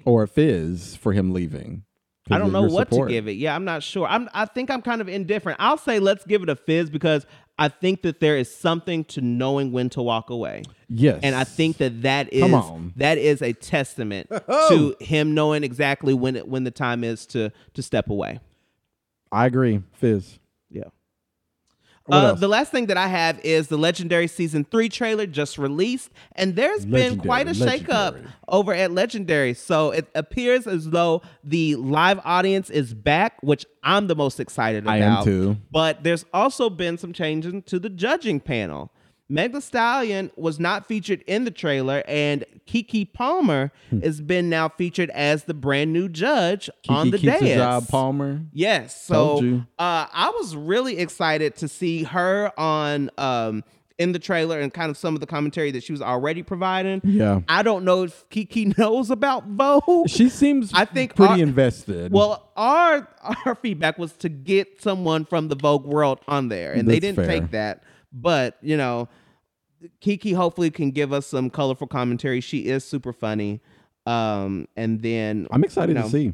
[0.05, 1.85] or a fizz for him leaving.
[2.31, 3.09] I don't know what support.
[3.09, 3.33] to give it.
[3.33, 4.07] Yeah, I'm not sure.
[4.07, 5.59] I'm I think I'm kind of indifferent.
[5.61, 7.27] I'll say let's give it a fizz because
[7.59, 10.63] I think that there is something to knowing when to walk away.
[10.89, 12.51] Yes, And I think that that is
[12.97, 14.69] that is a testament oh.
[14.99, 18.41] to him knowing exactly when it, when the time is to to step away.
[19.31, 19.83] I agree.
[19.93, 20.39] Fizz.
[22.11, 26.11] Uh, the last thing that I have is the Legendary Season 3 trailer just released,
[26.33, 28.33] and there's been quite a shakeup Legendary.
[28.49, 29.55] over at Legendary.
[29.55, 34.85] So it appears as though the live audience is back, which I'm the most excited
[34.85, 34.93] about.
[34.93, 35.57] I am too.
[35.71, 38.91] But there's also been some changes to the judging panel.
[39.29, 43.73] Meg Thee Stallion was not featured in the trailer, and Keke Palmer
[44.03, 47.27] has been now featured as the brand new judge on the Hmm.
[47.27, 47.57] Keke keeps dais.
[47.57, 48.43] job, Palmer.
[48.53, 49.03] Yes.
[49.05, 53.65] So uh, I was really excited to see her on um,
[53.97, 57.01] in the trailer and kind of some of the commentary that she was already providing.
[57.05, 57.41] Yeah.
[57.49, 60.09] I don't know if Keke knows about Vogue.
[60.09, 62.13] She seems I think pretty our- invested.
[62.13, 63.09] Well, our
[63.47, 67.17] our feedback was to get someone from the Vogue world on there, and they didn't
[67.17, 67.27] fair.
[67.27, 67.83] take that.
[68.15, 69.09] But you know,
[70.01, 72.41] Keke hopefully can give us some colorful commentary.
[72.41, 73.61] She is super funny.
[74.07, 76.33] Um, and then I'm excited you know, to see.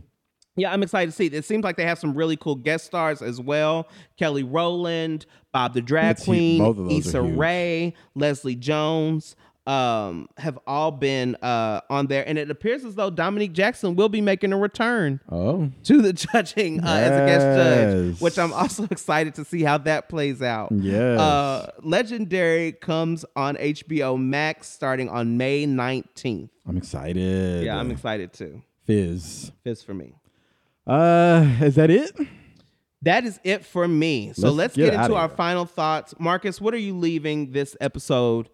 [0.56, 1.26] Yeah, I'm excited to see.
[1.26, 3.88] It seems like they have some really cool guest stars as well.
[4.18, 6.24] Kelly Rowland, Bob the Drag That's.
[6.24, 7.22] Queen, Both of those Issa.
[7.22, 9.36] Rae, Leslie Jones
[9.70, 12.26] um, have all been uh, on there.
[12.26, 16.12] And it appears as though Dominique Jackson will be making a return Oh, to the
[16.12, 20.42] judging uh, as a guest judge, which I'm also excited to see how that plays
[20.42, 20.72] out.
[20.72, 21.20] Yes.
[21.20, 26.50] Uh, Legendary comes on HBO Max starting on May 19th.
[26.66, 27.64] I'm excited.
[27.64, 28.62] Yeah, I'm excited too.
[28.86, 29.52] Fizz.
[29.62, 30.14] Fizz for me.
[30.84, 32.10] Uh, is that it?
[33.02, 34.32] That is it for me.
[34.34, 36.14] So Let's let's, get get, into our final thoughts.
[36.18, 38.48] Marcus, what are you leaving this episode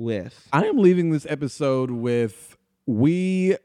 [0.00, 0.48] with?
[0.52, 2.56] I am leaving this episode with
[2.86, 3.56] we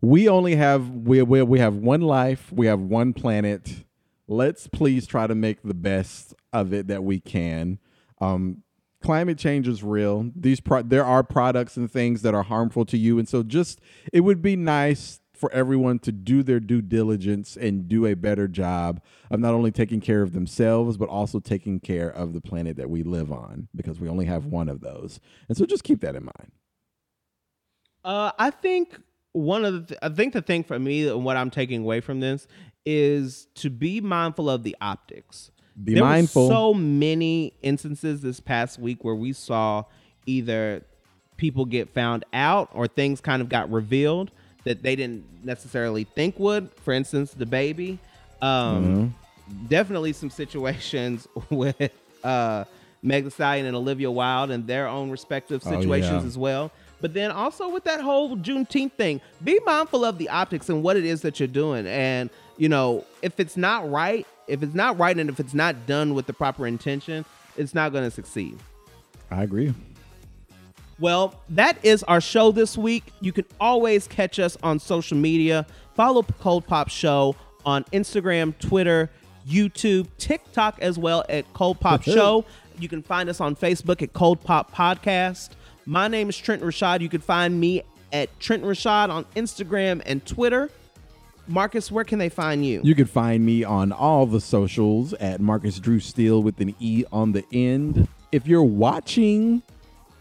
[0.00, 3.84] we only have we we, we have one life, we have one planet.
[4.26, 7.78] Let's please try to make the best of it that we can.
[8.20, 8.62] Um
[9.02, 10.30] climate change is real.
[10.34, 13.80] These pro- there are products and things that are harmful to you and so just
[14.12, 18.48] it would be nice for everyone to do their due diligence and do a better
[18.48, 19.00] job
[19.30, 22.90] of not only taking care of themselves but also taking care of the planet that
[22.90, 25.20] we live on because we only have one of those.
[25.48, 26.52] And so just keep that in mind.
[28.04, 28.98] Uh, I think
[29.32, 32.00] one of the th- I think the thing for me and what I'm taking away
[32.00, 32.46] from this
[32.84, 35.50] is to be mindful of the optics.
[35.82, 36.48] Be there mindful.
[36.48, 39.84] Were so many instances this past week where we saw
[40.26, 40.84] either
[41.36, 44.30] people get found out or things kind of got revealed
[44.68, 46.70] that they didn't necessarily think would.
[46.84, 47.98] For instance, the baby.
[48.42, 49.66] Um, Mm-hmm.
[49.68, 51.90] Definitely some situations with
[52.22, 52.64] uh,
[53.02, 56.26] Meg Thee Stallion and Olivia Wilde and their own respective Oh, situations yeah.
[56.28, 56.70] as well.
[57.00, 60.98] But then also with that whole Juneteenth thing, be mindful of the optics and what
[60.98, 61.86] it is that you're doing.
[61.86, 62.28] And,
[62.58, 66.12] you know, if it's not right, if it's not right and if it's not done
[66.12, 67.24] with the proper intention,
[67.56, 68.58] it's not going to succeed.
[69.30, 69.72] I agree.
[71.00, 73.04] Well, that is our show this week.
[73.20, 75.64] You can always catch us on social media.
[75.94, 79.10] Follow Cold Pop Show on Instagram, Twitter,
[79.48, 82.44] YouTube, TikTok as well at Cold Pop Show.
[82.80, 85.50] You can find us on Facebook at Cold Pop Podcast.
[85.86, 87.00] My name is Trent Rashad.
[87.00, 90.70] You can find me at Trent Rashad on Instagram and Twitter.
[91.46, 92.80] Marcus, where can they find you?
[92.84, 97.04] You can find me on all the socials at Marcus Drew Steele with an E
[97.10, 98.06] on the end.
[98.32, 99.62] If you're watching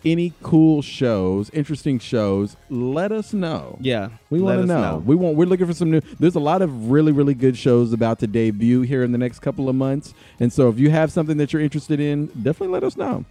[0.06, 3.78] any cool shows, interesting shows, let us know.
[3.82, 5.03] yeah, We want to us know.
[5.06, 5.36] We want.
[5.36, 6.02] We're looking for some new.
[6.19, 9.40] There's a lot of really, really good shows about to debut here in the next
[9.40, 12.84] couple of months, and so if you have something that you're interested in, definitely let
[12.84, 13.26] us know.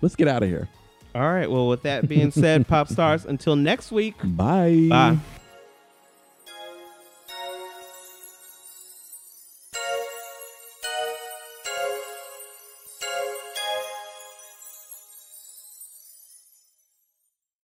[0.00, 0.68] Let's get out of here.
[1.14, 1.50] All right.
[1.50, 4.16] Well, with that being said, pop stars, until next week.
[4.22, 4.86] Bye.
[4.90, 5.18] Bye.